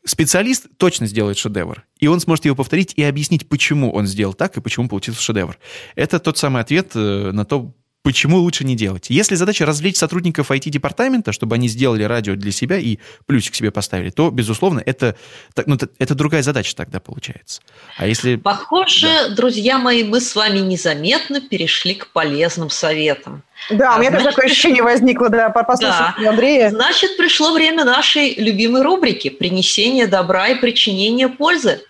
Специалист 0.04 0.66
точно 0.78 1.06
сделает 1.06 1.38
шедевр, 1.38 1.84
и 2.00 2.08
он 2.08 2.18
сможет 2.18 2.44
его 2.44 2.56
повторить 2.56 2.92
и 2.96 3.04
объяснить, 3.04 3.48
почему 3.48 3.92
он 3.92 4.06
сделал 4.06 4.34
так 4.34 4.56
и 4.56 4.60
почему 4.60 4.88
получился 4.88 5.22
шедевр. 5.22 5.58
Это 5.94 6.18
тот 6.18 6.38
самый 6.38 6.60
ответ 6.60 6.92
э, 6.94 7.30
на 7.32 7.44
то, 7.44 7.72
почему 8.02 8.38
лучше 8.38 8.64
не 8.64 8.74
делать. 8.74 9.06
Если 9.08 9.34
задача 9.34 9.64
развлечь 9.64 9.96
сотрудников 9.96 10.50
IT-департамента, 10.50 11.32
чтобы 11.32 11.54
они 11.54 11.68
сделали 11.68 12.02
радио 12.02 12.34
для 12.34 12.52
себя 12.52 12.76
и 12.76 12.98
плюсик 13.26 13.54
себе 13.54 13.70
поставили, 13.70 14.10
то, 14.10 14.30
безусловно, 14.30 14.82
это, 14.84 15.16
ну, 15.66 15.78
это, 15.98 16.14
другая 16.14 16.42
задача 16.42 16.74
тогда 16.74 17.00
получается. 17.00 17.62
А 17.96 18.06
если... 18.06 18.36
Похоже, 18.36 19.06
да. 19.06 19.34
друзья 19.34 19.78
мои, 19.78 20.04
мы 20.04 20.20
с 20.20 20.34
вами 20.34 20.58
незаметно 20.58 21.40
перешли 21.40 21.94
к 21.94 22.08
полезным 22.08 22.70
советам. 22.70 23.42
Да, 23.70 23.94
а, 23.94 23.96
у 23.96 24.00
меня 24.00 24.10
значит, 24.10 24.30
такое 24.30 24.46
ощущение 24.46 24.82
возникло, 24.82 25.28
да, 25.28 25.50
послушать 25.50 26.14
да. 26.20 26.30
Андрея. 26.30 26.70
Значит, 26.70 27.16
пришло 27.16 27.52
время 27.52 27.84
нашей 27.84 28.34
любимой 28.34 28.82
рубрики 28.82 29.30
«Принесение 29.30 30.06
добра 30.08 30.48
и 30.48 30.56
причинение 30.56 31.28
пользы». 31.28 31.80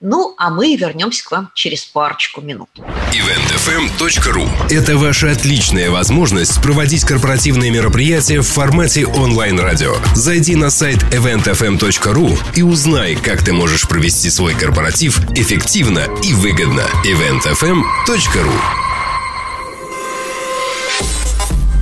Ну, 0.00 0.34
а 0.36 0.50
мы 0.50 0.76
вернемся 0.76 1.24
к 1.24 1.30
вам 1.30 1.50
через 1.54 1.86
парочку 1.86 2.42
минут. 2.42 2.68
eventfm.ru– 3.12 4.46
это 4.70 4.98
ваша 4.98 5.30
отличная 5.30 5.90
возможность 5.90 6.60
проводить 6.60 7.04
корпоративные 7.04 7.70
мероприятия 7.70 8.40
в 8.40 8.46
формате 8.46 9.06
онлайн-радио. 9.06 9.96
Зайди 10.14 10.54
на 10.54 10.68
сайт 10.68 10.98
eventfm.ru 11.14 12.38
и 12.54 12.62
узнай, 12.62 13.16
как 13.16 13.42
ты 13.42 13.54
можешь 13.54 13.88
провести 13.88 14.28
свой 14.28 14.52
корпоратив 14.54 15.18
эффективно 15.30 16.06
и 16.22 16.34
выгодно. 16.34 16.82
eventfm.ru 17.06 18.52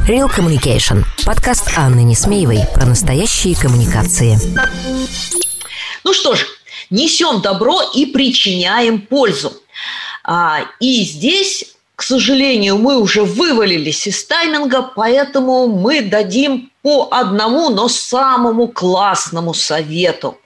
Real 0.06 0.30
Communication. 0.32 1.04
Подкаст 1.24 1.72
Анны 1.76 2.04
Несмеевой 2.04 2.60
про 2.74 2.86
настоящие 2.86 3.56
коммуникации. 3.56 4.38
Ну 6.04 6.12
что 6.12 6.34
ж, 6.36 6.46
несем 6.90 7.40
добро 7.40 7.80
и 7.94 8.06
причиняем 8.06 9.00
пользу. 9.00 9.52
А, 10.22 10.60
и 10.80 11.02
здесь, 11.04 11.74
к 11.96 12.02
сожалению, 12.02 12.78
мы 12.78 12.98
уже 12.98 13.24
вывалились 13.24 14.06
из 14.06 14.24
тайминга, 14.24 14.82
поэтому 14.82 15.68
мы 15.68 16.02
дадим 16.02 16.70
по 16.82 17.08
одному, 17.10 17.70
но 17.70 17.88
самому 17.88 18.68
классному 18.68 19.54
совету. 19.54 20.38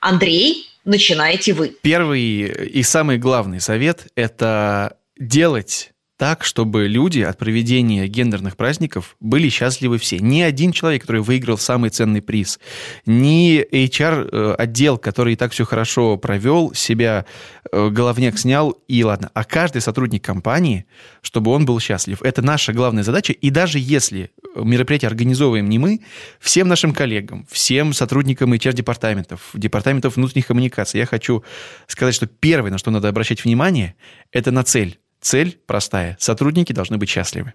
Андрей, 0.00 0.68
начинайте 0.84 1.52
вы. 1.52 1.76
Первый 1.82 2.20
и 2.20 2.82
самый 2.82 3.18
главный 3.18 3.60
совет– 3.60 4.06
это 4.16 4.96
делать 5.18 5.91
так, 6.22 6.44
чтобы 6.44 6.86
люди 6.86 7.18
от 7.18 7.36
проведения 7.36 8.06
гендерных 8.06 8.56
праздников 8.56 9.16
были 9.18 9.48
счастливы 9.48 9.98
все. 9.98 10.20
Ни 10.20 10.40
один 10.40 10.70
человек, 10.70 11.02
который 11.02 11.20
выиграл 11.20 11.58
самый 11.58 11.90
ценный 11.90 12.22
приз, 12.22 12.60
ни 13.06 13.60
HR-отдел, 13.72 14.94
э, 14.94 14.98
который 14.98 15.32
и 15.32 15.36
так 15.36 15.50
все 15.50 15.64
хорошо 15.64 16.16
провел, 16.18 16.72
себя 16.74 17.26
э, 17.72 17.88
головняк 17.88 18.38
снял, 18.38 18.70
и 18.86 19.02
ладно. 19.02 19.32
А 19.34 19.42
каждый 19.42 19.82
сотрудник 19.82 20.24
компании, 20.24 20.86
чтобы 21.22 21.50
он 21.50 21.66
был 21.66 21.80
счастлив. 21.80 22.22
Это 22.22 22.40
наша 22.40 22.72
главная 22.72 23.02
задача. 23.02 23.32
И 23.32 23.50
даже 23.50 23.80
если 23.80 24.30
мероприятие 24.54 25.08
организовываем 25.08 25.68
не 25.68 25.80
мы, 25.80 26.02
всем 26.38 26.68
нашим 26.68 26.94
коллегам, 26.94 27.48
всем 27.50 27.92
сотрудникам 27.92 28.52
HR-департаментов, 28.52 29.40
департаментов 29.54 30.14
внутренних 30.14 30.46
коммуникаций, 30.46 31.00
я 31.00 31.06
хочу 31.06 31.42
сказать, 31.88 32.14
что 32.14 32.28
первое, 32.28 32.70
на 32.70 32.78
что 32.78 32.92
надо 32.92 33.08
обращать 33.08 33.42
внимание, 33.42 33.96
это 34.30 34.52
на 34.52 34.62
цель 34.62 35.00
Цель 35.22 35.58
простая. 35.66 36.16
Сотрудники 36.18 36.72
должны 36.72 36.98
быть 36.98 37.08
счастливы. 37.08 37.54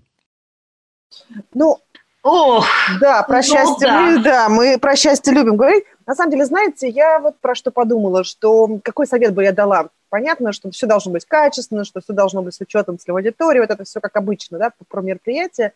Ну, 1.53 1.79
Ох, 2.23 2.65
да, 2.99 3.23
про 3.23 3.37
ну, 3.37 3.43
счастье 3.43 3.87
да. 3.87 4.01
мы, 4.01 4.19
да, 4.23 4.49
мы 4.49 4.77
про 4.79 4.95
счастье 4.95 5.33
любим 5.33 5.55
говорить. 5.55 5.85
На 6.05 6.15
самом 6.15 6.31
деле, 6.31 6.45
знаете, 6.45 6.89
я 6.89 7.19
вот 7.19 7.37
про 7.39 7.55
что 7.55 7.71
подумала, 7.71 8.23
что 8.23 8.79
какой 8.83 9.05
совет 9.05 9.33
бы 9.33 9.43
я 9.43 9.51
дала? 9.51 9.89
Понятно, 10.09 10.53
что 10.53 10.71
все 10.71 10.87
должно 10.87 11.11
быть 11.11 11.25
качественно, 11.25 11.83
что 11.83 12.01
все 12.01 12.13
должно 12.13 12.41
быть 12.41 12.53
с 12.53 12.61
учетом 12.61 12.97
целевой 12.97 13.21
аудитории, 13.21 13.59
вот 13.59 13.69
это 13.69 13.83
все 13.83 13.99
как 13.99 14.15
обычно, 14.15 14.57
да, 14.57 14.71
про 14.89 15.01
мероприятие. 15.01 15.73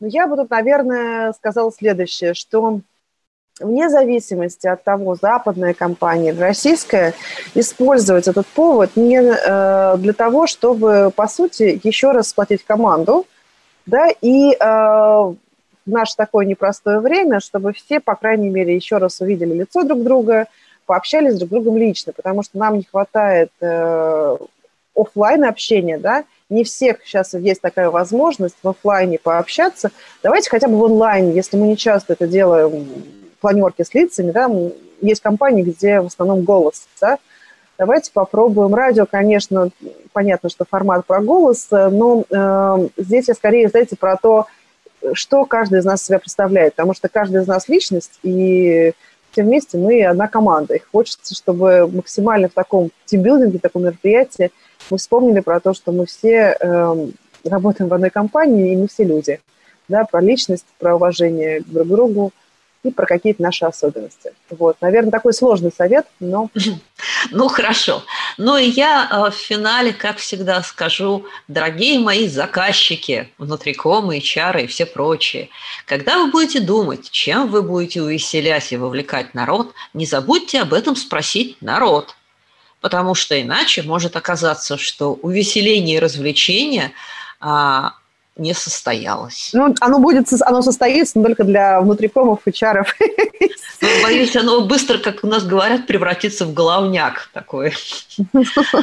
Но 0.00 0.08
я 0.08 0.26
бы 0.26 0.36
тут, 0.36 0.50
наверное, 0.50 1.32
сказала 1.32 1.72
следующее, 1.72 2.34
что 2.34 2.80
вне 3.60 3.88
зависимости 3.88 4.66
от 4.66 4.82
того, 4.84 5.14
западная 5.14 5.74
компания 5.74 6.30
или 6.30 6.40
российская, 6.40 7.14
использовать 7.54 8.28
этот 8.28 8.46
повод 8.46 8.96
не 8.96 9.18
э, 9.18 9.96
для 9.98 10.12
того, 10.12 10.46
чтобы, 10.46 11.12
по 11.14 11.26
сути, 11.28 11.80
еще 11.82 12.12
раз 12.12 12.28
сплотить 12.28 12.64
команду, 12.64 13.26
да, 13.86 14.08
и 14.20 14.52
э, 14.52 14.56
в 14.60 15.36
наше 15.86 16.16
такое 16.16 16.44
непростое 16.46 17.00
время, 17.00 17.40
чтобы 17.40 17.72
все, 17.72 18.00
по 18.00 18.14
крайней 18.14 18.50
мере, 18.50 18.74
еще 18.74 18.98
раз 18.98 19.20
увидели 19.20 19.54
лицо 19.54 19.82
друг 19.84 20.02
друга, 20.02 20.46
пообщались 20.86 21.36
друг 21.36 21.48
с 21.48 21.52
другом 21.52 21.76
лично, 21.76 22.12
потому 22.12 22.42
что 22.42 22.58
нам 22.58 22.76
не 22.76 22.84
хватает 22.84 23.50
э, 23.60 24.36
офлайн 24.94 25.44
общения, 25.44 25.98
да, 25.98 26.24
не 26.48 26.64
всех 26.64 27.04
сейчас 27.04 27.34
есть 27.34 27.60
такая 27.60 27.90
возможность 27.90 28.56
в 28.62 28.68
офлайне 28.68 29.18
пообщаться. 29.18 29.90
Давайте 30.22 30.48
хотя 30.48 30.68
бы 30.68 30.78
в 30.78 30.84
онлайне, 30.84 31.32
если 31.32 31.56
мы 31.56 31.66
не 31.66 31.76
часто 31.76 32.14
это 32.14 32.26
делаем 32.26 32.88
планерки 33.40 33.82
с 33.82 33.94
лицами, 33.94 34.30
да, 34.30 34.50
есть 35.00 35.20
компании, 35.20 35.62
где 35.62 36.00
в 36.00 36.06
основном 36.06 36.42
голос, 36.42 36.86
да, 37.00 37.18
Давайте 37.78 38.10
попробуем. 38.12 38.74
Радио, 38.74 39.06
конечно, 39.06 39.70
понятно, 40.12 40.48
что 40.48 40.64
формат 40.68 41.06
про 41.06 41.20
голос, 41.20 41.68
но 41.70 42.24
э, 42.28 42.88
здесь 42.96 43.28
я 43.28 43.34
скорее, 43.34 43.68
знаете, 43.68 43.94
про 43.94 44.16
то, 44.16 44.46
что 45.12 45.44
каждый 45.44 45.78
из 45.78 45.84
нас 45.84 46.02
себя 46.02 46.18
представляет, 46.18 46.74
потому 46.74 46.92
что 46.92 47.08
каждый 47.08 47.42
из 47.42 47.46
нас 47.46 47.68
личность, 47.68 48.18
и 48.24 48.92
все 49.30 49.42
вместе 49.44 49.78
мы 49.78 50.04
одна 50.04 50.26
команда. 50.26 50.74
И 50.74 50.80
хочется, 50.80 51.36
чтобы 51.36 51.86
максимально 51.86 52.48
в 52.48 52.52
таком 52.52 52.90
тимбилдинге, 53.04 53.58
в 53.58 53.62
таком 53.62 53.84
мероприятии 53.84 54.50
мы 54.90 54.98
вспомнили 54.98 55.38
про 55.38 55.60
то, 55.60 55.72
что 55.72 55.92
мы 55.92 56.06
все 56.06 56.56
э, 56.58 57.08
работаем 57.44 57.88
в 57.88 57.94
одной 57.94 58.10
компании, 58.10 58.72
и 58.72 58.76
мы 58.76 58.88
все 58.88 59.04
люди. 59.04 59.40
Да, 59.86 60.04
про 60.04 60.20
личность, 60.20 60.66
про 60.80 60.96
уважение 60.96 61.62
друг 61.64 61.86
к 61.86 61.90
другу, 61.90 62.32
и 62.88 62.90
про 62.90 63.06
какие-то 63.06 63.42
наши 63.42 63.64
особенности. 63.64 64.32
Вот, 64.50 64.76
наверное, 64.80 65.10
такой 65.10 65.32
сложный 65.32 65.72
совет, 65.72 66.06
но... 66.20 66.50
Ну, 67.30 67.48
хорошо. 67.48 68.02
Ну, 68.38 68.56
и 68.56 68.64
я 68.64 69.08
э, 69.10 69.30
в 69.30 69.34
финале, 69.34 69.92
как 69.92 70.18
всегда, 70.18 70.62
скажу, 70.62 71.26
дорогие 71.46 71.98
мои 71.98 72.28
заказчики, 72.28 73.30
внутриком, 73.38 74.10
HR 74.10 74.64
и 74.64 74.66
все 74.66 74.86
прочие, 74.86 75.48
когда 75.86 76.18
вы 76.18 76.30
будете 76.30 76.60
думать, 76.60 77.10
чем 77.10 77.48
вы 77.48 77.62
будете 77.62 78.02
увеселять 78.02 78.72
и 78.72 78.76
вовлекать 78.76 79.34
народ, 79.34 79.72
не 79.94 80.06
забудьте 80.06 80.60
об 80.60 80.74
этом 80.74 80.96
спросить 80.96 81.56
народ. 81.60 82.14
Потому 82.80 83.14
что 83.14 83.40
иначе 83.40 83.82
может 83.82 84.16
оказаться, 84.16 84.76
что 84.76 85.14
увеселение 85.14 85.96
и 85.96 86.00
развлечение 86.00 86.92
а, 87.40 87.94
не 88.38 88.54
состоялось. 88.54 89.50
Ну, 89.52 89.74
оно 89.80 89.98
будет, 89.98 90.28
оно 90.42 90.62
состоится, 90.62 91.18
но 91.18 91.24
только 91.24 91.44
для 91.44 91.80
внутрикомов 91.80 92.40
и 92.46 92.52
чаров. 92.52 92.94
Ну, 93.80 93.88
боюсь, 94.02 94.34
оно 94.34 94.62
быстро, 94.62 94.98
как 94.98 95.22
у 95.22 95.28
нас 95.28 95.44
говорят, 95.44 95.86
превратится 95.86 96.44
в 96.44 96.52
головняк 96.52 97.30
такой. 97.32 97.72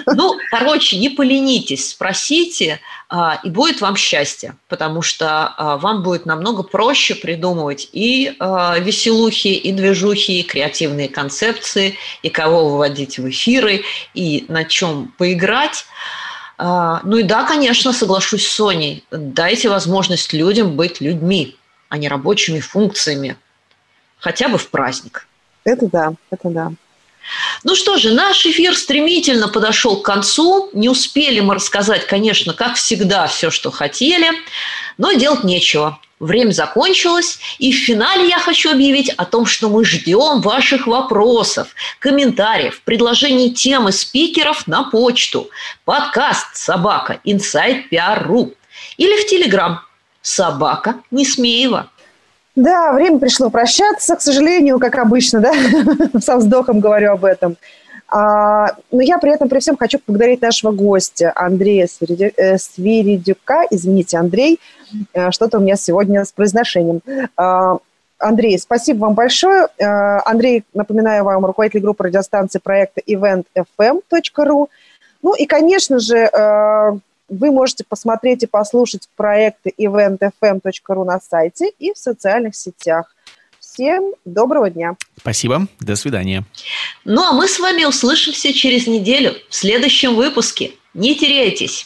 Ну, 0.07 0.35
короче, 0.49 0.97
не 0.97 1.09
поленитесь, 1.09 1.89
спросите, 1.89 2.79
а, 3.09 3.39
и 3.43 3.49
будет 3.49 3.81
вам 3.81 3.95
счастье, 3.97 4.55
потому 4.69 5.01
что 5.01 5.53
а, 5.57 5.77
вам 5.77 6.01
будет 6.01 6.25
намного 6.25 6.63
проще 6.63 7.13
придумывать 7.13 7.89
и 7.91 8.35
а, 8.39 8.79
веселухи, 8.79 9.49
и 9.49 9.71
движухи, 9.73 10.39
и 10.39 10.43
креативные 10.43 11.09
концепции, 11.09 11.95
и 12.23 12.29
кого 12.29 12.69
выводить 12.69 13.19
в 13.19 13.29
эфиры, 13.29 13.83
и 14.13 14.45
на 14.47 14.63
чем 14.63 15.13
поиграть. 15.17 15.85
Ну 16.57 17.17
и 17.17 17.23
да, 17.23 17.43
конечно, 17.43 17.91
соглашусь 17.91 18.47
с 18.47 18.51
Соней. 18.51 19.03
Дайте 19.11 19.69
возможность 19.69 20.31
людям 20.31 20.75
быть 20.75 21.01
людьми, 21.01 21.57
а 21.89 21.97
не 21.97 22.07
рабочими 22.07 22.59
функциями. 22.59 23.35
Хотя 24.19 24.47
бы 24.47 24.57
в 24.57 24.69
праздник. 24.69 25.27
Это 25.65 25.87
да, 25.87 26.13
это 26.29 26.49
да. 26.49 26.71
Ну 27.63 27.75
что 27.75 27.97
же, 27.97 28.13
наш 28.13 28.45
эфир 28.45 28.75
стремительно 28.75 29.47
подошел 29.47 30.01
к 30.01 30.05
концу. 30.05 30.69
Не 30.73 30.89
успели 30.89 31.39
мы 31.39 31.55
рассказать, 31.55 32.05
конечно, 32.07 32.53
как 32.53 32.75
всегда, 32.75 33.27
все, 33.27 33.49
что 33.49 33.71
хотели, 33.71 34.27
но 34.97 35.11
делать 35.13 35.43
нечего. 35.43 35.99
Время 36.19 36.51
закончилось, 36.51 37.39
и 37.59 37.73
в 37.73 37.75
финале 37.75 38.29
я 38.29 38.39
хочу 38.39 38.71
объявить 38.71 39.09
о 39.09 39.25
том, 39.25 39.45
что 39.45 39.67
мы 39.67 39.83
ждем 39.83 40.39
ваших 40.39 40.87
вопросов, 40.87 41.67
комментариев, 41.99 42.81
предложений 42.85 43.53
темы 43.53 43.91
спикеров 43.91 44.65
на 44.65 44.83
почту. 44.83 45.49
Подкаст 45.83 46.55
«Собака. 46.55 47.19
Инсайд 47.25 47.89
Пиар.ру» 47.89 48.53
или 48.95 49.21
в 49.21 49.27
Телеграм 49.27 49.81
«Собака 50.21 51.01
Несмеева». 51.11 51.89
Да, 52.55 52.93
время 52.93 53.19
пришло 53.19 53.49
прощаться, 53.49 54.15
к 54.15 54.21
сожалению, 54.21 54.79
как 54.79 54.97
обычно, 54.97 55.41
да, 55.41 55.53
со 56.21 56.37
вздохом 56.37 56.79
говорю 56.79 57.11
об 57.11 57.25
этом. 57.25 57.57
А, 58.07 58.67
но 58.91 59.01
я 59.01 59.17
при 59.17 59.33
этом 59.33 59.49
при 59.49 59.59
всем 59.59 59.77
хочу 59.77 59.99
поблагодарить 59.99 60.41
нашего 60.41 60.71
гостя 60.71 61.31
Андрея 61.35 61.87
Свиридюка. 61.87 63.63
Э, 63.63 63.67
Извините, 63.71 64.17
Андрей, 64.17 64.59
э, 65.13 65.31
что-то 65.31 65.57
у 65.57 65.61
меня 65.61 65.75
сегодня 65.75 66.23
с 66.23 66.31
произношением. 66.31 67.01
А, 67.35 67.77
Андрей, 68.17 68.57
спасибо 68.59 68.99
вам 68.99 69.13
большое. 69.13 69.67
А, 69.81 70.21
Андрей, 70.25 70.63
напоминаю 70.73 71.23
вам, 71.23 71.45
руководитель 71.45 71.81
группы 71.81 72.05
радиостанции 72.05 72.59
проекта 72.59 73.01
eventfm.ru. 73.01 74.67
Ну 75.21 75.35
и, 75.35 75.45
конечно 75.45 75.99
же, 75.99 76.17
э, 76.17 76.91
вы 77.27 77.51
можете 77.51 77.83
посмотреть 77.83 78.43
и 78.43 78.47
послушать 78.47 79.09
проекты 79.15 79.73
eventfm.ru 79.79 81.03
на 81.03 81.19
сайте 81.19 81.71
и 81.79 81.91
в 81.93 81.97
социальных 81.97 82.55
сетях. 82.55 83.14
Всем 83.75 84.13
доброго 84.23 84.69
дня. 84.69 84.95
Спасибо. 85.19 85.67
До 85.81 85.97
свидания. 85.97 86.45
Ну 87.03 87.21
а 87.21 87.33
мы 87.33 87.45
с 87.45 87.59
вами 87.59 87.83
услышимся 87.83 88.53
через 88.53 88.87
неделю 88.87 89.35
в 89.49 89.53
следующем 89.53 90.15
выпуске. 90.15 90.71
Не 90.93 91.13
теряйтесь. 91.13 91.85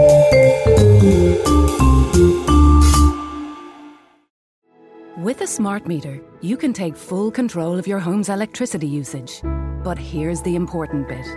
With 5.21 5.41
a 5.41 5.45
smart 5.45 5.85
meter, 5.85 6.19
you 6.41 6.57
can 6.57 6.73
take 6.73 6.97
full 6.97 7.29
control 7.29 7.77
of 7.77 7.85
your 7.85 7.99
home's 7.99 8.29
electricity 8.29 8.87
usage. 8.87 9.41
But 9.83 9.95
here's 9.99 10.41
the 10.41 10.55
important 10.55 11.07
bit 11.07 11.27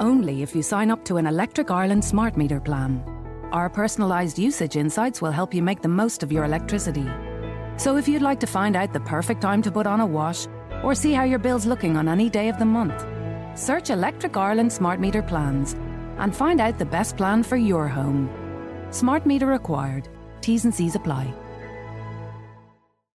only 0.00 0.42
if 0.42 0.56
you 0.56 0.62
sign 0.64 0.90
up 0.90 1.04
to 1.04 1.18
an 1.18 1.26
Electric 1.28 1.70
Ireland 1.70 2.04
smart 2.04 2.36
meter 2.36 2.58
plan. 2.58 3.00
Our 3.52 3.70
personalised 3.70 4.38
usage 4.38 4.74
insights 4.74 5.22
will 5.22 5.30
help 5.30 5.54
you 5.54 5.62
make 5.62 5.82
the 5.82 5.88
most 5.88 6.24
of 6.24 6.32
your 6.32 6.42
electricity. 6.42 7.08
So 7.76 7.96
if 7.96 8.08
you'd 8.08 8.22
like 8.22 8.40
to 8.40 8.48
find 8.48 8.74
out 8.74 8.92
the 8.92 9.06
perfect 9.14 9.40
time 9.40 9.62
to 9.62 9.70
put 9.70 9.86
on 9.86 10.00
a 10.00 10.06
wash 10.06 10.48
or 10.82 10.96
see 10.96 11.12
how 11.12 11.22
your 11.22 11.38
bill's 11.38 11.64
looking 11.64 11.96
on 11.96 12.08
any 12.08 12.28
day 12.28 12.48
of 12.48 12.58
the 12.58 12.64
month, 12.64 13.06
search 13.56 13.90
Electric 13.90 14.36
Ireland 14.36 14.72
smart 14.72 14.98
meter 14.98 15.22
plans 15.22 15.74
and 16.18 16.34
find 16.34 16.60
out 16.60 16.76
the 16.76 16.84
best 16.84 17.16
plan 17.16 17.44
for 17.44 17.56
your 17.56 17.86
home. 17.86 18.28
Smart 18.90 19.26
meter 19.26 19.46
required. 19.46 20.08
T's 20.40 20.64
and 20.64 20.74
C's 20.74 20.96
apply. 20.96 21.32